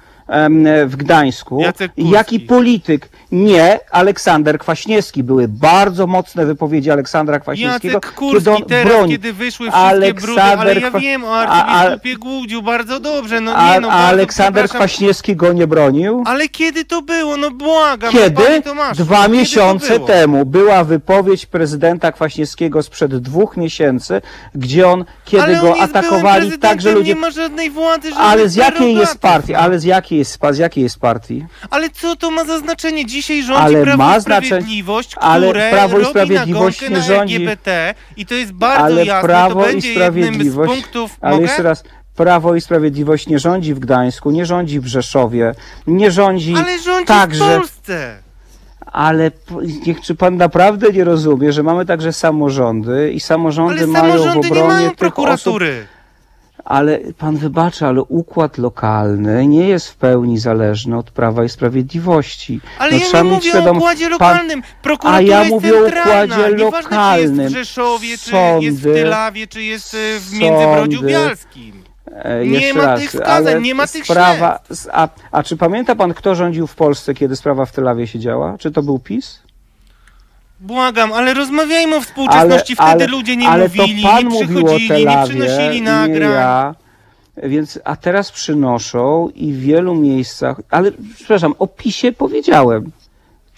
[0.85, 1.64] W Gdańsku.
[1.98, 3.10] Jaki polityk?
[3.31, 5.23] Nie, Aleksander Kwaśniewski.
[5.23, 9.11] Były bardzo mocne wypowiedzi Aleksandra Kwaśniewskiego, Jacek Kurski, kiedy on teraz broni.
[9.11, 10.41] kiedy wyszły wszystkie Aleksander brudy,
[10.72, 14.69] ale ja Kwa- wiem o arcybiskupie bardzo dobrze, no nie no, bardzo Aleksander.
[14.69, 16.23] Kwaśniewski go nie bronił?
[16.27, 17.38] Ale kiedy to było?
[17.38, 18.61] No błagam, no, Kiedy?
[18.61, 24.22] Tomaszu, Dwa kiedy to miesiące temu była wypowiedź prezydenta Kwaśniewskiego sprzed dwóch miesięcy,
[24.56, 27.14] gdzie on, kiedy ale go on atakowali prezydentem, tak, że ludzie...
[27.14, 29.53] nie ma żadnej władzy, Ale z jakiej jest partii?
[29.53, 29.60] no.
[29.60, 31.45] Ale z jakiej jest, z jakiej jest partii?
[31.69, 33.06] Ale co to ma za znaczenie?
[33.06, 37.15] Dzisiaj rządzi Ale Prawo ma i Sprawiedliwość, ale które Prawo i robi Sprawiedliwość nagonkę nie
[37.15, 41.18] rządzi- LGBT i to jest bardzo Ale jasne, Prawo to i będzie jednym z punktów...
[41.22, 41.45] Ale Mogę?
[41.45, 41.84] jeszcze raz,
[42.15, 45.56] Prawo i Sprawiedliwość nie rządzi w Gdańsku, nie rządzi w Rzeszowie,
[45.88, 46.56] nie rządzi...
[46.57, 48.18] Ale rządzi także- w Polsce.
[48.85, 49.31] Ale
[49.85, 54.18] niech, czy pan naprawdę nie rozumie, że mamy także samorządy i samorządy Ale mają w
[54.18, 55.88] samorządy nie obronie mają tych osób, prokuratury.
[56.65, 62.61] Ale pan wybaczy, ale układ lokalny nie jest w pełni zależny od Prawa i Sprawiedliwości.
[62.79, 64.63] Ale No, ja trzeba nie mieć mówię świadom- o układzie pan- lokalnym.
[64.81, 66.35] Prokuratura A ja jest mówię o centralna.
[66.35, 66.63] układzie Nieważne, czy
[66.95, 67.39] lokalnym.
[67.41, 71.83] jest w Rzeszowie, czy Sądy- jest w Tylawie, czy jest e, w Międzybrodziu Bialskim.
[72.11, 74.59] E, Nie ma raz, tych wskazań, nie ma tych sprawa,
[74.91, 78.57] a, a czy pamięta pan, kto rządził w Polsce, kiedy sprawa w Tylawie się działa?
[78.57, 79.39] Czy to był PiS?
[80.61, 82.75] Błagam, ale rozmawiajmy o współczesności.
[82.77, 86.31] ale, Wtedy ale, ludzie nie ale mówili, to pan nie przychodzili, nie przynosili nie nagrań.
[86.31, 86.75] ja.
[87.43, 92.91] Więc, a teraz przynoszą i w wielu miejscach, ale przepraszam, o PiSie powiedziałem.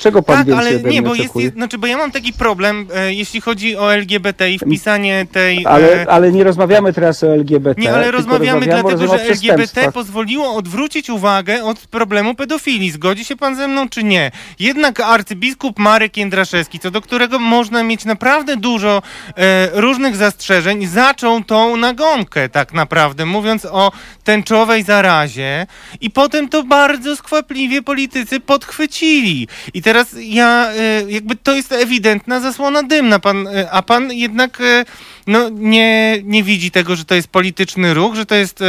[0.03, 1.45] Czego pan Tak, więcej ale nie, bo jest, oczekuje?
[1.45, 5.65] jest, znaczy, bo ja mam taki problem, e, jeśli chodzi o LGBT i wpisanie tej...
[5.65, 7.81] Ale, e, ale nie rozmawiamy teraz o LGBT.
[7.81, 12.91] Nie, ale rozmawiamy dlatego, że LGBT pozwoliło odwrócić uwagę od problemu pedofilii.
[12.91, 14.31] Zgodzi się pan ze mną, czy nie?
[14.59, 19.01] Jednak arcybiskup Marek Jędraszewski, co do którego można mieć naprawdę dużo
[19.37, 23.91] e, różnych zastrzeżeń, zaczął tą nagonkę tak naprawdę, mówiąc o
[24.23, 25.67] tęczowej zarazie
[26.01, 29.47] i potem to bardzo skwapliwie politycy podchwycili.
[29.73, 34.61] I teraz ja, e, jakby to jest ewidentna zasłona dymna, pan, e, a pan jednak
[34.61, 34.85] e,
[35.27, 38.65] no, nie, nie widzi tego, że to jest polityczny ruch, że to jest e,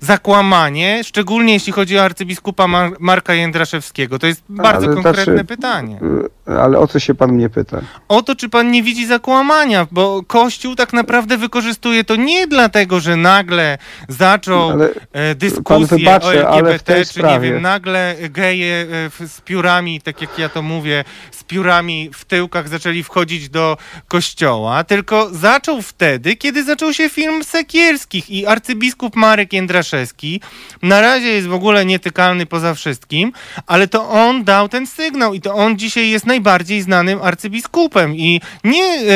[0.00, 4.18] zakłamanie, szczególnie jeśli chodzi o arcybiskupa Mar Marka Jędraszewskiego.
[4.18, 6.00] To jest bardzo Ale konkretne znaczy- pytanie.
[6.48, 7.80] Y, Ale o co się pan mnie pyta?
[8.08, 13.00] O to, czy pan nie widzi zakłamania, bo Kościół tak naprawdę wykorzystuje to nie dlatego,
[13.00, 13.78] że nagle
[14.08, 18.86] zaczął Ale e, dyskusję wybaczy, o LGBT, czy nie wiem, nagle geje
[19.22, 23.76] e, z piórami, tak jak ja to mówię, z piórami w tyłkach zaczęli wchodzić do
[24.08, 30.40] kościoła, tylko zaczął wtedy, kiedy zaczął się film Sekierskich i arcybiskup Marek Jędraszewski
[30.82, 33.32] na razie jest w ogóle nietykalny poza wszystkim,
[33.66, 38.40] ale to on dał ten sygnał i to on dzisiaj jest najbardziej znanym arcybiskupem i
[38.64, 39.06] nie, e,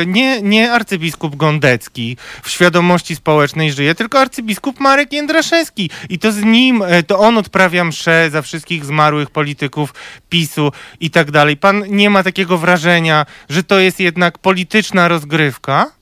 [0.00, 6.32] e, nie, nie arcybiskup Gondecki w świadomości społecznej żyje, tylko arcybiskup Marek Jędraszewski i to
[6.32, 9.94] z nim, e, to on odprawia msze za wszystkich zmarłych polityków
[10.28, 11.56] PiSu i tak dalej.
[11.56, 15.97] Pan nie ma takiego wrażenia, że to jest jednak polityczna rozgrywka?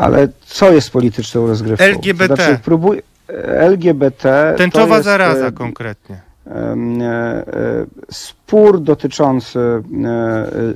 [0.00, 1.84] Ale co jest polityczną rozgrywką?
[1.84, 2.36] LGBT.
[2.36, 3.02] To Znaczy, próbuj...
[3.46, 6.20] LGBT Tęczowa jest, zaraza konkretnie.
[6.46, 7.44] e, e,
[8.10, 9.82] spór dotyczący e,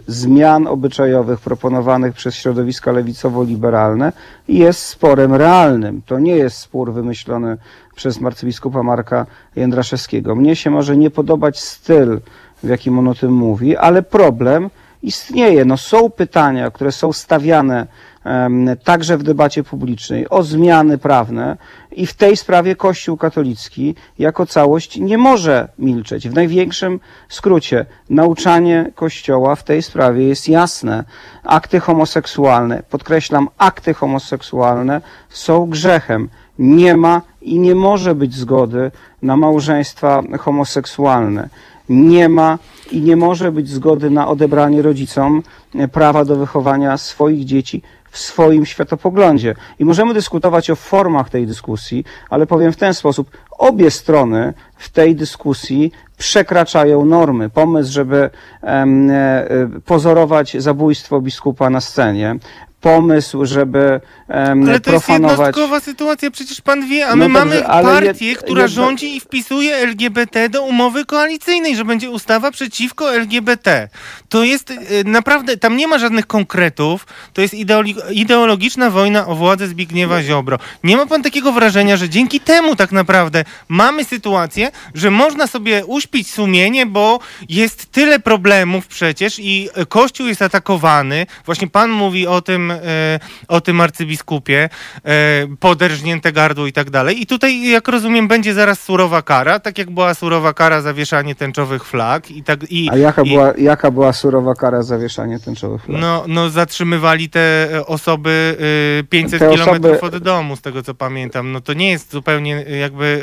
[0.06, 4.12] zmian obyczajowych proponowanych przez środowiska lewicowo-liberalne
[4.48, 6.02] jest sporem realnym.
[6.06, 7.56] To nie jest spór wymyślony
[7.94, 9.26] przez arcybiskupa Marka
[9.56, 10.34] Jędraszewskiego.
[10.34, 12.20] Mnie się może nie podobać styl,
[12.62, 14.70] w jakim on o tym mówi, ale problem
[15.02, 15.64] istnieje.
[15.64, 17.86] No, są pytania, które są stawiane
[18.84, 21.56] także w debacie publicznej o zmiany prawne
[21.92, 26.28] i w tej sprawie Kościół katolicki jako całość nie może milczeć.
[26.28, 31.04] W największym skrócie nauczanie Kościoła w tej sprawie jest jasne.
[31.44, 36.28] Akty homoseksualne, podkreślam, akty homoseksualne są grzechem.
[36.58, 38.90] Nie ma i nie może być zgody
[39.22, 41.48] na małżeństwa homoseksualne.
[41.88, 42.58] Nie ma
[42.90, 45.42] i nie może być zgody na odebranie rodzicom
[45.92, 49.54] prawa do wychowania swoich dzieci w swoim światopoglądzie.
[49.78, 54.88] I możemy dyskutować o formach tej dyskusji, ale powiem w ten sposób, obie strony w
[54.88, 57.50] tej dyskusji przekraczają normy.
[57.50, 58.30] Pomysł, żeby
[58.62, 59.46] em, e,
[59.84, 62.36] pozorować zabójstwo biskupa na scenie,
[62.80, 65.38] pomysł, żeby em, Ale to jest profanować...
[65.38, 69.20] jednostkowa sytuacja, przecież pan wie, a No my dobrze, mamy partię, jed- która rządzi i
[69.20, 73.88] wpisuje LGBT do umowy koalicyjnej, że będzie ustawa przeciwko LGBT.
[74.28, 77.54] To jest y, naprawdę, tam nie ma żadnych konkretów, to jest
[78.10, 80.58] ideologiczna wojna o władzę Zbigniewa Ziobro.
[80.84, 85.86] Nie ma pan takiego wrażenia, że dzięki temu tak naprawdę mamy sytuację, że można sobie
[85.86, 91.26] uśpić sumienie, bo jest tyle problemów przecież i y, Kościół jest atakowany.
[91.46, 94.68] Właśnie pan mówi o tym, e, o tym arcybiskupie,
[95.04, 97.22] e, poderżnięte gardło i tak dalej.
[97.22, 101.34] I tutaj, jak rozumiem, będzie zaraz surowa kara, tak jak była surowa kara za wieszanie
[101.34, 105.38] tęczowych flag i tak i A jaka i, była, jaka była surowa kara za wieszanie
[105.38, 106.00] tęczowych flag?
[106.00, 108.56] no, no zatrzymywali te e, osoby
[109.00, 111.52] y, 500 Te kilometrów osoby- od domu, z tego co pamiętam.
[111.52, 113.22] No to nie jest zupełnie jakby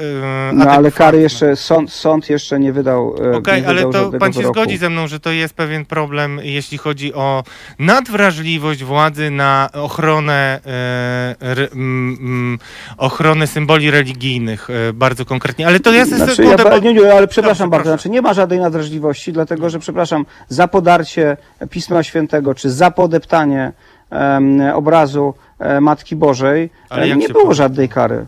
[0.53, 4.47] No ale kary jeszcze, sąd, sąd jeszcze nie wydał, Okej, nie ale to pan się
[4.47, 7.43] zgodzi ze mną, że to jest pewien problem, jeśli chodzi o
[7.79, 11.67] nadwrażliwość władzy na ochronę, e, re,
[12.97, 15.67] ochronę symboli religijnych, e, bardzo konkretnie.
[15.67, 16.77] Ale to ja sobie Znaczy, ja, bo...
[16.77, 21.37] nie, nie, ale przepraszam bardzo, znaczy nie ma żadnej nadrażliwości, dlatego że, przepraszam, za podarcie
[21.69, 23.71] Pisma Świętego, czy za podeptanie
[24.09, 27.53] em, obrazu e, Matki Bożej, nie było podeptał?
[27.53, 28.25] żadnej kary.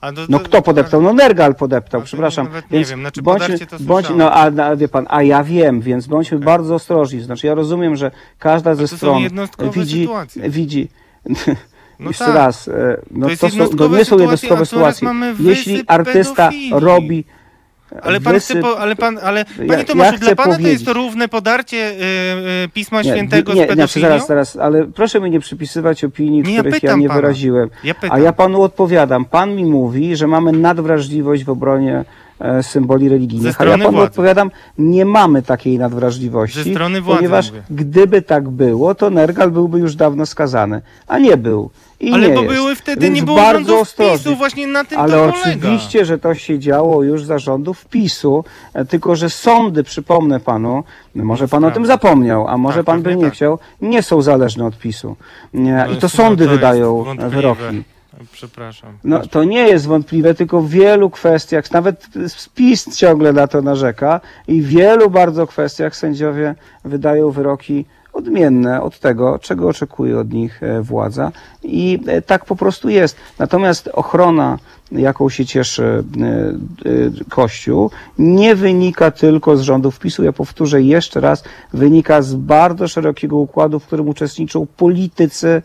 [0.00, 1.02] A to- No to- kto podeptał?
[1.02, 2.46] No Nergal podeptał, przepraszam.
[2.46, 5.44] nawet nie Więc wiem, znaczy bądźmy, to bądź, no a, a wie pan, a ja
[5.44, 7.20] wiem, więc bądźmy bardzo ostrożni.
[7.20, 9.22] Znaczy ja rozumiem, że każda ze stron
[9.74, 10.50] widzi, sytuacje.
[10.50, 10.88] widzi
[12.00, 12.34] No jeszcze tak.
[12.34, 15.08] raz, e, no To to, są, to nie są jednostkowe sytuacje.
[15.40, 16.70] Jeśli artysta pedofilii.
[16.74, 17.24] robi
[18.02, 20.60] Ale pan chce, wysyp- ale pan, ale Ja- panie ja Tomaszu, chcę dla pana to
[20.60, 21.94] jest to powiedzieć- równe podarcie y,
[22.64, 24.08] y, Pisma Nie, Świętego nie, z nie, znaczy pedofilią?
[24.08, 27.20] zaraz, zaraz, ale proszę mi nie przypisywać opinii, Nie, ja których ja pytam nie pana.
[27.20, 27.70] wyraziłem.
[27.84, 27.94] Ja.
[28.10, 29.24] A ja panu odpowiadam.
[29.24, 32.04] Pan mi mówi, że mamy nadwrażliwość w obronie
[32.40, 33.50] e, symboli religijnych.
[33.50, 34.10] A strony ja panu władzy.
[34.10, 36.62] odpowiadam, nie mamy takiej nadwrażliwości.
[36.64, 37.62] Ze strony władzy Ponieważ mówię.
[37.70, 40.82] gdyby tak było, to Nergal byłby już dawno skazany.
[41.06, 41.70] A nie był.
[42.00, 42.54] I Ale nie bo jest.
[42.54, 44.18] były wtedy, Więc nie było bardzo rządów ostrożnie.
[44.18, 45.38] PiSu, właśnie na tym Ale to polega.
[45.40, 48.44] oczywiście, że to się działo już za rządów PiSu,
[48.74, 52.86] e, tylko że sądy, przypomnę panu, no może pan o tym zapomniał, a może Tak,
[52.86, 53.34] pan by pewnie nie tak.
[53.34, 55.16] chciał, nie są zależne od PiSu.
[55.54, 57.30] Nie, I to jest- sądy jest wydają wątpliwe.
[57.36, 57.82] wyroki.
[58.32, 58.90] Przepraszam.
[59.04, 62.06] No to nie jest wątpliwe, tylko w wielu kwestiach, nawet
[62.54, 66.54] PiS ciągle na to narzeka i w wielu bardzo kwestiach sędziowie
[66.84, 71.32] wydają wyroki odmienne od tego, czego oczekuje od nich e, władza
[71.62, 73.16] i e, tak po prostu jest.
[73.38, 74.58] Natomiast ochrona,
[74.92, 80.24] jaką się cieszy e, Kościół, nie wynika tylko z rządów PiSu.
[80.24, 85.62] Ja powtórzę jeszcze raz, wynika z bardzo szerokiego układu, w którym uczestniczą politycy,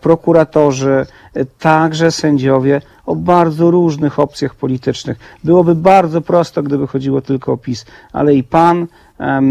[0.00, 1.06] prokuratorzy,
[1.58, 5.18] także sędziowie o bardzo różnych opcjach politycznych.
[5.44, 8.86] Byłoby bardzo prosto, gdyby chodziło tylko o PiS, ale i pan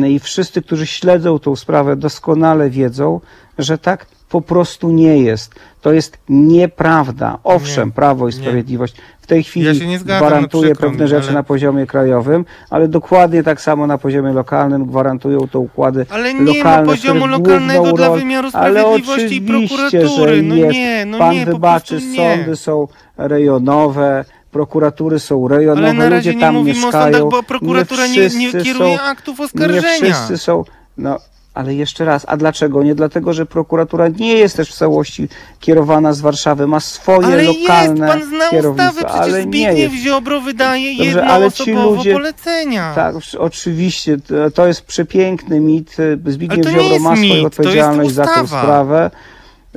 [0.10, 3.20] i wszyscy, którzy śledzą tą sprawę, doskonale wiedzą,
[3.58, 5.56] że tak po prostu nie jest.
[5.82, 7.38] To jest nieprawda.
[7.44, 8.38] Owszem, Nie, Prawo i nie.
[8.42, 11.86] Sprawiedliwość w tej chwili Ja nie zgadzam, no gwarantuje przykro pewne rzeczy ale- na poziomie
[11.88, 17.20] krajowym, ale dokładnie tak samo na poziomie lokalnym gwarantują to układy Ale nie lokalne, poziomu
[17.20, 20.36] które lokalnego dla wymiaru ale sprawiedliwości i prokuratury.
[20.36, 20.74] że No jest.
[20.74, 22.36] nie, no Pan nie, po wybaczy, prostu nie.
[22.38, 22.88] sądy są
[23.18, 26.92] rejonowe, prokuratury są rejonowe, Ale na razie ludzie nie tam o mieszkają.
[26.92, 29.92] sądach, bo prokuratura nie, nie wszyscy kieruje są, aktów Nie oskarżenia.
[30.14, 30.64] wszyscy są,
[30.98, 31.18] no
[31.54, 32.84] ale jeszcze raz, a dlaczego?
[32.84, 35.30] Nie dlatego, że prokuratura nie jest też w całości
[35.60, 39.78] kierowana z Warszawy, ma swoje Ale jest, lokalne pan zna kierownictwo, ustawy, ale nie Zbigniew
[39.94, 39.96] jest.
[40.04, 42.92] Ziobro wydaje Dobrze, ale ci jednoosobowo ludzie- polecenia.
[42.96, 45.96] Tak, oczy- oczywiście, to- to jest przepiękny mit.
[46.26, 49.12] Zbigniew to nie Ziobro jest ma mit, swoją jest odpowiedzialność za tę sprawę.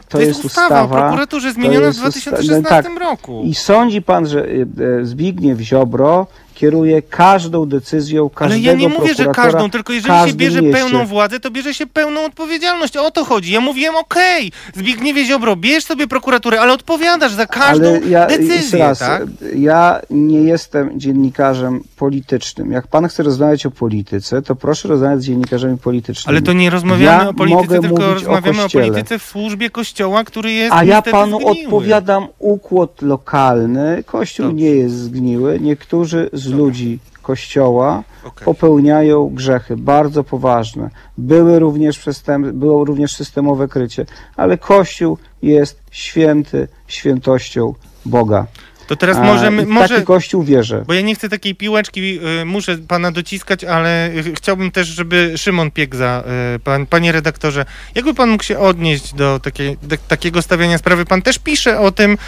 [0.09, 2.99] To, To jest ustawa o prokuraturze zmieniona w jest usta- 2016 tak.
[3.01, 3.43] roku.
[3.45, 4.67] I sądzi pan, że y,
[5.01, 6.27] y, Zbigniew Ziobro
[6.61, 10.79] kieruje każdą decyzją Ale każdego ja nie mówię, że każdą, tylko jeżeli się bierze mieście.
[10.79, 12.97] pełną władzę, to bierze się pełną odpowiedzialność.
[12.97, 13.53] O to chodzi.
[13.53, 18.79] Ja mówiłem, okej, Zbigniewie Ziobro, bierz sobie prokuraturę, ale odpowiadasz za każdą Ale ja, decyzję,
[18.79, 19.23] raz, tak?
[19.57, 22.73] ja nie jestem dziennikarzem politycznym.
[22.73, 26.37] Jak pan chce rozmawiać o polityce, to proszę rozmawiać z dziennikarzami politycznymi.
[26.37, 28.87] Ale to nie rozmawiamy Ja o polityce, tylko o rozmawiamy o, Kościele.
[28.89, 31.51] polityce w służbie Kościoła, który jest A ja panu zgniły.
[31.65, 34.03] odpowiadam układ lokalny.
[34.07, 34.63] Kościół Dobrze.
[34.65, 35.61] nie jest zgniły.
[35.61, 38.45] Niektórzy z ludzi kościoła Okej.
[38.45, 40.91] popełniają grzechy bardzo poważne.
[41.19, 44.07] Były również przestęp, było również systemowe krycie,
[44.37, 47.75] ale Kościół jest święty świętością
[48.07, 48.47] Boga.
[48.91, 50.85] To teraz A, możemy, i w może, taki Kościół wierzę.
[50.87, 55.33] bo ja nie chcę takiej piłeczki, y, muszę pana dociskać, ale y, chciałbym też, żeby
[55.37, 56.25] Szymon Piegza,
[56.57, 57.65] y, pan, panie redaktorze,
[57.95, 61.05] jakby pan mógł się odnieść do, takiej, do takiego stawiania sprawy?
[61.05, 62.19] Pan też pisze o tym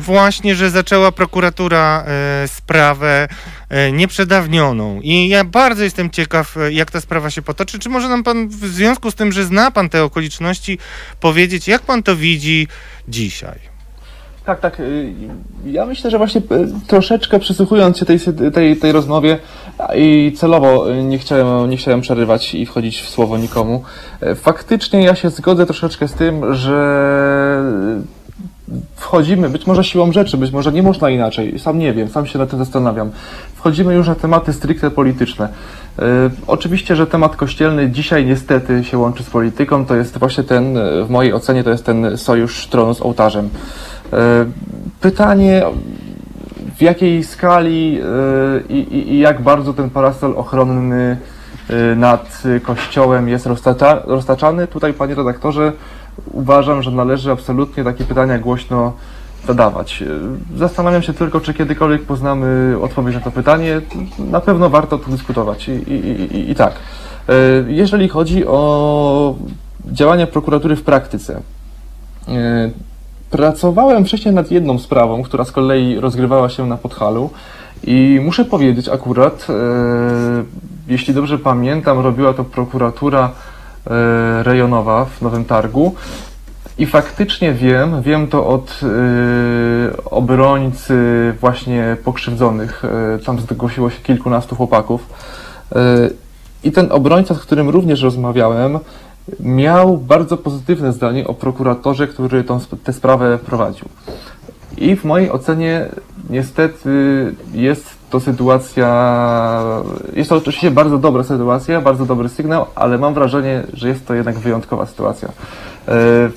[0.00, 2.04] właśnie, że zaczęła prokuratura
[2.46, 3.28] sprawę
[3.92, 7.78] nieprzedawnioną i ja bardzo jestem ciekaw, jak ta sprawa się potoczy.
[7.78, 10.78] Czy może nam pan w związku z tym, że zna pan te okoliczności,
[11.20, 12.68] powiedzieć, jak pan to widzi
[13.08, 13.75] dzisiaj?
[14.46, 14.80] Tak, tak.
[14.80, 15.12] y,
[15.66, 18.18] Ja myślę, że właśnie y, troszeczkę przysłuchując się tej,
[18.54, 19.38] tej, tej rozmowie
[19.96, 23.82] i celowo y, nie chciałem, nie chciałem przerywać i wchodzić w słowo nikomu.
[24.36, 26.76] Faktycznie ja się zgodzę troszeczkę z tym, że
[28.96, 32.38] wchodzimy, być może siłą rzeczy, być może nie można inaczej, sam nie wiem, sam się
[32.38, 33.10] nad tym zastanawiam.
[33.54, 35.48] Wchodzimy już na tematy stricte polityczne.
[36.46, 41.10] Oczywiście, że temat kościelny dzisiaj niestety się łączy z polityką, to jest właśnie ten, w
[41.10, 43.48] mojej ocenie, to jest ten sojusz tronu z ołtarzem.
[44.12, 44.46] Y,
[45.00, 45.62] pytanie,
[46.76, 48.00] w jakiej skali
[48.68, 51.16] y, i, i, jak bardzo ten parasol ochronny
[51.70, 54.66] y, nad kościołem jest roztacza, roztaczany.
[54.66, 55.72] Tutaj, panie redaktorze,
[56.32, 58.92] uważam, że należy absolutnie takie pytania głośno
[59.46, 60.04] zadawać.
[60.56, 63.80] Zastanawiam się tylko, czy kiedykolwiek poznamy odpowiedź na to pytanie.
[64.18, 65.68] Na pewno warto tu dyskutować.
[65.68, 66.72] I, i, i, i tak.
[67.66, 69.34] Jeżeli chodzi o
[69.86, 71.40] działania prokuratury w praktyce,
[73.36, 77.30] Pracowałem wcześniej nad jedną sprawą, która z kolei rozgrywała się na Podhalu
[77.84, 79.54] i muszę powiedzieć akurat, e,
[80.88, 83.30] jeśli dobrze pamiętam, robiła to prokuratura
[83.86, 85.94] e, rejonowa w Nowym Targu
[86.78, 90.94] i faktycznie wiem, wiem to od e, obrońcy
[91.40, 92.82] właśnie pokrzywdzonych,
[93.26, 95.06] tam zgłosiło się kilkunastu chłopaków
[96.64, 98.78] i ten obrońca, z którym również rozmawiałem,
[99.40, 103.88] miał bardzo pozytywne zdanie o prokuratorze, który tą, tę sprawę prowadził.
[104.76, 105.88] I w mojej ocenie
[106.30, 106.88] niestety
[107.54, 109.62] jest to sytuacja,
[110.12, 114.14] jest to oczywiście bardzo dobra sytuacja, bardzo dobry sygnał, ale mam wrażenie, że jest to
[114.14, 115.28] jednak wyjątkowa sytuacja.
[115.28, 115.32] E,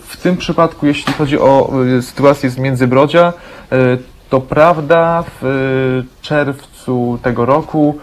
[0.08, 3.34] W tym przypadku, jeśli chodzi o e, sytuację z Międzybrodzia,
[3.72, 3.98] e,
[4.30, 7.98] to prawda, w czerwcu tego roku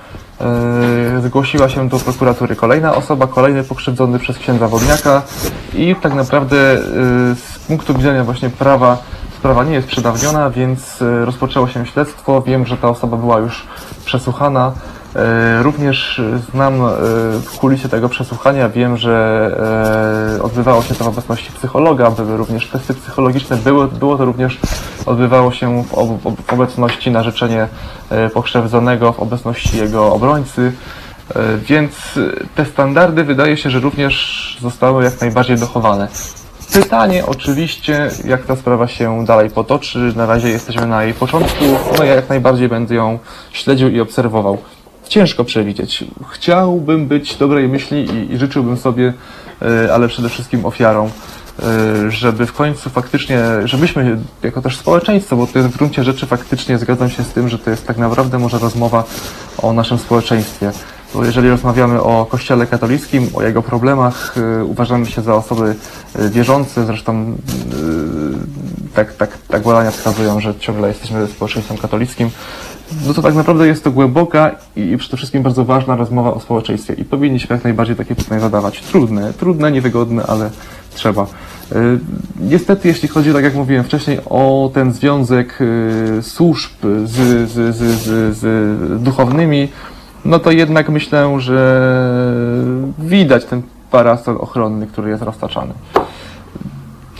[1.23, 5.23] zgłosiła się do prokuratury kolejna osoba, kolejny pokrzywdzony przez księdza Wodniaka
[5.75, 6.81] i tak naprawdę e,
[7.35, 8.99] z punktu widzenia właśnie prawa
[9.39, 12.43] sprawa nie jest przedawniona, więc e, rozpoczęło się śledztwo.
[12.43, 13.67] Wiem, że ta osoba była już
[14.05, 14.73] przesłuchana.
[15.17, 16.21] E, Również
[16.53, 16.89] znam e,
[17.45, 22.69] w kulisie tego przesłuchania, wiem, że e, odbywało się to w obecności psychologa, były również
[22.69, 24.59] testy psychologiczne, było, było to również,
[25.07, 26.09] odbywało się w, ob,
[26.47, 27.69] w obecności na życzenie
[28.35, 30.73] pokrzywdzonego, w obecności jego obrońcy.
[31.59, 31.93] Więc
[32.55, 36.09] te standardy wydaje się, że również zostały jak najbardziej dochowane.
[36.73, 40.13] Pytanie oczywiście, jak ta sprawa się dalej potoczy.
[40.17, 41.65] Na razie jesteśmy na jej początku.
[41.99, 43.19] No ja jak najbardziej będę ją
[43.53, 44.59] śledził i obserwował.
[45.09, 46.05] Ciężko przewidzieć.
[46.31, 49.13] Chciałbym być dobrej myśli i, i życzyłbym sobie,
[49.63, 55.47] e, ale przede wszystkim ofiarom, e, żeby w końcu faktycznie, żebyśmy jako też społeczeństwo, bo
[55.47, 58.39] to jest w gruncie rzeczy faktycznie zgadzam się z tym, że to jest tak naprawdę
[58.39, 59.05] może rozmowa
[59.63, 60.73] o naszym społeczeństwie.
[61.15, 65.75] Bo jeżeli rozmawiamy o Kościele katolickim, o jego problemach, y, uważamy się za osoby
[66.31, 67.37] wierzące, zresztą
[68.95, 72.31] tak, tak, tak badania wskazują, że ciągle jesteśmy społeczeństwem katolickim,
[73.07, 76.95] no to tak naprawdę jest to głęboka i, przede wszystkim bardzo ważna rozmowa o społeczeństwie
[76.95, 78.81] i powinniśmy jak najbardziej takie pytania zadawać.
[78.81, 80.51] Trudne, trudne, niewygodne, ale
[80.95, 81.23] trzeba.
[81.23, 81.27] Y,
[82.41, 86.73] Niestety, jeśli chodzi, tak jak mówiłem wcześniej, o ten związek y, służb
[87.05, 89.69] z, z, z, z, z duchownymi,
[90.25, 91.91] no to jednak myślę, że
[92.99, 95.75] widać ten parasol ochronny, który jest roztaczany.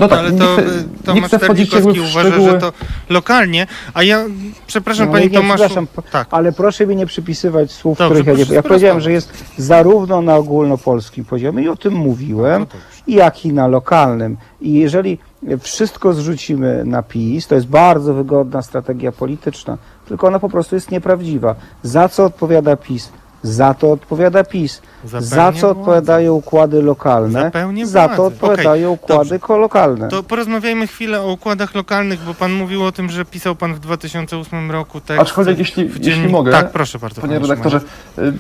[0.01, 0.63] No tak, ale nie to chcę,
[1.05, 2.51] Tomasz Terlikowski uważa, szczegóły.
[2.51, 2.73] że to
[3.11, 4.25] lokalnie, a ja,
[4.67, 5.55] przepraszam No, panie nie, Tomaszu.
[5.65, 6.29] przepraszam, Tak.
[6.31, 8.55] Ale proszę mi nie przypisywać słów, Dobrze, których ja nie...
[8.55, 12.87] Ja powiedziałem, że jest zarówno na ogólnopolskim poziomie i o tym mówiłem, No dobrze.
[13.09, 14.37] jak i na lokalnym.
[14.61, 15.19] I jeżeli
[15.61, 19.79] wszystko zrzucimy na PiS, to jest bardzo wygodna strategia polityczna,
[20.09, 21.55] tylko ona po prostu jest nieprawdziwa.
[21.83, 23.09] Za co odpowiada PiS?
[23.47, 24.83] Za to odpowiada PiS.
[25.05, 25.67] Za co władzy.
[25.67, 27.51] odpowiadają układy lokalne?
[27.85, 28.17] Za władzy.
[28.17, 30.09] to odpowiadają Okej, układy lokalne.
[30.09, 33.81] To porozmawiajmy chwilę o układach lokalnych, bo pan mówił o tym, że pisał pan w
[33.81, 35.23] 2008 roku tekst.
[35.23, 37.21] Aczkolwiek jeśli, w jeśli dziennik- mogę, Tak, proszę bardzo.
[37.21, 37.81] panie redaktorze,
[38.19, 38.33] y,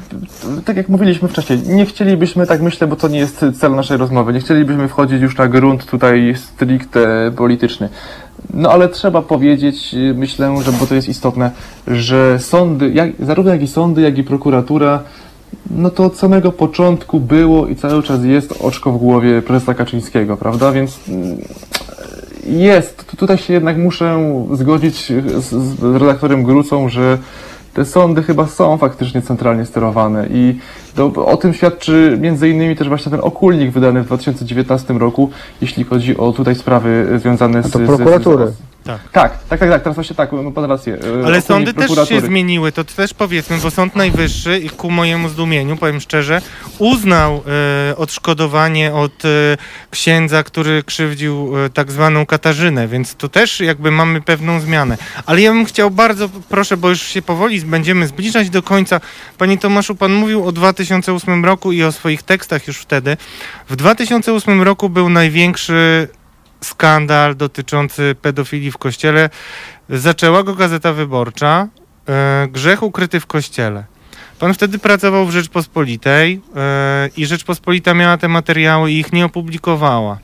[0.64, 4.32] tak jak mówiliśmy wcześniej, nie chcielibyśmy, tak myślę, bo to nie jest cel naszej rozmowy,
[4.32, 7.88] nie chcielibyśmy wchodzić już na grunt tutaj stricte polityczny.
[8.54, 11.50] No ale trzeba powiedzieć, y, myślę, że bo to jest istotne,
[11.88, 15.02] że sądy, jak, zarówno jak i sądy, jak i prokuratura,
[15.70, 20.36] no to od samego początku było i cały czas jest oczko w głowie prezesa Kaczyńskiego,
[20.36, 20.72] prawda?
[20.72, 21.36] Więc mm,
[22.46, 23.06] jest.
[23.06, 27.18] Tu- Tutaj się jednak muszę zgodzić z, z redaktorem Grucą, że
[27.74, 30.58] te sądy chyba są faktycznie centralnie sterowane i
[30.96, 35.84] to, o tym świadczy między innymi też właśnie ten okulnik wydany w 2019 roku, jeśli
[35.84, 37.70] chodzi o tutaj sprawy związane z...
[37.70, 38.52] to z- prokuratury.
[38.86, 39.00] Tak.
[39.12, 40.98] tak, tak, tak, tak, teraz właśnie tak, no pan rację.
[41.22, 45.28] e, Ale sądy też się zmieniły, to też powiedzmy, bo Sąd Najwyższy, i ku mojemu
[45.28, 46.42] zdumieniu, powiem szczerze,
[46.78, 47.42] uznał
[47.90, 49.28] e, odszkodowanie od e,
[49.90, 54.98] księdza, który krzywdził e, tak zwaną Katarzynę, więc tu też jakby mamy pewną zmianę.
[55.26, 59.00] Ale ja bym chciał bardzo, proszę, bo już się powoli będziemy zbliżać do końca.
[59.38, 60.52] Panie Tomaszu, pan mówił o
[60.86, 63.16] 2008 roku i o swoich tekstach już wtedy.
[63.68, 66.08] W 2008 roku był największy
[66.60, 69.30] skandal dotyczący pedofilii w kościele.
[69.90, 71.68] Zaczęła go Gazeta Wyborcza.
[72.08, 73.84] E, grzech ukryty w kościele.
[74.38, 80.18] Pan wtedy pracował w Rzeczpospolitej e, i Rzeczpospolita miała te materiały i ich nie opublikowała.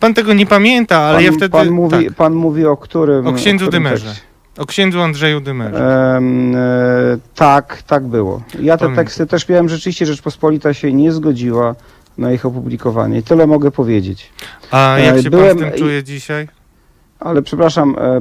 [0.00, 1.48] Pan tego nie pamięta, ale pan, ja wtedy.
[1.48, 3.26] pan, mówi, tak, pan mówi o którym...
[3.26, 4.06] O księdzu którym Dymerze.
[4.06, 4.27] tekście?
[4.58, 6.14] O księdzu Andrzeju Dymerze.
[6.16, 6.58] Em, e,
[7.34, 8.42] tak, tak było.
[8.60, 9.04] Ja te Pamiętam.
[9.04, 11.74] teksty też miałem rzeczywiście, Rzeczpospolita się nie zgodziła
[12.18, 13.22] na ich opublikowanie.
[13.22, 14.30] Tyle mogę powiedzieć.
[14.70, 16.48] A jak e, się byłem- pan z tym czuje dzisiaj?
[17.20, 18.20] Ale przepraszam, e, e,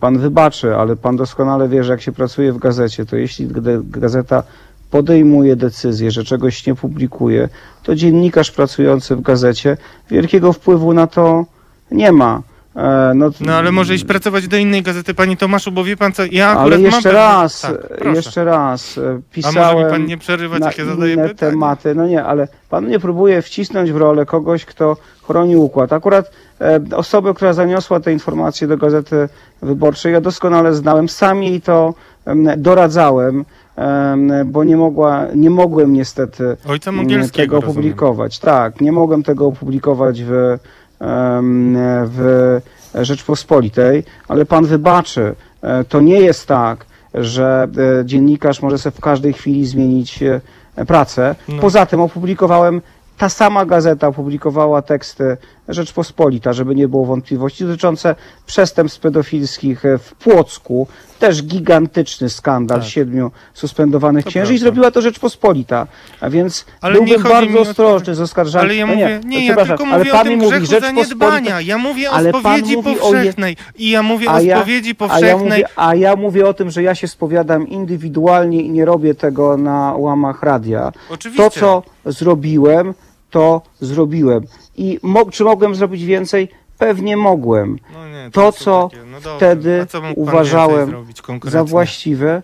[0.00, 3.48] pan wybaczy, ale pan doskonale wie, że jak się pracuje w gazecie, to jeśli
[3.84, 4.42] gazeta
[4.90, 7.48] podejmuje decyzję, że czegoś nie publikuje,
[7.82, 9.76] to dziennikarz pracujący w gazecie
[10.10, 11.44] wielkiego wpływu na to
[11.90, 12.42] nie ma.
[12.76, 16.12] E, No, No ale może iść pracować do innej gazety, panie Tomaszu, bo wie pan
[16.12, 18.16] co, ja akurat ale mam jeszcze pewne- raz, tak, proszę.
[18.16, 21.28] jeszcze raz, e, A może pisałem mi pan nie przerywać, na jak ja zadaję inne
[21.28, 21.52] pytania?
[21.52, 21.94] tematy.
[21.94, 24.96] No nie, ale pan mnie próbuje wcisnąć w rolę kogoś, kto
[25.26, 25.92] chroni układ.
[25.92, 26.30] Akurat
[26.60, 29.28] e, osobę, która zaniosła te informacje do Gazety
[29.62, 31.94] Wyborczej, ja doskonale znałem, sam jej to
[32.26, 33.44] em, doradzałem,
[33.76, 38.38] em, bo nie mogła, nie mogłem niestety Ojca m, Mogielskiego, tego opublikować.
[38.38, 40.58] Tak, nie mogłem tego opublikować w,
[41.00, 42.60] w
[42.94, 47.68] Rzeczpospolitej, ale pan wybaczy, e, to nie jest tak, że
[48.00, 50.40] e, dziennikarz może sobie w każdej chwili zmienić e,
[50.86, 51.34] pracę.
[51.48, 51.60] No.
[51.60, 52.82] Poza tym opublikowałem,
[53.18, 55.36] ta sama gazeta opublikowała teksty
[55.68, 58.14] Rzeczpospolita, żeby nie było wątpliwości, dotyczące
[58.46, 60.86] przestępstw pedofilskich e, w Płocku.
[61.18, 62.88] Też gigantyczny skandal Tak.
[62.88, 64.64] siedmiu suspendowanych To księży i prawda.
[64.64, 65.86] zrobiła to Rzeczpospolita.
[66.20, 68.64] A więc Ale nie byłbym bardzo o- ostrożny z oskarżaniem.
[68.66, 70.60] Ale ja No mówię, nie, ja przepraszam, tylko ale mówię o pan tym mi mówi
[70.60, 71.60] grzechu zaniedbania.
[71.60, 73.56] Ja mówię o spowiedzi o je- powszechnej.
[73.76, 75.38] I ja mówię A o ja- spowiedzi a ja, powszechnej.
[75.62, 79.56] mówię, a ja mówię o tym, że ja się spowiadam indywidualnie i nie robię tego
[79.56, 80.92] na łamach radia.
[81.10, 81.44] Oczywiście.
[81.44, 81.82] To, co
[82.12, 82.94] zrobiłem,
[83.34, 84.42] to zrobiłem.
[84.76, 86.48] I mo- czy mogłem zrobić więcej?
[86.78, 87.78] Pewnie mogłem.
[87.92, 91.50] No nie, To, co takie- no wtedy A co mógł pan uważałem więcej zrobić konkretnie?
[91.58, 92.42] Za właściwe.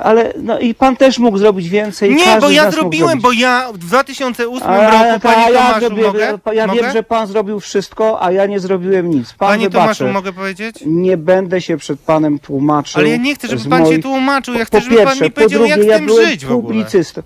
[0.00, 2.14] Ale no i pan też mógł zrobić więcej.
[2.14, 3.22] Nie, każdy bo z ja nas mógł zrobiłem, zrobić.
[3.22, 6.38] bo ja w 2008 A, roku, ta, panie ja Tomaszu, zrobiłem, mogę?
[6.54, 6.80] ja mogę?
[6.82, 9.32] wiem, że pan zrobił wszystko, a ja nie zrobiłem nic.
[9.32, 9.98] Pan Panie wybaczy.
[9.98, 10.76] Tomaszu, mogę powiedzieć?
[10.86, 13.00] Nie będę się przed panem tłumaczył.
[13.00, 14.54] Ale ja nie chcę, żeby pan się moich- tłumaczył.
[14.54, 16.26] Ja po chcę, żeby pierwsze, pan mi po powiedział, drugie, jak z ja tym byłem
[16.26, 16.62] żyć w ogóle.
[16.62, 17.22] publicystą.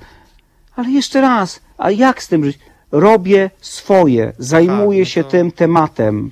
[0.76, 2.58] Ale jeszcze raz, a jak z tym żyć?
[2.92, 6.30] Robię swoje, zajmuję no się to- tym tematem,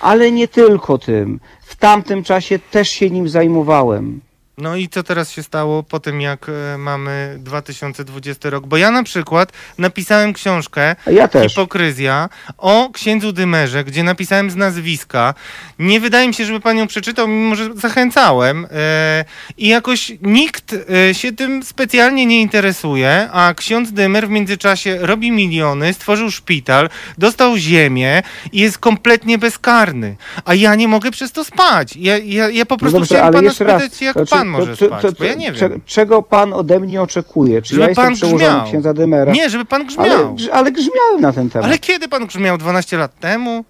[0.00, 1.40] ale nie tylko tym.
[1.62, 4.20] W tamtym czasie też się nim zajmowałem.
[4.58, 8.66] No i co teraz się stało po tym, jak e, mamy 2020 rok?
[8.66, 11.52] Bo ja na przykład napisałem książkę ja też.
[11.52, 12.28] Hipokryzja
[12.58, 15.34] o księdzu Dymerze, gdzie napisałem z nazwiska.
[15.78, 18.66] Nie wydaje mi się, żeby pan ją przeczytał, mimo że zachęcałem.
[18.72, 19.24] E,
[19.58, 20.74] I jakoś nikt
[21.08, 26.88] e, się tym specjalnie nie interesuje, a ksiądz Dymer w międzyczasie robi miliony, stworzył szpital,
[27.18, 28.22] dostał ziemię
[28.52, 30.16] i jest kompletnie bezkarny.
[30.44, 31.96] A ja nie mogę przez to spać.
[31.96, 34.26] Ja, ja, ja po prostu No dobrze, chciałem ale pana jeszcze raz, spytać, jak to
[34.26, 35.80] czy- pan może spać, bo ja nie wiem.
[35.86, 37.62] Czego pan ode mnie oczekuje?
[37.62, 38.66] Czy Żeby ja jestem pan przełożonym grzmiał.
[38.68, 39.32] księdza Dymera?
[39.32, 40.34] Nie, żeby pan ale, grzmiał.
[40.34, 41.66] grz- ale grzmiałem na ten temat.
[41.66, 42.58] Ale kiedy pan grzmiał?
[42.58, 43.64] 12 lat temu?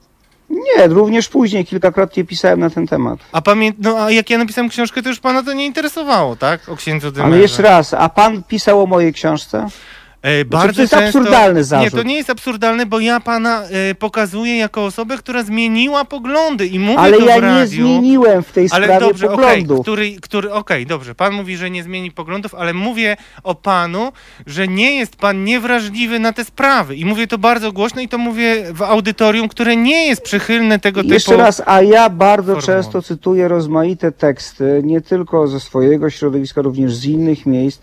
[0.50, 3.18] Nie, również później kilkakrotnie pisałem na ten temat.
[3.32, 3.72] A pamię...
[3.78, 6.68] no a jak ja napisałem książkę, to już pana to nie interesowało, tak?
[6.68, 7.32] O księdzu Dymerze.
[7.34, 9.66] Ale jeszcze raz, a pan pisał o mojej książce?
[10.24, 11.18] E, bardzo to jest często...
[11.18, 11.90] absurdalny Nie, zarzut.
[11.94, 16.78] to nie jest absurdalne, bo ja pana e, pokazuję jako osobę, która zmieniła poglądy i
[16.78, 17.58] mówię Ale to ja w radiu.
[17.60, 19.80] nie zmieniłem w tej Ale sprawie dobrze, poglądów.
[19.82, 24.12] który, który, okej, dobrze, pan mówi, że nie zmieni poglądów, ale mówię o panu,
[24.46, 26.96] że nie jest pan niewrażliwy na te sprawy.
[26.96, 31.00] I mówię to bardzo głośno i to mówię w audytorium, które nie jest przychylne tego
[31.02, 31.14] typu...
[31.14, 32.66] Jeszcze raz, a ja bardzo formą.
[32.66, 37.80] często cytuję rozmaite teksty, nie tylko ze swojego środowiska, również z innych miejsc,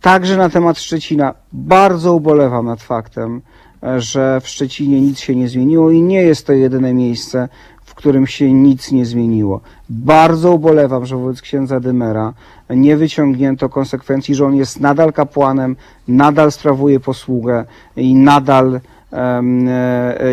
[0.00, 1.34] także na temat Szczecina.
[1.52, 3.40] Bardzo ubolewam nad faktem,
[3.82, 7.48] e, że w Szczecinie nic się nie zmieniło i nie jest to jedyne miejsce,
[7.84, 9.60] w którym się nic nie zmieniło.
[9.88, 12.32] Bardzo ubolewam, że wobec księdza Dymera
[12.70, 15.76] nie wyciągnięto konsekwencji, że on jest nadal kapłanem,
[16.08, 17.64] nadal sprawuje posługę
[17.96, 18.80] i nadal
[19.12, 19.42] e,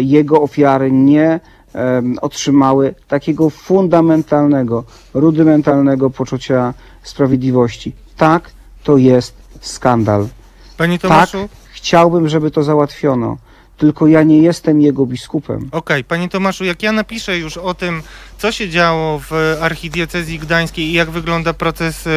[0.02, 1.40] jego ofiary nie
[1.74, 4.84] em, otrzymały takiego fundamentalnego,
[5.14, 6.74] rudymentalnego poczucia
[7.04, 7.94] sprawiedliwości.
[8.18, 8.52] Tak,
[8.84, 10.28] to jest skandal.
[10.78, 11.50] Panie Tak, Tomaszu?
[11.74, 13.38] chciałbym, żeby to załatwiono.
[13.78, 15.70] Tylko ja nie jestem jego biskupem.
[15.72, 18.04] Okej, panie Tomaszu, jak ja napiszę już o tym,
[18.38, 22.12] co się działo w archidiecezji gdańskiej i jak wygląda proces e,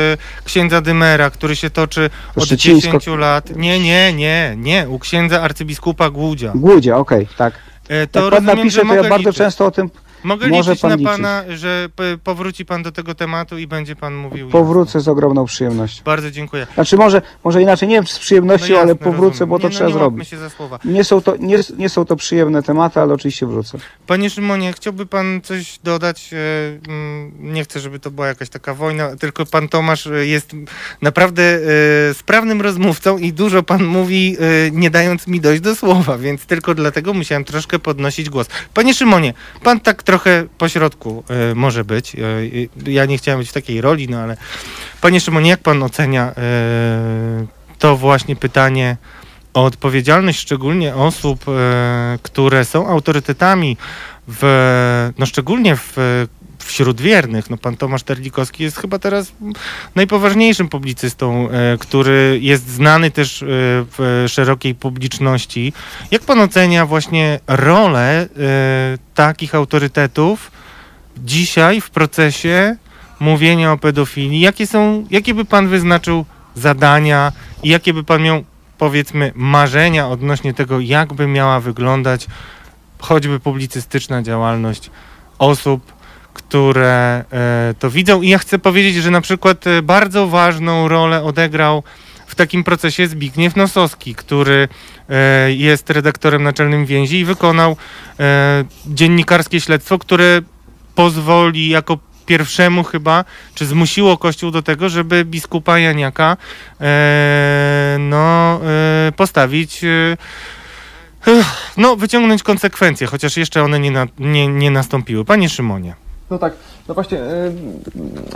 [0.44, 3.56] księdza Dymera, który się toczy To od Szczecińsko- 10 lat.
[3.56, 6.52] Nie, nie, nie, nie, u księdza arcybiskupa Głudzia.
[6.54, 7.54] Głudzie, okej, tak.
[7.88, 9.36] E, To Jak pan rozumiem, napisze, że to ja bardzo liczyć.
[9.36, 9.90] często o tym
[10.24, 11.10] Mogę może liczyć pan na liczyć.
[11.12, 14.48] pana, że p- powróci pan do tego tematu i będzie pan mówił.
[14.48, 16.02] powrócę z ogromną przyjemnością.
[16.04, 16.66] Bardzo dziękuję.
[16.74, 19.48] Znaczy może, może inaczej, nie wiem czy z przyjemnością, No jasne, ale powrócę, rozumiem.
[19.50, 20.28] bo to nie, trzeba no, nie łapmy zrobić.
[20.28, 20.78] się za słowa.
[20.84, 23.78] Nie są, to, nie, nie są to przyjemne tematy, ale oczywiście wrócę.
[24.06, 26.30] Panie Szymonie, chciałby pan coś dodać?
[26.32, 26.36] E,
[26.90, 30.52] mm, Nie chcę, żeby to była jakaś taka wojna, tylko pan Tomasz e, jest
[31.02, 31.42] naprawdę
[32.10, 34.36] e, sprawnym rozmówcą i dużo pan mówi,
[34.66, 38.46] e, nie dając mi dojść do słowa, więc tylko dlatego musiałem troszkę podnosić głos.
[38.74, 42.14] Panie Szymonie, pan tak trochę po środku e, może być.
[42.14, 42.20] E,
[42.90, 44.36] Ja nie chciałem być w takiej roli, no ale
[45.00, 47.46] panie Szymonie, jak pan ocenia e,
[47.78, 48.96] to właśnie pytanie
[49.54, 51.44] o odpowiedzialność szczególnie osób,
[52.22, 53.76] które są autorytetami
[54.28, 54.42] w,
[55.18, 55.96] no szczególnie w,
[56.64, 57.50] wśród wiernych.
[57.50, 59.32] No pan Tomasz Terlikowski jest chyba teraz
[59.94, 63.46] najpoważniejszym publicystą, e, który jest znany też e,
[63.98, 65.72] w szerokiej publiczności.
[66.10, 68.28] Jak pan ocenia właśnie rolę e,
[69.14, 70.50] takich autorytetów
[71.16, 72.76] dzisiaj w procesie
[73.20, 74.40] mówienia o pedofilii?
[74.40, 76.24] Jakie są, jakie by pan wyznaczył
[76.54, 77.32] zadania
[77.62, 78.44] i jakie by pan miał
[78.78, 82.26] powiedzmy marzenia odnośnie tego, jakby miała wyglądać
[82.98, 84.90] choćby publicystyczna działalność
[85.38, 85.97] osób,
[86.38, 88.22] które e, to widzą.
[88.22, 91.82] I ja chcę powiedzieć, że na przykład e, bardzo ważną rolę odegrał
[92.26, 94.68] w takim procesie Zbigniew Nosowski, który
[95.08, 97.76] e, jest redaktorem naczelnym więzi i wykonał
[98.86, 100.40] dziennikarskie śledztwo, które
[100.94, 103.24] pozwoli jako pierwszemu chyba,
[103.54, 106.36] czy zmusiło Kościół do tego, żeby biskupa Janiaka
[107.98, 108.60] no,
[109.16, 109.84] postawić
[111.76, 115.24] No, wyciągnąć konsekwencje, chociaż jeszcze one nie, na, nie, nie nastąpiły.
[115.24, 116.07] Panie Szymonie.
[116.30, 116.52] No tak,
[116.88, 117.52] no właśnie, e,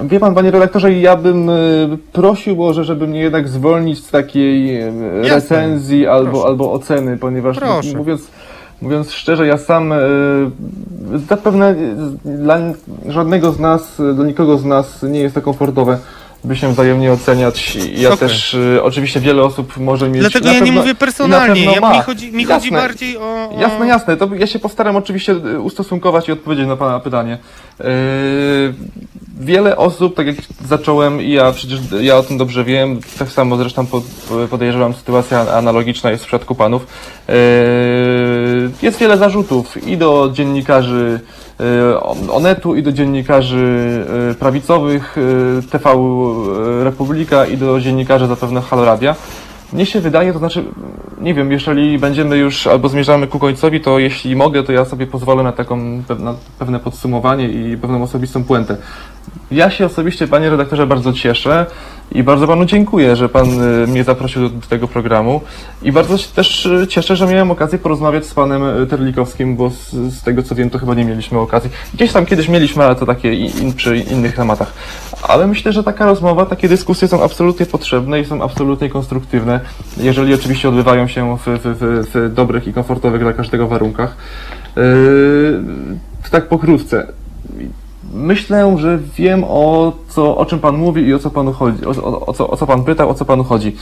[0.03, 1.53] wie pan, panie redaktorze, ja bym e,
[2.13, 4.93] prosił może, żeby mnie jednak zwolnić z takiej e,
[5.23, 6.49] recenzji albo, Proszę.
[6.49, 7.97] albo oceny, ponieważ Proszę.
[7.97, 8.29] mówiąc,
[8.83, 9.95] mówiąc szczerze, ja sam
[11.29, 11.75] zapewne
[12.25, 12.59] dla
[13.09, 15.99] żadnego z nas, dla nikogo z nas nie jest to komfortowe,
[16.45, 17.77] by się wzajemnie oceniać.
[17.95, 18.29] Ja Okej.
[18.29, 20.21] też, e, oczywiście wiele osób może mieć...
[20.21, 21.65] Dlatego ja nie pewno- mówię personalnie.
[21.65, 22.55] Ja, mi chodzi, mi Jasne.
[22.55, 23.61] chodzi bardziej o, o...
[23.61, 24.17] Jasne, jasne.
[24.17, 27.39] To ja się postaram oczywiście y, ustosunkować i odpowiedzieć na Pana pytanie.
[27.81, 27.87] Yy,
[29.41, 30.37] wiele osób, tak jak
[30.69, 34.03] zacząłem i ja przecież ja o tym dobrze wiem, tak samo zresztą po-
[34.51, 36.87] podejrzewam, sytuacja analogiczna jest w przypadku Panów.
[37.29, 37.35] Yy,
[38.83, 41.21] jest wiele zarzutów i do dziennikarzy
[42.31, 45.91] Onetu i do dziennikarzy yy, prawicowych yy, TV
[46.85, 49.15] Republika i do dziennikarzy zapewne Haloradia.
[49.73, 50.65] Mnie się wydaje, to znaczy,
[51.21, 55.07] nie wiem, jeżeli będziemy już albo zmierzamy ku końcowi, to jeśli mogę, to ja sobie
[55.07, 56.03] pozwolę na taką
[56.59, 58.77] pewne podsumowanie i pewną osobistą puentę.
[59.51, 61.67] Ja się osobiście, panie redaktorze, bardzo cieszę
[62.15, 65.41] i bardzo panu dziękuję, że pan y, mnie zaprosił do, tego programu
[65.83, 69.71] i bardzo się też y, cieszę, że miałem okazję porozmawiać z panem y, Terlikowskim, bo
[69.71, 71.71] z, z tego co wiem, to chyba nie mieliśmy okazji.
[71.95, 74.73] Gdzieś tam kiedyś mieliśmy, ale to takie in, przy innych tematach.
[75.23, 79.61] Ale myślę, że taka rozmowa, takie dyskusje są absolutnie potrzebne i są absolutnie konstruktywne,
[79.97, 84.17] jeżeli oczywiście odbywają się w, w, w, w dobrych i komfortowych dla każdego warunkach.
[84.77, 85.63] Yy,
[86.33, 87.07] tak pokrótce.
[88.15, 91.91] Myślę, że wiem o, co, o czym Pan mówi i o co Panu chodzi, o,
[91.91, 93.77] o, o, co, o co Pan pytał, o co Panu chodzi.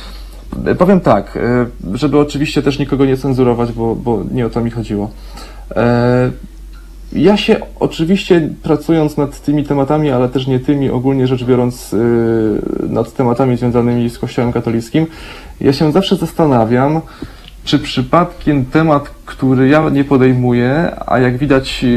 [0.67, 4.61] E, Powiem tak, e, żeby oczywiście też nikogo nie cenzurować, bo, bo nie o to
[4.61, 5.11] mi chodziło.
[5.77, 6.31] E,
[7.13, 11.95] Ja się oczywiście pracując nad tymi tematami, ale też nie tymi, ogólnie rzecz biorąc,
[12.89, 15.07] nad tematami związanymi z Kościołem katolickim,
[15.61, 17.01] ja się zawsze zastanawiam,
[17.71, 21.97] czy przypadkiem temat, który ja nie podejmuję, a jak widać yy,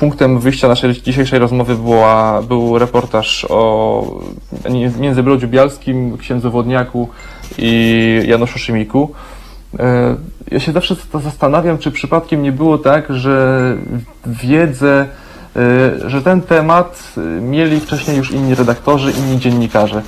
[0.00, 4.04] punktem wyjścia naszej dzisiejszej rozmowy była, był reportaż o
[5.00, 7.08] Międzybrodziu Bialskim, księdzu Wodniaku
[7.58, 9.12] i Januszu Szymiku,
[9.78, 10.16] E,
[10.50, 13.76] Ja się zawsze zasta- zastanawiam, czy przypadkiem nie było tak, że
[14.26, 15.06] wiedzę,
[15.56, 20.02] e, że ten temat mieli wcześniej już inni redaktorzy, inni dziennikarze.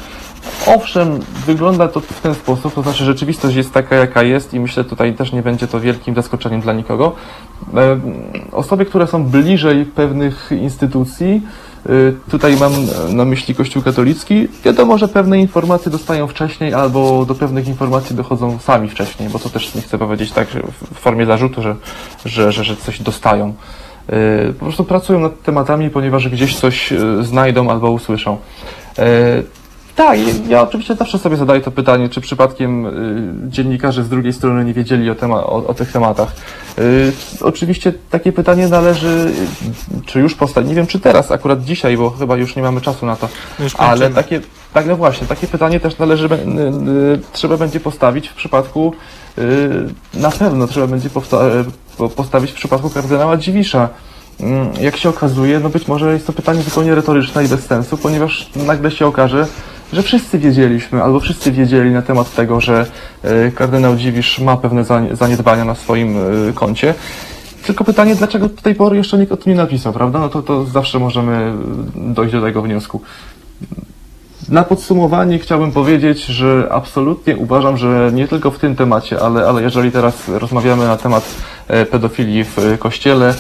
[0.67, 4.85] Owszem, wygląda to w ten sposób, to znaczy rzeczywistość jest taka, jaka jest i myślę
[4.85, 7.13] tutaj też nie będzie to wielkim zaskoczeniem dla nikogo.
[7.75, 8.01] E,
[8.53, 11.43] Osoby, które są bliżej pewnych instytucji,
[11.91, 12.73] y, tutaj mam
[13.17, 18.59] na myśli Kościół katolicki, wiadomo, że pewne informacje dostają wcześniej albo do pewnych informacji dochodzą
[18.59, 20.49] sami wcześniej, bo to też nie chcę powiedzieć tak,
[20.95, 21.77] w formie zarzutu, że,
[22.25, 23.55] że, że, że coś dostają.
[24.49, 28.39] Y, Po prostu pracują nad tematami, ponieważ gdzieś coś znajdą albo usłyszą.
[29.97, 34.65] Tak, ja oczywiście zawsze sobie zadaję to pytanie, czy przypadkiem y, dziennikarze z drugiej strony
[34.65, 36.33] nie wiedzieli o, tema- o, o tych tematach.
[36.79, 39.33] Y, oczywiście takie pytanie należy,
[39.99, 42.81] y, czy już powstać, nie wiem czy teraz, akurat dzisiaj, bo chyba już nie mamy
[42.81, 43.29] czasu na to,
[43.61, 44.41] Już ale takie,
[44.75, 46.29] tak no właśnie, takie pytanie też należy, y,
[47.15, 48.95] y, trzeba będzie postawić w przypadku,
[49.39, 51.09] y, na pewno trzeba będzie
[52.17, 53.89] postawić w przypadku kardynała Dziwisza.
[54.41, 57.97] Mm, Jak się okazuje, no być może jest to pytanie zupełnie retoryczne i bez sensu,
[57.99, 59.47] ponieważ nagle się okaże,
[59.93, 62.87] że wszyscy wiedzieliśmy, albo wszyscy wiedzieli na temat tego, że
[63.25, 66.17] y, kardynał Dziwisz ma pewne zani- zaniedbania na swoim
[66.49, 66.95] y, koncie.
[67.67, 70.19] Tylko pytanie, dlaczego do tej pory jeszcze nikt o tym nie napisał, prawda?
[70.19, 71.53] No to, to zawsze możemy
[72.11, 73.01] y, dojść do tego wniosku.
[74.49, 79.63] Na podsumowanie chciałbym powiedzieć, że absolutnie uważam, że nie tylko w tym temacie, ale, ale
[79.63, 81.25] jeżeli teraz rozmawiamy na temat
[81.69, 83.35] e, pedofilii w e, kościele,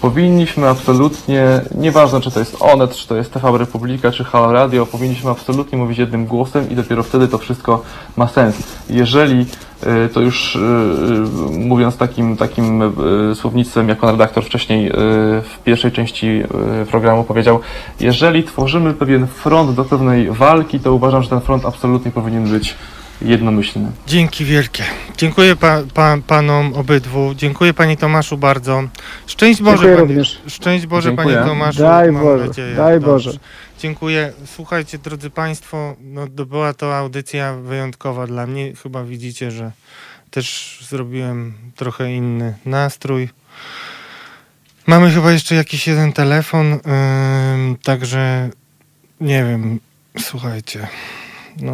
[0.00, 4.86] powinniśmy absolutnie, nieważne czy to jest Onet, czy to jest TV Republika, czy Halo Radio,
[4.86, 7.82] powinniśmy absolutnie mówić jednym głosem i dopiero wtedy to wszystko
[8.16, 8.56] ma sens.
[8.90, 9.46] Jeżeli
[9.82, 12.92] e, to już e, e, mówiąc takim, takim
[13.34, 14.90] słownictwem, jak pan redaktor wcześniej
[15.42, 16.42] w pierwszej części
[16.90, 17.60] programu powiedział,
[18.00, 22.76] jeżeli tworzymy pewien front do pewnej walki, to uważam, że ten front absolutnie powinien być
[23.22, 23.90] jednomyślny.
[24.06, 24.84] Dzięki wielkie.
[25.16, 27.34] Dziękuję pa, pa, panom obydwu.
[27.34, 28.82] Dziękuję panie Tomaszu bardzo.
[29.26, 30.40] Szczęść Boże, Dziękuję panie, również.
[30.48, 31.36] szczęść Boże Dziękuję.
[31.36, 31.78] panie Tomaszu.
[31.78, 32.74] Daj mam Boże, nadzieję.
[32.74, 33.06] daj Dobrze.
[33.30, 33.38] Boże.
[33.80, 34.32] Dziękuję.
[34.46, 38.72] Słuchajcie, drodzy Państwo, no, to była to audycja wyjątkowa dla mnie.
[38.82, 39.72] Chyba widzicie, że
[40.30, 43.28] też zrobiłem trochę inny nastrój.
[44.86, 48.50] Mamy chyba jeszcze jakiś jeden telefon, ym, także
[49.20, 49.80] nie wiem,
[50.18, 50.88] słuchajcie.
[51.62, 51.72] No,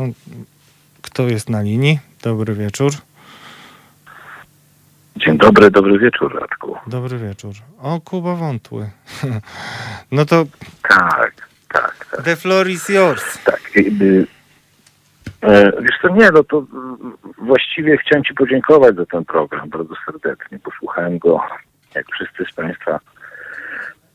[1.05, 1.99] kto jest na linii?
[2.23, 2.93] Dobry wieczór.
[5.17, 6.77] Dzień dobry, dobry wieczór, Radku.
[6.87, 7.53] Dobry wieczór.
[7.83, 8.91] O, Kuba Wątły.
[10.13, 10.45] no to
[10.83, 11.33] Tak,
[11.69, 13.39] tak, tak, the floor is yours.
[13.45, 13.61] tak.
[15.43, 16.65] E, wiesz co, nie, no to
[17.39, 20.59] właściwie chciałem Ci podziękować za ten program bardzo serdecznie.
[20.59, 21.41] Posłuchałem go,
[21.95, 23.01] jak wszyscy z Państwa,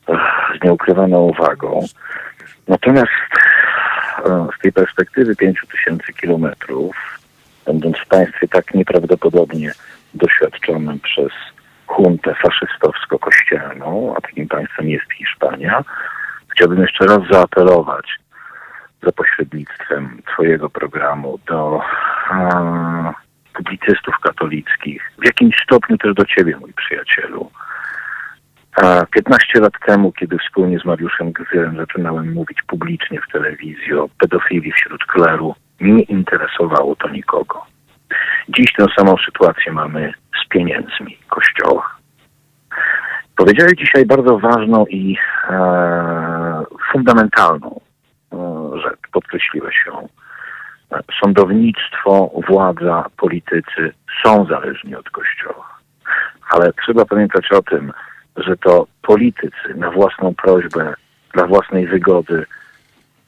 [0.08, 0.18] e,
[0.60, 1.86] z nieukrywaną uwagą.
[2.68, 3.08] Natomiast
[4.58, 7.20] z tej perspektywy 5000 kilometrów,
[7.66, 9.72] będąc w państwie tak nieprawdopodobnie
[10.14, 11.32] doświadczonym przez
[11.86, 15.84] huntę faszystowsko-kościelną, a takim państwem jest Hiszpania,
[16.48, 18.18] chciałbym jeszcze raz zaapelować
[19.02, 21.80] za pośrednictwem Twojego programu do
[22.30, 23.12] e,
[23.54, 27.50] publicystów katolickich, w jakimś stopniu też do Ciebie, mój przyjacielu.
[28.76, 34.08] E, 15 lat temu, kiedy wspólnie z Mariuszem Gzylem zaczynałem mówić publicznie w telewizji o
[34.18, 37.62] pedofilii wśród kleru, nie interesowało to nikogo.
[38.48, 40.12] Dziś tę samą sytuację mamy
[40.44, 42.00] z pieniędzmi Kościoła.
[43.36, 45.16] Powiedziałeś dzisiaj bardzo ważną i
[45.50, 47.80] e, fundamentalną
[48.32, 48.36] e,
[48.82, 49.00] rzecz.
[49.12, 50.08] Podkreśliłeś ją.
[51.22, 53.92] Sądownictwo, władza, politycy
[54.22, 55.78] są zależni od Kościoła.
[56.50, 57.92] Ale trzeba pamiętać o tym,
[58.46, 60.94] że to politycy na własną prośbę,
[61.34, 62.46] dla własnej wygody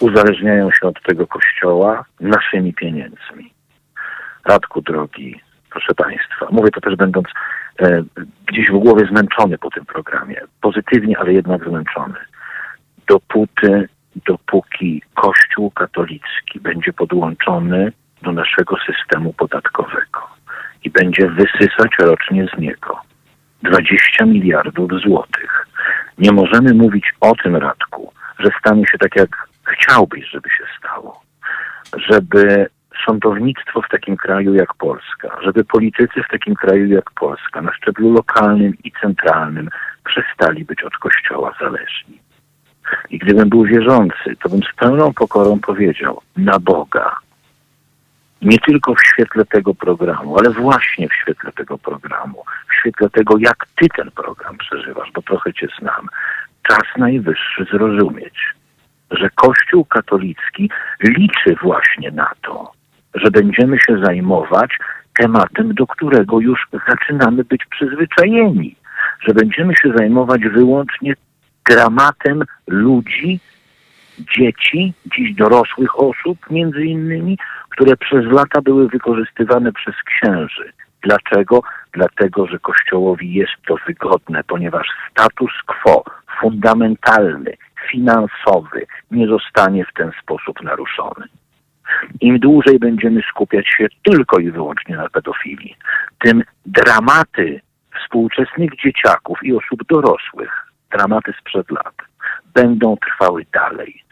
[0.01, 3.52] uzależniają się od tego Kościoła naszymi pieniędzmi.
[4.44, 5.40] Radku drogi,
[5.70, 7.26] proszę Państwa, mówię to też będąc
[7.80, 8.02] e,
[8.47, 12.18] gdzieś w głowie zmęczony po tym programie, pozytywnie, ale jednak zmęczony.
[13.06, 13.89] Dopóty,
[14.26, 20.20] dopóki Kościół katolicki będzie podłączony do naszego systemu podatkowego
[20.84, 23.11] i będzie wysysać rocznie z niego
[23.62, 25.66] 20 miliardów złotych,
[26.18, 31.20] nie możemy mówić o tym, Radku, że stanie się tak, jak chciałbyś, żeby się stało.
[31.97, 32.66] Żeby
[33.06, 38.12] sądownictwo w takim kraju jak Polska, żeby politycy w takim kraju jak Polska na szczeblu
[38.12, 39.68] lokalnym i centralnym
[40.05, 42.18] przestali być od Kościoła zależni.
[43.10, 47.16] I gdybym był wierzący, to bym z pełną pokorą powiedział na Boga.
[48.43, 53.39] Nie tylko w świetle tego programu, ale właśnie w świetle tego programu, w świetle tego,
[53.39, 56.09] jak ty ten program przeżywasz, bo trochę cię znam.
[56.69, 58.55] Czas najwyższy zrozumieć,
[59.10, 60.70] że Kościół katolicki
[61.02, 62.73] liczy właśnie na to,
[63.14, 64.70] że będziemy się zajmować
[65.14, 68.77] tematem, do którego już zaczynamy być przyzwyczajeni,
[69.20, 71.14] że będziemy się zajmować wyłącznie
[71.69, 73.40] dramatem ludzi,
[74.18, 80.72] dzieci, dziś dorosłych osób między innymi, które przez lata były wykorzystywane przez księży.
[81.02, 81.62] Dlaczego?
[81.93, 86.05] Dlatego, że Kościołowi jest to wygodne, ponieważ status quo
[86.40, 87.56] fundamentalny,
[87.90, 91.26] finansowy nie zostanie w ten sposób naruszony.
[92.20, 95.76] Im dłużej będziemy skupiać się tylko i wyłącznie na pedofilii,
[96.18, 97.60] tym dramaty
[98.01, 101.94] współczesnych dzieciaków i osób dorosłych, dramaty sprzed lat,
[102.55, 104.03] będą trwały dalej,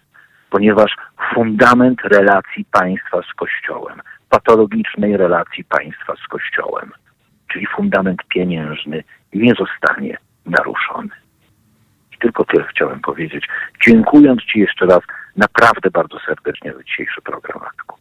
[0.51, 0.97] ponieważ
[1.35, 6.93] fundament relacji państwa z Kościołem, patologicznej relacji państwa z Kościołem,
[7.53, 11.15] czyli fundament pieniężny, nie zostanie naruszony.
[12.12, 13.49] I tylko tyle chciałem powiedzieć,
[13.87, 15.01] dziękując Ci jeszcze raz
[15.37, 17.97] naprawdę bardzo serdecznie za dzisiejszy program, Radku.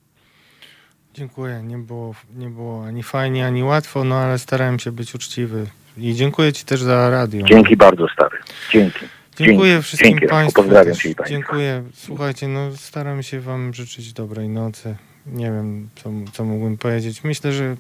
[1.14, 1.61] Dziękuję.
[1.64, 5.66] Nie było, nie było ani fajnie, ani łatwo, no ale starałem się być uczciwy.
[5.98, 7.45] I dziękuję Ci też za radio.
[7.45, 8.38] Dzięki bardzo, stary.
[8.72, 9.19] Dzięki.
[9.40, 9.84] Dziękuję Dzięki.
[9.84, 10.28] wszystkim Dzięki.
[10.28, 10.61] Państwu.
[10.61, 11.03] Pozdrawiam też.
[11.03, 11.26] Państwa.
[11.30, 11.84] Dziękuję.
[11.94, 14.95] Słuchajcie, no staram się Wam życzyć dobrej nocy.
[15.26, 17.24] Nie wiem, co, co mógłbym powiedzieć.
[17.24, 17.76] Myślę, że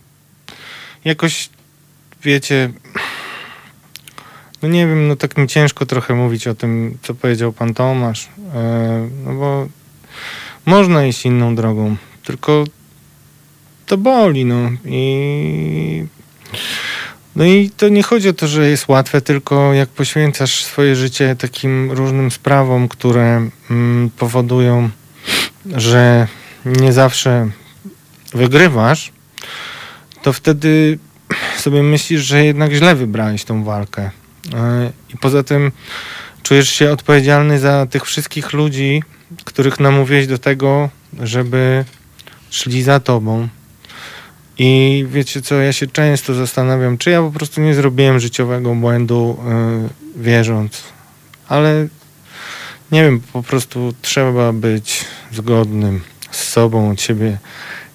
[1.05, 1.49] jakoś,
[2.23, 2.69] wiecie,
[4.61, 8.29] no nie wiem, no tak mi ciężko trochę mówić o tym, co powiedział Pan Tomasz,
[8.55, 9.67] e, no bo
[10.65, 12.63] można iść inną drogą, tylko
[13.85, 16.05] to boli, no i
[17.35, 21.35] no i to nie chodzi o to, że jest łatwe, tylko jak poświęcasz swoje życie
[21.35, 24.89] takim różnym sprawom, które mm, powodują,
[25.65, 26.27] że
[26.65, 27.49] nie zawsze
[28.33, 29.11] wygrywasz,
[30.21, 30.99] to wtedy
[31.57, 34.11] sobie myślisz, że jednak źle wybrałeś tą walkę.
[34.45, 34.51] Yy,
[35.13, 35.71] I poza tym
[36.43, 39.03] czujesz się odpowiedzialny za tych wszystkich ludzi,
[39.45, 40.89] których namówiłeś do tego,
[41.19, 41.85] żeby
[42.49, 43.47] szli za tobą.
[44.61, 49.37] I wiecie co, ja się często zastanawiam, czy ja po prostu nie zrobiłem życiowego błędu,
[50.15, 50.83] yy, wierząc.
[51.47, 51.87] Ale
[52.91, 57.37] nie wiem, po prostu trzeba być zgodnym z sobą, od siebie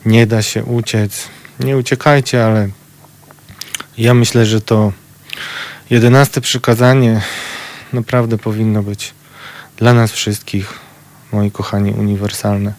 [0.06, 1.28] nie da się uciec.
[1.60, 2.68] Nie uciekajcie, ale
[3.98, 4.92] ja myślę, że to
[5.90, 7.22] jedenaste przykazanie
[7.92, 9.14] naprawdę powinno być
[9.76, 10.74] dla nas wszystkich,
[11.32, 12.72] moi kochani, uniwersalne.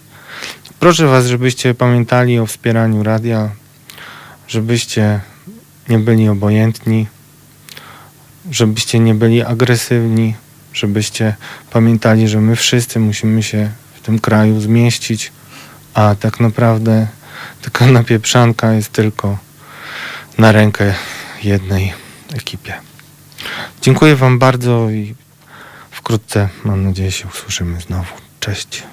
[0.79, 3.49] Proszę Was, żebyście pamiętali o wspieraniu radia,
[4.47, 5.19] żebyście
[5.89, 7.07] nie byli obojętni,
[8.51, 10.35] żebyście nie byli agresywni,
[10.73, 11.35] żebyście
[11.71, 15.31] pamiętali, że my wszyscy musimy się w tym kraju zmieścić,
[15.93, 17.07] a tak naprawdę
[17.61, 19.37] taka napieprzanka jest tylko
[20.37, 20.93] na rękę
[21.43, 21.93] jednej
[22.33, 22.73] ekipie.
[23.81, 25.15] Dziękuję Wam bardzo i
[25.91, 28.13] wkrótce, mam nadzieję, się usłyszymy znowu.
[28.39, 28.83] Cześć.